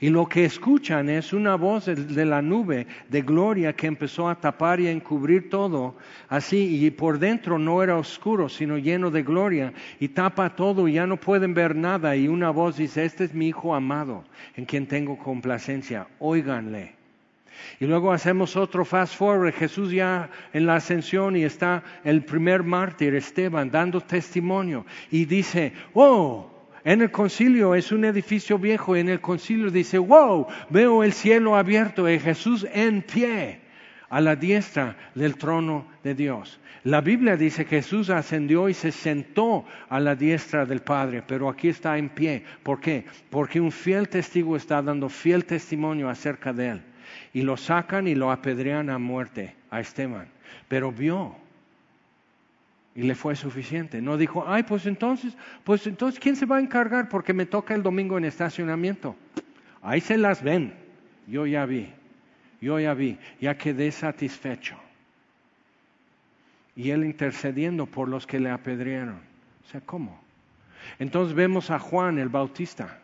Y 0.00 0.10
lo 0.10 0.26
que 0.26 0.44
escuchan 0.44 1.08
es 1.08 1.32
una 1.32 1.56
voz 1.56 1.86
de 1.86 2.24
la 2.24 2.42
nube 2.42 2.86
de 3.08 3.22
gloria 3.22 3.74
que 3.74 3.86
empezó 3.86 4.28
a 4.28 4.34
tapar 4.40 4.80
y 4.80 4.88
a 4.88 4.90
encubrir 4.90 5.48
todo, 5.48 5.96
así, 6.28 6.84
y 6.84 6.90
por 6.90 7.18
dentro 7.18 7.58
no 7.58 7.82
era 7.82 7.96
oscuro, 7.96 8.48
sino 8.48 8.78
lleno 8.78 9.10
de 9.10 9.22
gloria, 9.22 9.72
y 9.98 10.08
tapa 10.08 10.54
todo 10.54 10.88
y 10.88 10.94
ya 10.94 11.06
no 11.06 11.16
pueden 11.16 11.54
ver 11.54 11.74
nada, 11.74 12.16
y 12.16 12.28
una 12.28 12.50
voz 12.50 12.76
dice, 12.76 13.04
este 13.04 13.24
es 13.24 13.34
mi 13.34 13.48
Hijo 13.48 13.74
amado, 13.74 14.24
en 14.56 14.64
quien 14.64 14.86
tengo 14.86 15.18
complacencia, 15.18 16.08
óiganle. 16.18 16.96
Y 17.80 17.86
luego 17.86 18.12
hacemos 18.12 18.56
otro 18.56 18.84
fast 18.84 19.14
forward, 19.14 19.54
Jesús 19.54 19.90
ya 19.90 20.30
en 20.52 20.66
la 20.66 20.76
ascensión 20.76 21.36
y 21.36 21.44
está 21.44 21.82
el 22.04 22.24
primer 22.24 22.62
mártir, 22.62 23.14
Esteban, 23.14 23.70
dando 23.70 24.00
testimonio. 24.00 24.84
Y 25.10 25.24
dice, 25.24 25.72
oh, 25.94 26.50
en 26.86 27.02
el 27.02 27.10
concilio 27.10 27.74
es 27.74 27.90
un 27.90 28.04
edificio 28.04 28.60
viejo, 28.60 28.94
en 28.94 29.08
el 29.08 29.20
concilio 29.20 29.72
dice, 29.72 29.98
wow, 29.98 30.46
veo 30.70 31.02
el 31.02 31.12
cielo 31.12 31.56
abierto 31.56 32.08
y 32.08 32.20
Jesús 32.20 32.64
en 32.72 33.02
pie 33.02 33.58
a 34.08 34.20
la 34.20 34.36
diestra 34.36 34.96
del 35.16 35.36
trono 35.36 35.88
de 36.04 36.14
Dios. 36.14 36.60
La 36.84 37.00
Biblia 37.00 37.36
dice 37.36 37.64
Jesús 37.64 38.08
ascendió 38.08 38.68
y 38.68 38.74
se 38.74 38.92
sentó 38.92 39.64
a 39.88 39.98
la 39.98 40.14
diestra 40.14 40.64
del 40.64 40.80
Padre, 40.80 41.24
pero 41.26 41.48
aquí 41.48 41.66
está 41.66 41.98
en 41.98 42.08
pie. 42.08 42.44
¿Por 42.62 42.78
qué? 42.78 43.04
Porque 43.30 43.60
un 43.60 43.72
fiel 43.72 44.08
testigo 44.08 44.54
está 44.54 44.80
dando 44.80 45.08
fiel 45.08 45.44
testimonio 45.44 46.08
acerca 46.08 46.52
de 46.52 46.68
él. 46.68 46.82
Y 47.32 47.42
lo 47.42 47.56
sacan 47.56 48.06
y 48.06 48.14
lo 48.14 48.30
apedrean 48.30 48.90
a 48.90 48.98
muerte 48.98 49.56
a 49.70 49.80
Esteban. 49.80 50.28
Pero 50.68 50.92
vio 50.92 51.34
y 52.96 53.02
le 53.02 53.14
fue 53.14 53.36
suficiente. 53.36 54.02
No 54.02 54.16
dijo, 54.16 54.44
ay, 54.48 54.64
pues 54.64 54.86
entonces, 54.86 55.36
pues 55.62 55.86
entonces, 55.86 56.18
¿quién 56.18 56.34
se 56.34 56.46
va 56.46 56.56
a 56.56 56.60
encargar? 56.60 57.08
Porque 57.08 57.32
me 57.32 57.46
toca 57.46 57.74
el 57.74 57.82
domingo 57.82 58.18
en 58.18 58.24
estacionamiento. 58.24 59.14
Ahí 59.82 60.00
se 60.00 60.16
las 60.16 60.42
ven. 60.42 60.74
Yo 61.28 61.46
ya 61.46 61.66
vi, 61.66 61.92
yo 62.60 62.80
ya 62.80 62.94
vi, 62.94 63.18
ya 63.40 63.56
quedé 63.56 63.92
satisfecho 63.92 64.76
y 66.76 66.90
él 66.90 67.04
intercediendo 67.04 67.86
por 67.86 68.08
los 68.08 68.26
que 68.26 68.38
le 68.38 68.50
apedrearon. 68.50 69.20
O 69.66 69.70
sea, 69.70 69.80
¿cómo? 69.80 70.20
Entonces 70.98 71.34
vemos 71.34 71.70
a 71.70 71.78
Juan 71.78 72.18
el 72.18 72.28
Bautista, 72.28 73.00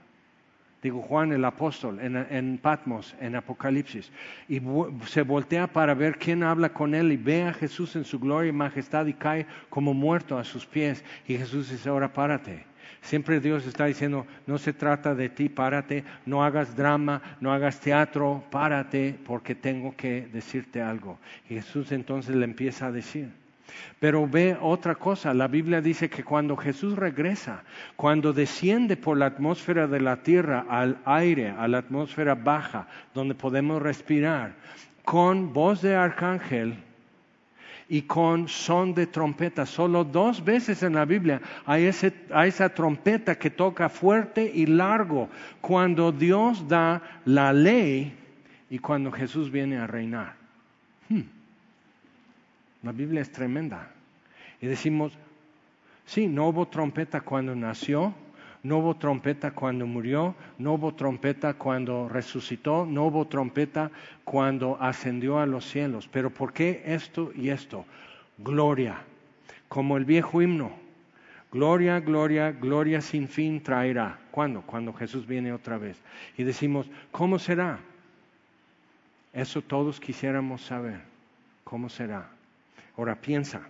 digo 0.82 1.00
Juan 1.00 1.32
el 1.32 1.44
apóstol, 1.44 2.00
en, 2.00 2.58
Patmos, 2.58 3.14
en 3.20 3.36
Apocalipsis, 3.36 4.10
y 4.48 4.60
se 5.06 5.22
voltea 5.22 5.68
para 5.68 5.94
ver 5.94 6.18
quién 6.18 6.42
habla 6.42 6.72
con 6.72 6.94
él 6.94 7.12
y 7.12 7.16
ve 7.16 7.44
a 7.44 7.52
Jesús 7.52 7.94
en 7.94 8.04
su 8.04 8.18
gloria 8.18 8.48
y 8.48 8.52
majestad 8.52 9.06
y 9.06 9.14
cae 9.14 9.46
como 9.70 9.94
muerto 9.94 10.36
a 10.36 10.44
sus 10.44 10.66
pies. 10.66 11.04
Y 11.26 11.38
Jesús 11.38 11.70
dice, 11.70 11.88
ahora 11.88 12.12
párate. 12.12 12.64
Siempre 13.00 13.40
Dios 13.40 13.66
está 13.66 13.86
diciendo, 13.86 14.26
no 14.46 14.58
se 14.58 14.72
trata 14.72 15.14
de 15.14 15.28
ti, 15.28 15.48
párate, 15.48 16.04
no 16.24 16.44
hagas 16.44 16.76
drama, 16.76 17.20
no 17.40 17.52
hagas 17.52 17.80
teatro, 17.80 18.44
párate 18.50 19.18
porque 19.24 19.54
tengo 19.54 19.96
que 19.96 20.28
decirte 20.32 20.82
algo. 20.82 21.18
Y 21.48 21.54
Jesús 21.54 21.90
entonces 21.90 22.34
le 22.36 22.44
empieza 22.44 22.86
a 22.86 22.92
decir, 22.92 23.41
pero 23.98 24.26
ve 24.26 24.56
otra 24.60 24.94
cosa, 24.94 25.32
la 25.34 25.48
Biblia 25.48 25.80
dice 25.80 26.10
que 26.10 26.24
cuando 26.24 26.56
Jesús 26.56 26.96
regresa, 26.96 27.62
cuando 27.96 28.32
desciende 28.32 28.96
por 28.96 29.16
la 29.16 29.26
atmósfera 29.26 29.86
de 29.86 30.00
la 30.00 30.22
tierra 30.22 30.66
al 30.68 30.98
aire, 31.04 31.50
a 31.50 31.68
la 31.68 31.78
atmósfera 31.78 32.34
baja, 32.34 32.88
donde 33.14 33.34
podemos 33.34 33.80
respirar, 33.80 34.54
con 35.04 35.52
voz 35.52 35.82
de 35.82 35.94
arcángel 35.94 36.76
y 37.88 38.02
con 38.02 38.48
son 38.48 38.94
de 38.94 39.06
trompeta. 39.06 39.66
Solo 39.66 40.02
dos 40.02 40.42
veces 40.42 40.82
en 40.82 40.94
la 40.94 41.04
Biblia 41.04 41.40
hay, 41.66 41.84
esa 41.84 42.68
trompeta 42.70 43.38
que 43.38 43.50
toca 43.50 43.88
fuerte 43.88 44.50
y 44.54 44.66
largo 44.66 45.28
cuando 45.60 46.10
Dios 46.10 46.66
da 46.66 47.02
la 47.24 47.52
ley 47.52 48.16
y 48.70 48.78
cuando 48.78 49.12
Jesús 49.12 49.50
viene 49.50 49.76
a 49.76 49.86
reinar. 49.86 50.34
Hmm. 51.08 51.41
La 52.82 52.92
Biblia 52.92 53.20
es 53.20 53.30
tremenda. 53.30 53.90
Y 54.60 54.66
decimos, 54.66 55.12
sí, 56.04 56.26
no 56.26 56.48
hubo 56.48 56.68
trompeta 56.68 57.20
cuando 57.20 57.54
nació, 57.54 58.14
no 58.62 58.78
hubo 58.78 58.96
trompeta 58.96 59.50
cuando 59.50 59.86
murió, 59.86 60.34
no 60.58 60.74
hubo 60.74 60.94
trompeta 60.94 61.54
cuando 61.54 62.08
resucitó, 62.08 62.86
no 62.86 63.06
hubo 63.06 63.26
trompeta 63.26 63.90
cuando 64.24 64.80
ascendió 64.80 65.38
a 65.38 65.46
los 65.46 65.64
cielos. 65.64 66.08
Pero 66.12 66.30
¿por 66.30 66.52
qué 66.52 66.82
esto 66.86 67.32
y 67.34 67.50
esto? 67.50 67.84
Gloria, 68.38 69.02
como 69.68 69.96
el 69.96 70.04
viejo 70.04 70.42
himno. 70.42 70.72
Gloria, 71.50 72.00
gloria, 72.00 72.50
gloria 72.50 73.00
sin 73.00 73.28
fin 73.28 73.62
traerá. 73.62 74.18
¿Cuándo? 74.30 74.62
Cuando 74.62 74.92
Jesús 74.94 75.26
viene 75.26 75.52
otra 75.52 75.76
vez. 75.76 76.00
Y 76.38 76.44
decimos, 76.44 76.88
¿cómo 77.10 77.38
será? 77.38 77.78
Eso 79.32 79.60
todos 79.60 80.00
quisiéramos 80.00 80.62
saber. 80.62 81.00
¿Cómo 81.64 81.88
será? 81.88 82.30
Ahora 82.96 83.20
piensa. 83.20 83.62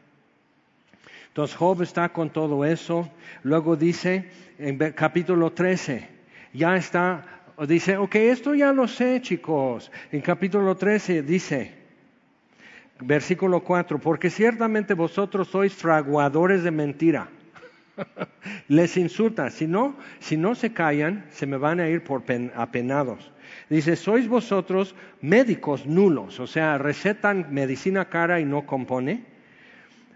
Entonces 1.29 1.57
Job 1.57 1.83
está 1.83 2.11
con 2.11 2.31
todo 2.31 2.65
eso. 2.65 3.11
Luego 3.43 3.77
dice 3.77 4.29
en 4.59 4.79
capítulo 4.93 5.53
13, 5.53 6.09
ya 6.53 6.77
está, 6.77 7.25
dice, 7.67 7.97
ok, 7.97 8.15
esto 8.17 8.55
ya 8.55 8.73
lo 8.73 8.87
sé 8.87 9.21
chicos. 9.23 9.91
En 10.11 10.21
capítulo 10.21 10.77
13 10.77 11.23
dice, 11.23 11.75
versículo 13.01 13.61
4, 13.61 13.99
porque 13.99 14.31
ciertamente 14.31 14.95
vosotros 14.95 15.49
sois 15.49 15.73
fraguadores 15.73 16.63
de 16.63 16.71
mentira. 16.71 17.29
Les 18.69 18.97
insulta, 18.97 19.51
si 19.51 19.67
no, 19.67 19.97
si 20.21 20.37
no 20.37 20.55
se 20.55 20.73
callan, 20.73 21.27
se 21.31 21.47
me 21.47 21.57
van 21.57 21.81
a 21.81 21.89
ir 21.89 22.03
por 22.05 22.23
apenados. 22.55 23.33
Dice, 23.69 23.97
sois 23.97 24.29
vosotros 24.29 24.95
médicos 25.21 25.87
nulos, 25.87 26.41
o 26.41 26.47
sea, 26.47 26.79
recetan 26.79 27.47
medicina 27.51 28.07
cara 28.07 28.41
y 28.41 28.45
no 28.45 28.67
compone. 28.67 29.25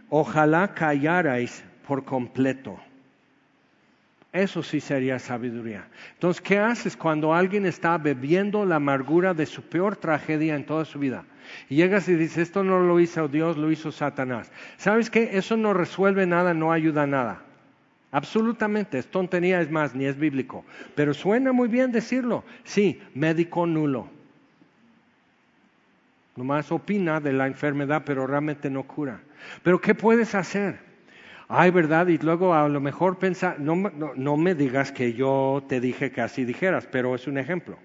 Ojalá 0.09 0.74
callarais 0.74 1.64
por 1.86 2.05
completo. 2.05 2.78
Eso 4.32 4.62
sí 4.62 4.80
sería 4.80 5.18
sabiduría. 5.18 5.88
Entonces, 6.12 6.42
¿qué 6.42 6.59
haces 6.59 6.94
cuando 6.94 7.32
alguien 7.32 7.64
está 7.64 7.97
bebiendo 7.97 8.66
la 8.66 8.76
amargura 8.76 9.32
de 9.32 9.47
su 9.47 9.62
peor 9.62 9.97
tragedia 9.97 10.55
en 10.55 10.66
toda 10.66 10.84
su 10.84 10.99
vida? 10.99 11.24
Y 11.70 11.76
llegas 11.76 12.07
y 12.09 12.16
dices, 12.16 12.38
esto 12.38 12.62
no 12.62 12.80
lo 12.80 13.01
hizo 13.01 13.28
Dios, 13.28 13.57
lo 13.57 13.70
hizo 13.70 13.90
Satanás. 13.90 14.53
¿Sabes 14.76 15.09
qué? 15.09 15.38
Eso 15.38 15.57
no 15.57 15.72
resuelve 15.72 16.26
nada, 16.26 16.53
no 16.53 16.70
ayuda 16.70 17.05
a 17.05 17.07
nada. 17.07 17.45
Absolutamente, 18.17 18.97
es 18.97 19.09
tontería, 19.09 19.61
es 19.61 19.71
más, 19.71 19.95
ni 19.95 20.07
es 20.07 20.17
bíblico. 20.17 20.64
Pero 20.95 21.12
suena 21.12 21.53
muy 21.53 21.69
bien 21.69 21.93
decirlo. 21.93 22.45
Sí, 22.64 22.99
médico 23.12 23.67
nulo. 23.67 24.09
Nomás 26.35 26.73
opina 26.73 27.21
de 27.21 27.35
la 27.35 27.47
enfermedad, 27.47 28.05
pero 28.07 28.27
realmente 28.27 28.71
no 28.71 28.85
cura. 28.85 29.21
Pero 29.62 29.83
¿qué 29.83 29.95
puedes 29.95 30.35
hacer? 30.35 30.79
Ay, 31.47 31.71
¿verdad? 31.71 32.07
Y 32.07 32.17
luego 32.17 32.55
a 32.55 32.67
lo 32.71 32.81
mejor 32.81 33.19
pensar, 33.19 33.61
no, 33.61 33.75
no, 33.77 34.37
me 34.39 34.55
digas 34.55 34.93
que 34.93 35.12
yo 35.12 35.62
te 35.69 35.79
dije 35.79 36.11
que 36.11 36.23
así 36.23 36.47
dijeras, 36.47 36.89
pero 36.91 37.14
es 37.14 37.27
un 37.27 37.37
ejemplo. 37.37 37.77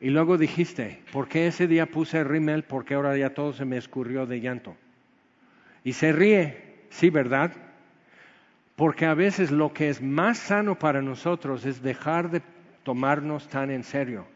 Y 0.00 0.10
luego 0.10 0.38
dijiste, 0.38 1.04
¿por 1.12 1.28
qué 1.28 1.46
ese 1.46 1.68
día 1.68 1.86
puse 1.86 2.24
rímel? 2.24 2.64
Porque 2.64 2.94
ahora 2.94 3.16
ya 3.16 3.30
todo 3.30 3.52
se 3.52 3.64
me 3.64 3.76
escurrió 3.76 4.26
de 4.26 4.40
llanto. 4.40 4.74
Y 5.84 5.92
se 5.92 6.10
ríe, 6.10 6.80
sí, 6.90 7.10
¿verdad? 7.10 7.52
Porque 8.76 9.06
a 9.06 9.14
veces 9.14 9.50
lo 9.50 9.72
que 9.72 9.88
es 9.88 10.02
más 10.02 10.36
sano 10.38 10.78
para 10.78 11.00
nosotros 11.00 11.64
es 11.64 11.82
dejar 11.82 12.30
de 12.30 12.42
tomarnos 12.82 13.48
tan 13.48 13.70
en 13.70 13.82
serio. 13.82 14.26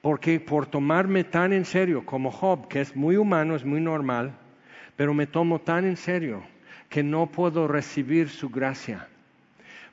Porque 0.00 0.38
por 0.38 0.66
tomarme 0.66 1.24
tan 1.24 1.52
en 1.52 1.64
serio 1.64 2.06
como 2.06 2.30
Job, 2.30 2.68
que 2.68 2.80
es 2.80 2.94
muy 2.94 3.16
humano, 3.16 3.56
es 3.56 3.64
muy 3.64 3.80
normal, 3.80 4.32
pero 4.96 5.14
me 5.14 5.26
tomo 5.26 5.60
tan 5.60 5.84
en 5.84 5.96
serio 5.96 6.44
que 6.88 7.02
no 7.02 7.26
puedo 7.26 7.66
recibir 7.66 8.28
su 8.28 8.50
gracia. 8.50 9.08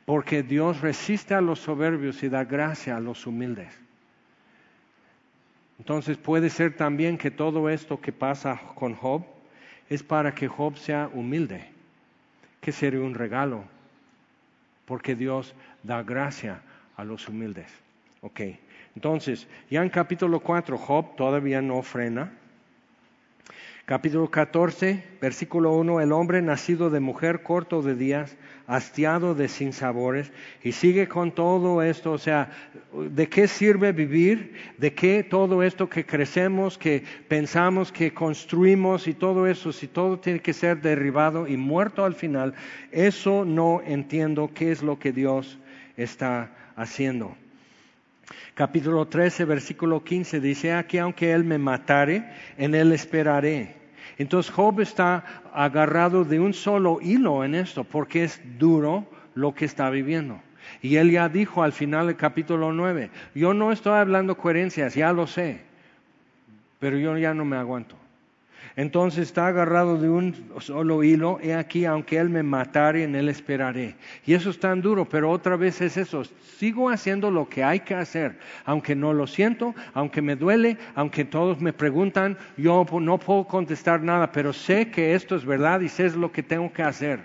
Porque 0.05 0.43
Dios 0.43 0.81
resiste 0.81 1.33
a 1.33 1.41
los 1.41 1.59
soberbios 1.59 2.21
y 2.21 2.29
da 2.29 2.43
gracia 2.43 2.97
a 2.97 2.99
los 2.99 3.25
humildes. 3.25 3.75
Entonces 5.79 6.17
puede 6.17 6.51
ser 6.51 6.75
también 6.75 7.17
que 7.17 7.31
todo 7.31 7.69
esto 7.69 7.99
que 7.99 8.11
pasa 8.11 8.61
con 8.75 8.93
Job 8.93 9.23
es 9.89 10.03
para 10.03 10.35
que 10.35 10.47
Job 10.47 10.77
sea 10.77 11.09
humilde 11.11 11.70
que 12.61 12.71
sería 12.71 13.01
un 13.01 13.15
regalo, 13.15 13.65
porque 14.85 15.15
Dios 15.15 15.53
da 15.83 16.03
gracia 16.03 16.61
a 16.95 17.03
los 17.03 17.27
humildes. 17.27 17.71
Ok, 18.21 18.41
entonces, 18.95 19.47
ya 19.69 19.81
en 19.81 19.89
capítulo 19.89 20.39
4, 20.39 20.77
Job 20.77 21.15
todavía 21.15 21.61
no 21.61 21.81
frena, 21.81 22.31
Capítulo 23.85 24.29
14, 24.29 25.03
versículo 25.19 25.75
1, 25.75 26.01
el 26.01 26.11
hombre 26.11 26.41
nacido 26.43 26.91
de 26.91 26.99
mujer 26.99 27.41
corto 27.41 27.81
de 27.81 27.95
días, 27.95 28.37
hastiado 28.67 29.33
de 29.33 29.47
sinsabores, 29.47 30.31
y 30.63 30.73
sigue 30.73 31.07
con 31.07 31.31
todo 31.31 31.81
esto, 31.81 32.11
o 32.11 32.17
sea, 32.19 32.51
¿de 32.93 33.27
qué 33.27 33.47
sirve 33.47 33.91
vivir? 33.91 34.53
¿De 34.77 34.93
qué 34.93 35.23
todo 35.23 35.63
esto 35.63 35.89
que 35.89 36.05
crecemos, 36.05 36.77
que 36.77 37.03
pensamos, 37.27 37.91
que 37.91 38.13
construimos 38.13 39.07
y 39.07 39.15
todo 39.15 39.47
eso, 39.47 39.73
si 39.73 39.87
todo 39.87 40.19
tiene 40.19 40.41
que 40.41 40.53
ser 40.53 40.79
derribado 40.79 41.47
y 41.47 41.57
muerto 41.57 42.05
al 42.05 42.13
final, 42.13 42.53
eso 42.91 43.45
no 43.45 43.81
entiendo 43.83 44.51
qué 44.53 44.71
es 44.71 44.83
lo 44.83 44.99
que 44.99 45.11
Dios 45.11 45.57
está 45.97 46.51
haciendo. 46.75 47.35
Capítulo 48.53 49.07
13, 49.07 49.45
versículo 49.45 50.03
15 50.03 50.39
dice, 50.39 50.73
aquí 50.73 50.97
aunque 50.97 51.31
Él 51.31 51.43
me 51.43 51.57
matare, 51.57 52.23
en 52.57 52.75
Él 52.75 52.91
esperaré. 52.91 53.75
Entonces 54.17 54.51
Job 54.51 54.81
está 54.81 55.23
agarrado 55.53 56.23
de 56.23 56.39
un 56.39 56.53
solo 56.53 56.99
hilo 57.01 57.43
en 57.43 57.55
esto, 57.55 57.83
porque 57.83 58.23
es 58.23 58.41
duro 58.59 59.05
lo 59.33 59.55
que 59.55 59.65
está 59.65 59.89
viviendo. 59.89 60.39
Y 60.81 60.97
él 60.97 61.11
ya 61.11 61.29
dijo 61.29 61.63
al 61.63 61.73
final 61.73 62.07
del 62.07 62.15
capítulo 62.15 62.71
9, 62.71 63.09
yo 63.35 63.53
no 63.53 63.71
estoy 63.71 63.93
hablando 63.93 64.37
coherencias, 64.37 64.95
ya 64.95 65.11
lo 65.11 65.27
sé. 65.27 65.61
pero 66.79 66.97
yo 66.97 67.17
ya 67.17 67.33
no 67.33 67.45
me 67.45 67.57
aguanto. 67.57 67.95
Entonces 68.75 69.27
está 69.27 69.47
agarrado 69.47 69.97
de 69.97 70.09
un 70.09 70.51
solo 70.59 71.03
hilo, 71.03 71.39
he 71.41 71.53
aquí, 71.53 71.85
aunque 71.85 72.17
Él 72.17 72.29
me 72.29 72.43
matare, 72.43 73.03
en 73.03 73.15
Él 73.15 73.29
esperaré. 73.29 73.95
Y 74.25 74.33
eso 74.33 74.49
es 74.49 74.59
tan 74.59 74.81
duro, 74.81 75.05
pero 75.05 75.29
otra 75.31 75.55
vez 75.55 75.81
es 75.81 75.97
eso, 75.97 76.23
sigo 76.57 76.89
haciendo 76.89 77.31
lo 77.31 77.49
que 77.49 77.63
hay 77.63 77.81
que 77.81 77.95
hacer, 77.95 78.37
aunque 78.65 78.95
no 78.95 79.13
lo 79.13 79.27
siento, 79.27 79.73
aunque 79.93 80.21
me 80.21 80.35
duele, 80.35 80.77
aunque 80.95 81.25
todos 81.25 81.59
me 81.59 81.73
preguntan, 81.73 82.37
yo 82.57 82.85
no 82.99 83.17
puedo 83.17 83.45
contestar 83.45 84.01
nada, 84.01 84.31
pero 84.31 84.53
sé 84.53 84.89
que 84.89 85.15
esto 85.15 85.35
es 85.35 85.45
verdad 85.45 85.81
y 85.81 85.89
sé 85.89 86.09
lo 86.11 86.31
que 86.31 86.43
tengo 86.43 86.71
que 86.71 86.83
hacer. 86.83 87.19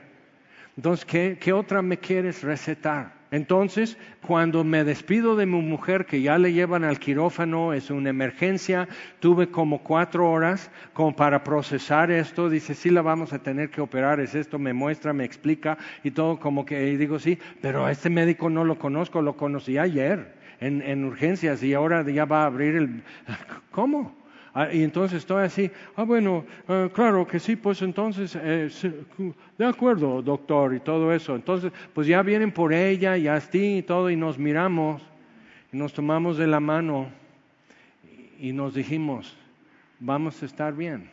Entonces, 0.77 1.05
¿qué, 1.05 1.39
qué 1.41 1.53
otra 1.53 1.81
me 1.81 1.99
quieres 1.99 2.43
recetar? 2.43 3.16
Entonces, 3.31 3.99
cuando 4.27 4.63
me 4.63 4.85
despido 4.85 5.35
de 5.37 5.47
mi 5.47 5.61
mujer, 5.61 6.07
que 6.07 6.23
ya 6.23 6.39
le 6.39 6.53
llevan 6.53 6.85
al 6.85 7.01
quirófano, 7.01 7.73
es 7.73 7.91
una 7.91 8.11
emergencia, 8.11 8.89
tuve 9.21 9.49
como 9.51 9.83
cuatro 9.83 10.31
horas 10.31 10.71
como 10.93 11.17
para 11.17 11.43
procesar 11.43 12.11
esto, 12.11 12.49
dice, 12.49 12.75
sí 12.75 12.91
la 12.91 13.03
vamos 13.03 13.33
a 13.33 13.41
tener 13.41 13.71
que 13.71 13.81
operar, 13.81 14.21
es 14.21 14.35
esto, 14.35 14.59
me 14.59 14.73
muestra, 14.73 15.13
me 15.13 15.25
explica 15.25 15.77
y 16.05 16.13
todo 16.13 16.39
como 16.39 16.65
que 16.65 16.91
y 16.91 16.97
digo, 16.97 17.19
sí, 17.19 17.39
pero 17.61 17.89
este 17.89 18.11
médico 18.11 18.49
no 18.49 18.65
lo 18.65 18.79
conozco, 18.79 19.23
lo 19.23 19.37
conocí 19.37 19.77
ayer 19.79 20.35
en, 20.61 20.83
en 20.83 21.05
urgencias 21.05 21.63
y 21.63 21.75
ahora 21.75 22.03
ya 22.09 22.25
va 22.25 22.43
a 22.43 22.47
abrir 22.47 22.77
el... 22.77 23.03
¿Cómo? 23.71 24.26
Ah, 24.59 24.73
y 24.73 24.83
entonces 24.83 25.19
estoy 25.19 25.45
así, 25.45 25.71
ah, 25.97 26.05
bueno, 26.05 26.47
ah, 26.67 26.89
claro 26.91 27.27
que 27.27 27.39
sí, 27.39 27.57
pues 27.57 27.83
entonces, 27.83 28.35
eh, 28.41 28.71
de 29.59 29.67
acuerdo, 29.67 30.23
doctor, 30.23 30.73
y 30.73 30.81
todo 30.81 31.13
eso. 31.13 31.37
Entonces, 31.37 31.71
pues 31.93 32.07
ya 32.07 32.23
vienen 32.23 32.51
por 32.51 32.73
ella 32.73 33.19
y 33.19 33.29
así 33.29 33.77
y 33.77 33.83
todo, 33.83 34.09
y 34.09 34.17
nos 34.17 34.39
miramos, 34.39 35.03
y 35.75 35.77
nos 35.77 35.93
tomamos 35.93 36.39
de 36.39 36.47
la 36.47 36.59
mano, 36.59 37.09
y 38.41 38.55
nos 38.55 38.73
dijimos, 38.73 39.37
vamos 40.01 40.43
a 40.43 40.47
estar 40.47 40.73
bien. 40.73 41.11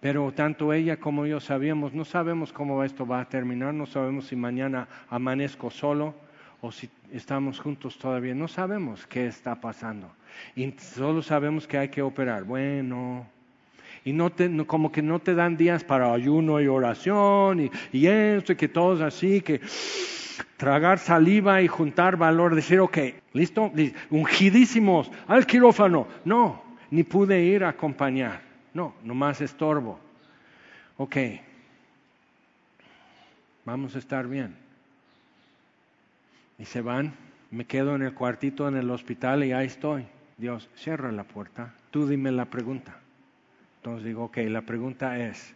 Pero 0.00 0.32
tanto 0.32 0.72
ella 0.72 0.96
como 0.96 1.24
yo 1.24 1.38
sabíamos, 1.38 1.94
no 1.94 2.04
sabemos 2.04 2.52
cómo 2.52 2.82
esto 2.82 3.06
va 3.06 3.20
a 3.20 3.28
terminar, 3.28 3.72
no 3.74 3.86
sabemos 3.86 4.26
si 4.26 4.34
mañana 4.34 4.88
amanezco 5.08 5.70
solo 5.70 6.16
o 6.62 6.72
si 6.72 6.90
estamos 7.12 7.60
juntos 7.60 7.96
todavía, 7.96 8.34
no 8.34 8.48
sabemos 8.48 9.06
qué 9.06 9.28
está 9.28 9.60
pasando. 9.60 10.10
Y 10.56 10.72
solo 10.78 11.22
sabemos 11.22 11.66
que 11.66 11.78
hay 11.78 11.88
que 11.88 12.02
operar. 12.02 12.44
Bueno, 12.44 13.26
y 14.04 14.12
no 14.12 14.30
te, 14.30 14.50
como 14.66 14.90
que 14.90 15.02
no 15.02 15.18
te 15.18 15.34
dan 15.34 15.56
días 15.56 15.84
para 15.84 16.12
ayuno 16.12 16.60
y 16.60 16.66
oración 16.66 17.60
y, 17.60 17.70
y 17.92 18.06
esto, 18.06 18.52
y 18.52 18.56
que 18.56 18.68
todos 18.68 19.00
así, 19.00 19.40
que 19.40 19.60
tragar 20.56 20.98
saliva 20.98 21.62
y 21.62 21.68
juntar 21.68 22.16
valor, 22.16 22.54
decir, 22.54 22.80
ok, 22.80 22.98
listo, 23.32 23.72
ungidísimos, 24.10 25.10
al 25.26 25.46
quirófano. 25.46 26.06
No, 26.24 26.62
ni 26.90 27.02
pude 27.02 27.42
ir 27.42 27.64
a 27.64 27.70
acompañar. 27.70 28.42
No, 28.72 28.94
nomás 29.02 29.40
estorbo. 29.40 29.98
Ok, 30.96 31.16
vamos 33.64 33.96
a 33.96 33.98
estar 33.98 34.26
bien. 34.26 34.54
Y 36.58 36.66
se 36.66 36.82
van, 36.82 37.14
me 37.50 37.64
quedo 37.64 37.94
en 37.94 38.02
el 38.02 38.12
cuartito 38.12 38.68
en 38.68 38.76
el 38.76 38.90
hospital 38.90 39.44
y 39.44 39.52
ahí 39.52 39.66
estoy. 39.66 40.06
Dios, 40.40 40.70
cierra 40.74 41.12
la 41.12 41.24
puerta, 41.24 41.74
tú 41.90 42.06
dime 42.06 42.32
la 42.32 42.46
pregunta. 42.46 42.96
Entonces 43.76 44.06
digo, 44.06 44.24
ok, 44.24 44.38
la 44.48 44.62
pregunta 44.62 45.18
es, 45.18 45.54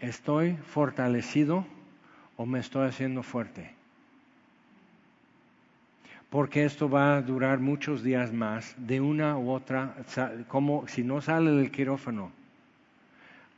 ¿estoy 0.00 0.56
fortalecido 0.56 1.66
o 2.36 2.46
me 2.46 2.60
estoy 2.60 2.86
haciendo 2.86 3.24
fuerte? 3.24 3.74
Porque 6.30 6.64
esto 6.64 6.88
va 6.88 7.16
a 7.16 7.22
durar 7.22 7.58
muchos 7.58 8.04
días 8.04 8.32
más, 8.32 8.76
de 8.76 9.00
una 9.00 9.36
u 9.36 9.50
otra, 9.50 9.96
como 10.46 10.86
si 10.86 11.02
no 11.02 11.20
sale 11.20 11.50
del 11.50 11.72
quirófano, 11.72 12.30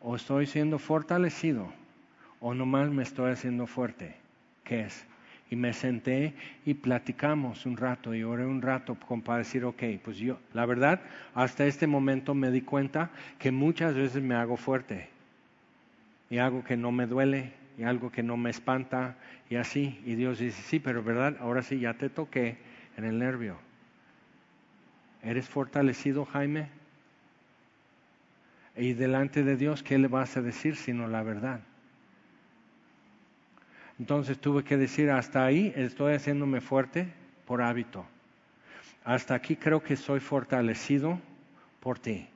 o 0.00 0.16
estoy 0.16 0.46
siendo 0.46 0.78
fortalecido 0.78 1.70
o 2.40 2.54
nomás 2.54 2.88
me 2.88 3.02
estoy 3.02 3.32
haciendo 3.32 3.66
fuerte. 3.66 4.16
¿Qué 4.64 4.82
es? 4.82 5.09
Y 5.51 5.57
me 5.57 5.72
senté 5.72 6.34
y 6.64 6.74
platicamos 6.74 7.66
un 7.66 7.76
rato 7.76 8.14
y 8.14 8.22
oré 8.22 8.46
un 8.46 8.62
rato 8.62 8.94
para 8.94 9.38
decir, 9.38 9.64
ok, 9.64 9.82
pues 10.03 10.16
yo, 10.16 10.38
la 10.55 10.64
verdad, 10.64 11.01
hasta 11.34 11.66
este 11.66 11.88
momento 11.88 12.34
me 12.34 12.53
di 12.53 12.62
cuenta 12.62 13.11
que 13.38 13.51
muchas 13.51 13.94
veces 13.94 14.22
me 14.22 14.36
hago 14.36 14.57
fuerte 14.57 15.09
y 16.30 16.38
algo 16.38 16.62
que 16.62 16.76
no 16.76 16.92
me 16.92 17.07
duele 17.07 17.53
y 17.76 17.82
algo 17.82 18.12
que 18.12 18.22
no 18.22 18.36
me 18.36 18.51
espanta 18.51 19.16
y 19.48 19.57
así. 19.57 20.01
Y 20.07 20.14
Dios 20.14 20.38
dice, 20.38 20.62
sí, 20.62 20.78
pero 20.78 21.03
verdad, 21.03 21.36
ahora 21.40 21.62
sí 21.62 21.80
ya 21.80 21.94
te 21.94 22.09
toqué 22.09 22.57
en 22.96 23.05
el 23.05 23.18
nervio. 23.18 23.57
¿Eres 25.22 25.48
fortalecido, 25.48 26.24
Jaime? 26.24 26.68
Y 28.76 28.92
delante 28.92 29.42
de 29.42 29.57
Dios, 29.57 29.82
¿qué 29.82 29.98
le 29.98 30.07
vas 30.07 30.36
a 30.36 30.42
decir 30.42 30.76
sino 30.76 31.09
la 31.09 31.22
verdad? 31.22 31.61
Entonces 34.01 34.38
tuve 34.38 34.64
que 34.64 34.78
decir, 34.78 35.11
hasta 35.11 35.44
ahí 35.44 35.74
estoy 35.76 36.14
haciéndome 36.14 36.62
fuerte 36.62 37.07
por 37.44 37.61
hábito. 37.61 38.07
Hasta 39.05 39.34
aquí 39.34 39.57
creo 39.57 39.82
que 39.82 39.94
soy 39.94 40.20
fortalecido 40.20 41.20
por 41.80 41.98
ti. 41.98 42.26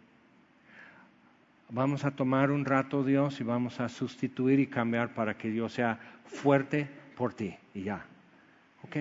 Vamos 1.71 2.05
a 2.05 2.11
tomar 2.11 2.51
un 2.51 2.67
rato, 2.67 3.03
Dios, 3.03 3.41
y 3.41 3.45
vamos 3.45 3.81
a 3.81 3.89
sustituir 3.89 4.61
y 4.61 4.67
cambiar 4.67 5.15
para 5.15 5.39
que 5.39 5.49
Dios 5.49 5.73
sea 5.73 5.99
fuerte 6.27 6.87
por 7.17 7.33
ti. 7.33 7.57
Y 7.73 7.85
ya. 7.85 8.05
¿Ok? 8.83 8.97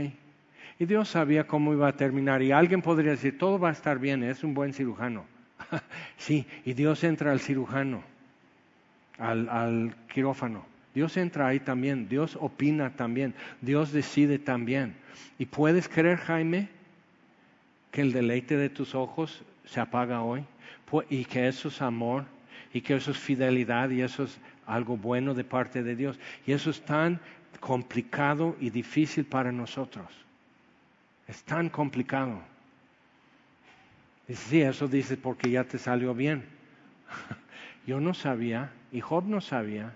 Y 0.80 0.86
Dios 0.86 1.10
sabía 1.10 1.46
cómo 1.46 1.74
iba 1.74 1.90
a 1.90 1.98
terminar. 1.98 2.42
Y 2.42 2.54
alguien 2.54 2.82
podría 2.82 3.12
decir, 3.12 3.38
todo 3.38 3.60
va 3.60 3.70
a 3.70 3.74
estar 3.74 4.00
bien, 4.00 4.24
es 4.24 4.42
un 4.42 4.54
buen 4.54 4.72
cirujano. 4.72 5.26
sí, 6.16 6.48
y 6.64 6.74
Dios 6.74 7.04
entra 7.04 7.34
al 7.34 7.42
cirujano, 7.42 8.04
al, 9.18 9.50
al 9.50 9.96
quirófano. 10.08 10.73
Dios 10.94 11.18
entra 11.18 11.48
ahí 11.48 11.60
también, 11.60 12.08
Dios 12.08 12.38
opina 12.40 12.92
también, 12.92 13.34
Dios 13.62 13.92
decide 13.92 14.38
también. 14.38 14.96
¿Y 15.40 15.46
puedes 15.46 15.90
creer, 15.90 16.18
Jaime, 16.18 16.70
que 17.92 18.02
el 18.02 18.14
deleite 18.14 18.58
de 18.58 18.70
tus 18.70 18.94
ojos 18.94 19.44
se 19.66 19.80
apaga 19.80 20.22
hoy? 20.22 20.46
Y 21.10 21.26
que 21.26 21.48
eso 21.48 21.70
es 21.70 21.82
amor, 21.82 22.26
y 22.72 22.82
que 22.82 22.96
eso 22.96 23.12
es 23.12 23.18
fidelidad, 23.18 23.90
y 23.90 24.02
eso 24.02 24.24
es 24.24 24.38
algo 24.68 24.96
bueno 24.96 25.34
de 25.34 25.44
parte 25.44 25.82
de 25.82 25.96
Dios. 25.96 26.20
Y 26.46 26.52
eso 26.52 26.70
es 26.70 26.82
tan 26.82 27.20
complicado 27.60 28.56
y 28.60 28.70
difícil 28.70 29.26
para 29.26 29.52
nosotros. 29.52 30.06
Es 31.28 31.44
tan 31.44 31.70
complicado. 31.70 32.42
Dice, 34.28 34.44
sí, 34.50 34.62
eso 34.62 34.88
dices 34.88 35.18
porque 35.22 35.50
ya 35.50 35.64
te 35.64 35.80
salió 35.80 36.14
bien. 36.14 36.44
Yo 37.88 38.00
no 38.00 38.14
sabía, 38.14 38.72
y 38.92 39.02
Job 39.02 39.26
no 39.26 39.42
sabía, 39.42 39.94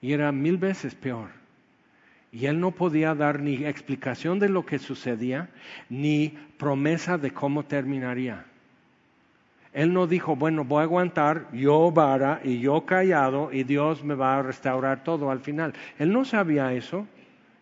y 0.00 0.12
era 0.12 0.32
mil 0.32 0.56
veces 0.56 0.94
peor. 0.94 1.28
Y 2.30 2.46
él 2.46 2.60
no 2.60 2.72
podía 2.72 3.14
dar 3.14 3.40
ni 3.40 3.64
explicación 3.64 4.38
de 4.38 4.48
lo 4.48 4.66
que 4.66 4.78
sucedía, 4.78 5.48
ni 5.88 6.36
promesa 6.58 7.16
de 7.16 7.30
cómo 7.30 7.64
terminaría. 7.64 8.44
Él 9.72 9.92
no 9.92 10.06
dijo, 10.06 10.34
bueno, 10.34 10.64
voy 10.64 10.80
a 10.80 10.82
aguantar, 10.84 11.46
yo 11.52 11.90
vara 11.92 12.40
y 12.42 12.60
yo 12.60 12.84
callado 12.84 13.50
y 13.52 13.64
Dios 13.64 14.02
me 14.02 14.14
va 14.14 14.38
a 14.38 14.42
restaurar 14.42 15.04
todo 15.04 15.30
al 15.30 15.40
final. 15.40 15.72
Él 15.98 16.12
no 16.12 16.24
sabía 16.24 16.72
eso. 16.72 17.06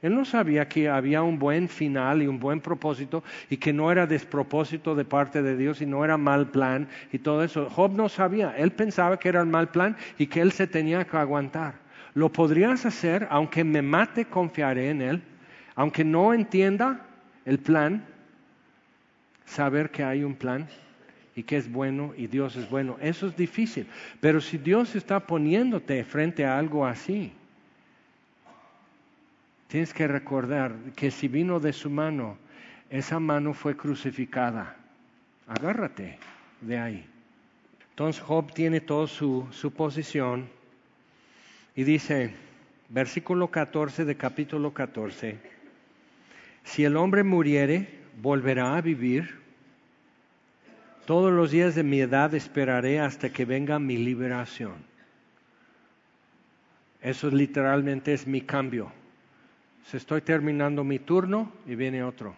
Él 0.03 0.15
no 0.15 0.25
sabía 0.25 0.69
que 0.69 0.89
había 0.89 1.23
un 1.23 1.39
buen 1.39 1.69
final 1.69 2.23
y 2.23 2.27
un 2.27 2.39
buen 2.39 2.61
propósito 2.61 3.25
y 3.51 3.57
que 3.57 3.73
no 3.73 3.91
era 3.91 4.07
despropósito 4.07 4.95
de 4.95 5.05
parte 5.05 5.43
de 5.43 5.57
Dios 5.57 5.81
y 5.81 5.87
no 5.87 6.05
era 6.05 6.17
mal 6.17 6.49
plan 6.51 6.89
y 7.13 7.19
todo 7.19 7.43
eso. 7.43 7.69
Job 7.71 7.93
no 7.93 8.09
sabía. 8.09 8.55
Él 8.57 8.73
pensaba 8.73 9.19
que 9.19 9.29
era 9.29 9.41
el 9.41 9.49
mal 9.49 9.69
plan 9.69 9.97
y 10.19 10.27
que 10.27 10.41
él 10.41 10.53
se 10.53 10.67
tenía 10.67 11.05
que 11.05 11.17
aguantar. 11.17 11.86
Lo 12.17 12.33
podrías 12.33 12.87
hacer, 12.87 13.29
aunque 13.31 13.63
me 13.63 13.83
mate, 13.83 14.25
confiaré 14.25 14.89
en 14.89 15.03
Él, 15.03 15.23
aunque 15.75 16.03
no 16.03 16.33
entienda 16.33 17.07
el 17.45 17.59
plan, 17.59 18.07
saber 19.45 19.91
que 19.91 20.03
hay 20.03 20.25
un 20.25 20.35
plan 20.35 20.67
y 21.35 21.43
que 21.43 21.59
es 21.59 21.71
bueno 21.71 22.15
y 22.17 22.27
Dios 22.27 22.57
es 22.57 22.71
bueno. 22.71 22.97
Eso 23.03 23.27
es 23.27 23.37
difícil. 23.37 23.87
Pero 24.19 24.41
si 24.41 24.57
Dios 24.57 24.97
está 24.97 25.21
poniéndote 25.21 26.03
frente 26.05 26.47
a 26.47 26.59
algo 26.59 26.87
así, 26.87 27.33
tienes 29.69 29.93
que 29.93 30.09
recordar 30.09 30.75
que 30.97 31.11
si 31.11 31.29
vino 31.29 31.61
de 31.61 31.75
su 31.75 31.91
mano, 31.91 32.39
esa 32.89 33.21
mano 33.21 33.53
fue 33.53 33.77
crucificada. 33.77 34.75
Agárrate 35.47 36.19
de 36.63 36.79
ahí. 36.79 37.07
Entonces 37.91 38.23
Job 38.23 38.55
tiene 38.55 38.81
toda 38.81 39.07
su, 39.07 39.47
su 39.51 39.71
posición 39.71 40.56
y 41.77 41.85
dice, 41.85 42.35
versículo 42.89 43.51
14 43.51 44.07
de 44.07 44.17
capítulo 44.17 44.73
14, 44.73 45.39
si 46.65 46.85
el 46.85 46.97
hombre 46.97 47.23
muriere, 47.23 47.89
volverá 48.21 48.77
a 48.77 48.81
vivir. 48.81 49.39
Todos 51.05 51.33
los 51.33 51.53
días 51.53 51.75
de 51.75 51.85
mi 51.85 52.01
edad 52.01 52.35
esperaré 52.35 52.99
hasta 52.99 53.31
que 53.31 53.45
venga 53.45 53.79
mi 53.79 53.99
liberación. 53.99 54.75
Eso 57.03 57.31
literalmente 57.31 58.13
es 58.13 58.27
mi 58.27 58.41
cambio. 58.41 58.91
Se 59.85 59.99
estoy 59.99 60.23
terminando 60.23 60.83
mi 60.83 60.99
turno 60.99 61.53
y 61.67 61.77
viene 61.77 62.03
otro. 62.03 62.35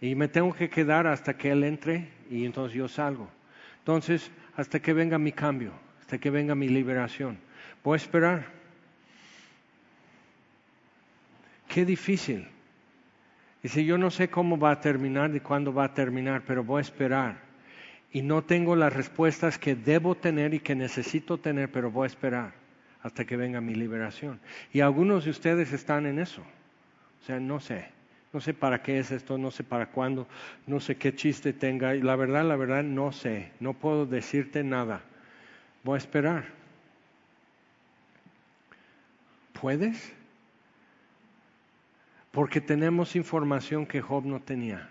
Y 0.00 0.14
me 0.14 0.28
tengo 0.28 0.52
que 0.52 0.68
quedar 0.68 1.06
hasta 1.06 1.38
que 1.38 1.52
Él 1.52 1.64
entre 1.64 2.08
y 2.28 2.44
entonces 2.44 2.76
yo 2.76 2.88
salgo. 2.88 3.30
Entonces, 3.78 4.30
hasta 4.56 4.80
que 4.80 4.92
venga 4.92 5.16
mi 5.16 5.32
cambio, 5.32 5.72
hasta 6.00 6.18
que 6.18 6.28
venga 6.28 6.54
mi 6.54 6.68
liberación. 6.68 7.38
Voy 7.84 7.94
a 7.94 7.96
esperar. 7.96 8.46
Qué 11.68 11.84
difícil. 11.84 12.48
Dice, 13.62 13.84
yo 13.84 13.98
no 13.98 14.10
sé 14.10 14.28
cómo 14.28 14.58
va 14.58 14.70
a 14.70 14.80
terminar 14.80 15.30
ni 15.30 15.40
cuándo 15.40 15.72
va 15.72 15.84
a 15.84 15.94
terminar, 15.94 16.42
pero 16.46 16.64
voy 16.64 16.78
a 16.78 16.82
esperar. 16.82 17.36
Y 18.12 18.22
no 18.22 18.42
tengo 18.42 18.74
las 18.76 18.92
respuestas 18.92 19.58
que 19.58 19.74
debo 19.74 20.14
tener 20.14 20.54
y 20.54 20.60
que 20.60 20.74
necesito 20.74 21.38
tener, 21.38 21.70
pero 21.70 21.90
voy 21.90 22.04
a 22.04 22.06
esperar 22.06 22.52
hasta 23.02 23.24
que 23.24 23.36
venga 23.36 23.60
mi 23.60 23.74
liberación. 23.74 24.40
Y 24.72 24.80
algunos 24.80 25.24
de 25.24 25.30
ustedes 25.30 25.72
están 25.72 26.06
en 26.06 26.18
eso. 26.18 26.42
O 27.22 27.24
sea, 27.24 27.38
no 27.38 27.60
sé. 27.60 27.86
No 28.32 28.40
sé 28.40 28.52
para 28.52 28.82
qué 28.82 28.98
es 28.98 29.10
esto, 29.10 29.38
no 29.38 29.50
sé 29.50 29.64
para 29.64 29.86
cuándo, 29.86 30.28
no 30.66 30.80
sé 30.80 30.96
qué 30.96 31.14
chiste 31.14 31.54
tenga. 31.54 31.94
Y 31.94 32.02
la 32.02 32.14
verdad, 32.14 32.44
la 32.44 32.56
verdad, 32.56 32.82
no 32.82 33.12
sé. 33.12 33.52
No 33.60 33.74
puedo 33.74 34.04
decirte 34.06 34.62
nada. 34.62 35.00
Voy 35.82 35.94
a 35.94 35.98
esperar. 35.98 36.57
¿Puedes? 39.60 40.12
Porque 42.30 42.60
tenemos 42.60 43.16
información 43.16 43.86
que 43.86 44.00
Job 44.00 44.24
no 44.24 44.40
tenía. 44.40 44.88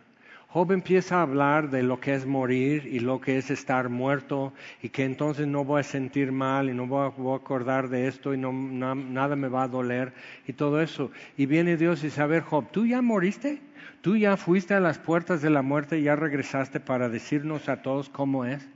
Job 0.50 0.72
empieza 0.72 1.18
a 1.18 1.22
hablar 1.22 1.70
de 1.70 1.84
lo 1.84 2.00
que 2.00 2.14
es 2.14 2.26
morir 2.26 2.86
y 2.86 3.00
lo 3.00 3.20
que 3.22 3.38
es 3.38 3.52
estar 3.52 3.90
muerto 3.90 4.54
y 4.82 4.90
que 4.90 5.04
entonces 5.04 5.46
no 5.46 5.64
voy 5.64 5.82
a 5.82 5.84
sentir 5.84 6.32
mal 6.32 6.70
y 6.70 6.74
no 6.74 6.88
voy 6.88 7.06
a, 7.06 7.36
acordar 7.36 7.90
de 7.90 8.08
esto 8.08 8.34
y 8.34 8.38
no, 8.38 8.52
nada 8.52 9.36
me 9.36 9.50
va 9.50 9.64
a 9.64 9.68
doler 9.68 10.14
y 10.48 10.54
todo 10.54 10.82
eso. 10.82 11.12
Y 11.38 11.46
viene 11.46 11.78
Dios 11.78 12.02
y 12.02 12.08
dice, 12.08 12.22
a 12.22 12.28
ver 12.28 12.44
Job, 12.44 12.72
¿tú 12.72 12.86
ya 12.86 13.02
moriste? 13.02 13.62
¿Tú 14.02 14.16
ya 14.16 14.38
fuiste 14.38 14.74
a 14.74 14.80
las 14.80 14.98
puertas 15.00 15.42
de 15.42 15.50
la 15.50 15.62
muerte 15.62 16.00
y 16.00 16.04
ya 16.04 16.16
regresaste 16.16 16.80
para 16.80 17.10
decirnos 17.10 17.68
a 17.70 17.82
todos 17.82 18.10
cómo 18.10 18.46
es? 18.46 18.68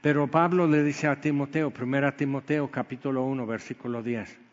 Pero 0.00 0.26
Pablo 0.28 0.66
le 0.66 0.82
dice 0.82 1.08
a 1.08 1.20
Timoteo, 1.20 1.72
1 1.78 2.14
Timoteo 2.14 2.70
capítulo 2.70 3.24
1 3.24 3.46
versículo 3.46 4.02
10, 4.02 4.47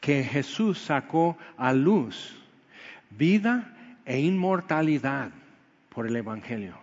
que 0.00 0.22
Jesús 0.22 0.78
sacó 0.78 1.36
a 1.56 1.72
luz 1.72 2.40
vida 3.10 3.74
e 4.04 4.20
inmortalidad 4.20 5.30
por 5.88 6.06
el 6.06 6.16
Evangelio. 6.16 6.74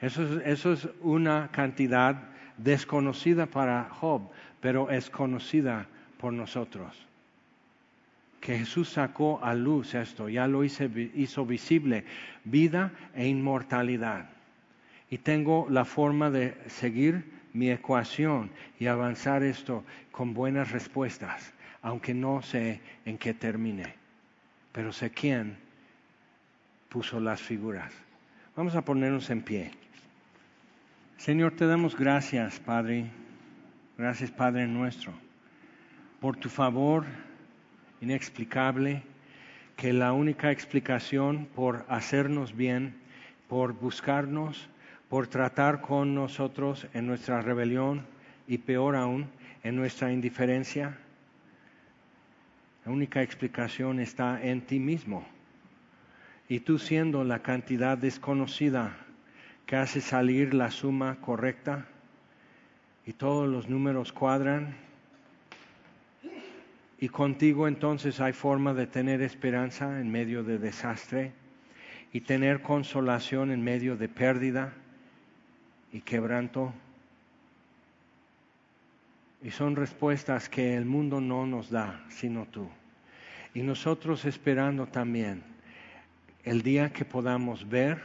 Eso 0.00 0.72
es, 0.72 0.88
una 1.00 1.48
cantidad 1.52 2.16
desconocida 2.58 3.46
para 3.46 3.88
Job, 3.90 4.30
pero 4.60 4.90
es 4.90 5.10
conocida 5.10 5.86
por 6.18 6.32
nosotros. 6.32 6.94
Que 8.40 8.58
Jesús 8.58 8.90
sacó 8.90 9.42
a 9.42 9.54
luz 9.54 9.94
esto, 9.94 10.28
ya 10.28 10.46
lo 10.46 10.64
hizo, 10.64 10.84
hizo 10.84 11.46
visible, 11.46 12.04
vida 12.44 12.92
e 13.14 13.26
inmortalidad. 13.26 14.28
Y 15.10 15.18
tengo 15.18 15.66
la 15.70 15.84
forma 15.84 16.30
de 16.30 16.56
seguir 16.66 17.24
mi 17.52 17.70
ecuación 17.70 18.50
y 18.78 18.86
avanzar 18.86 19.42
esto 19.42 19.82
con 20.12 20.34
buenas 20.34 20.72
respuestas, 20.72 21.54
aunque 21.82 22.14
no 22.14 22.42
sé 22.42 22.80
en 23.04 23.18
qué 23.18 23.34
termine, 23.34 23.94
pero 24.72 24.92
sé 24.92 25.10
quién 25.10 25.56
puso 26.88 27.20
las 27.20 27.40
figuras. 27.40 27.92
Vamos 28.54 28.74
a 28.74 28.82
ponernos 28.82 29.28
en 29.30 29.42
pie. 29.42 29.70
Señor, 31.18 31.52
te 31.56 31.66
damos 31.66 31.96
gracias, 31.96 32.60
Padre. 32.60 33.06
Gracias, 33.98 34.30
Padre 34.30 34.66
nuestro, 34.66 35.14
por 36.20 36.36
tu 36.36 36.50
favor 36.50 37.06
inexplicable, 38.00 39.02
que 39.76 39.92
la 39.92 40.12
única 40.12 40.50
explicación 40.50 41.48
por 41.54 41.84
hacernos 41.88 42.56
bien, 42.56 42.94
por 43.48 43.72
buscarnos, 43.72 44.68
por 45.08 45.28
tratar 45.28 45.80
con 45.80 46.14
nosotros 46.14 46.86
en 46.94 47.06
nuestra 47.06 47.40
rebelión 47.40 48.06
y 48.46 48.58
peor 48.58 48.96
aún, 48.96 49.28
en 49.62 49.76
nuestra 49.76 50.12
indiferencia, 50.12 50.98
la 52.86 52.92
única 52.92 53.20
explicación 53.20 53.98
está 53.98 54.40
en 54.40 54.60
ti 54.60 54.78
mismo 54.78 55.26
y 56.48 56.60
tú 56.60 56.78
siendo 56.78 57.24
la 57.24 57.42
cantidad 57.42 57.98
desconocida 57.98 58.96
que 59.66 59.74
hace 59.74 60.00
salir 60.00 60.54
la 60.54 60.70
suma 60.70 61.16
correcta 61.20 61.88
y 63.04 63.12
todos 63.12 63.48
los 63.48 63.68
números 63.68 64.12
cuadran, 64.12 64.76
y 67.00 67.08
contigo 67.08 67.66
entonces 67.66 68.20
hay 68.20 68.32
forma 68.32 68.72
de 68.72 68.86
tener 68.86 69.20
esperanza 69.20 70.00
en 70.00 70.10
medio 70.12 70.44
de 70.44 70.58
desastre 70.58 71.32
y 72.12 72.20
tener 72.20 72.62
consolación 72.62 73.50
en 73.50 73.64
medio 73.64 73.96
de 73.96 74.08
pérdida 74.08 74.72
y 75.92 76.02
quebranto. 76.02 76.72
Y 79.46 79.52
son 79.52 79.76
respuestas 79.76 80.48
que 80.48 80.74
el 80.74 80.86
mundo 80.86 81.20
no 81.20 81.46
nos 81.46 81.70
da, 81.70 82.04
sino 82.08 82.46
tú. 82.46 82.68
Y 83.54 83.62
nosotros 83.62 84.24
esperando 84.24 84.88
también 84.88 85.44
el 86.42 86.62
día 86.62 86.92
que 86.92 87.04
podamos 87.04 87.68
ver 87.68 88.02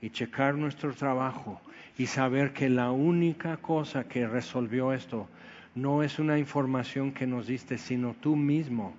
y 0.00 0.08
checar 0.08 0.54
nuestro 0.54 0.94
trabajo 0.94 1.60
y 1.98 2.06
saber 2.06 2.54
que 2.54 2.70
la 2.70 2.90
única 2.90 3.58
cosa 3.58 4.04
que 4.04 4.26
resolvió 4.26 4.94
esto 4.94 5.28
no 5.74 6.02
es 6.02 6.18
una 6.18 6.38
información 6.38 7.12
que 7.12 7.26
nos 7.26 7.48
diste, 7.48 7.76
sino 7.76 8.14
tú 8.14 8.34
mismo 8.34 8.94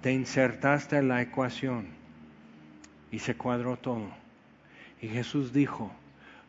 te 0.00 0.14
insertaste 0.14 0.96
en 0.96 1.08
la 1.08 1.20
ecuación 1.20 1.88
y 3.12 3.18
se 3.18 3.36
cuadró 3.36 3.76
todo. 3.76 4.08
Y 5.02 5.08
Jesús 5.08 5.52
dijo, 5.52 5.92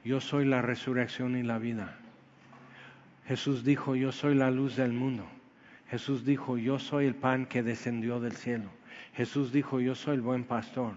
yo 0.05 0.21
soy 0.21 0.45
la 0.45 0.61
resurrección 0.61 1.35
y 1.35 1.43
la 1.43 1.57
vida. 1.57 1.97
Jesús 3.27 3.63
dijo, 3.63 3.95
yo 3.95 4.11
soy 4.11 4.35
la 4.35 4.51
luz 4.51 4.75
del 4.75 4.93
mundo. 4.93 5.27
Jesús 5.89 6.25
dijo, 6.25 6.57
yo 6.57 6.79
soy 6.79 7.05
el 7.05 7.15
pan 7.15 7.45
que 7.45 7.63
descendió 7.63 8.19
del 8.19 8.33
cielo. 8.33 8.69
Jesús 9.13 9.51
dijo, 9.51 9.79
yo 9.79 9.95
soy 9.95 10.15
el 10.15 10.21
buen 10.21 10.43
pastor. 10.43 10.95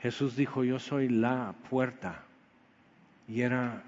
Jesús 0.00 0.36
dijo, 0.36 0.64
yo 0.64 0.78
soy 0.78 1.08
la 1.08 1.54
puerta. 1.68 2.24
Y 3.28 3.42
era 3.42 3.82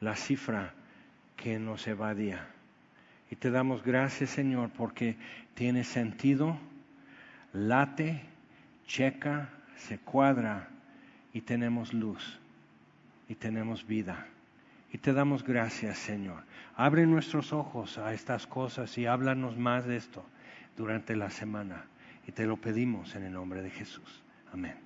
la 0.00 0.14
cifra 0.14 0.74
que 1.36 1.58
nos 1.58 1.86
evadía. 1.86 2.46
Y 3.30 3.36
te 3.36 3.50
damos 3.50 3.82
gracias, 3.82 4.30
Señor, 4.30 4.70
porque 4.70 5.16
tiene 5.54 5.82
sentido, 5.82 6.58
late, 7.52 8.22
checa, 8.86 9.50
se 9.76 9.98
cuadra 9.98 10.68
y 11.32 11.40
tenemos 11.40 11.92
luz 11.92 12.38
y 13.28 13.34
tenemos 13.34 13.86
vida. 13.86 14.26
Y 14.92 14.98
te 14.98 15.12
damos 15.12 15.42
gracias, 15.44 15.98
Señor. 15.98 16.44
Abre 16.74 17.06
nuestros 17.06 17.52
ojos 17.52 17.98
a 17.98 18.14
estas 18.14 18.46
cosas 18.46 18.96
y 18.98 19.06
háblanos 19.06 19.56
más 19.56 19.86
de 19.86 19.96
esto 19.96 20.24
durante 20.76 21.16
la 21.16 21.30
semana. 21.30 21.86
Y 22.26 22.32
te 22.32 22.46
lo 22.46 22.56
pedimos 22.56 23.14
en 23.14 23.24
el 23.24 23.32
nombre 23.32 23.62
de 23.62 23.70
Jesús. 23.70 24.22
Amén. 24.52 24.85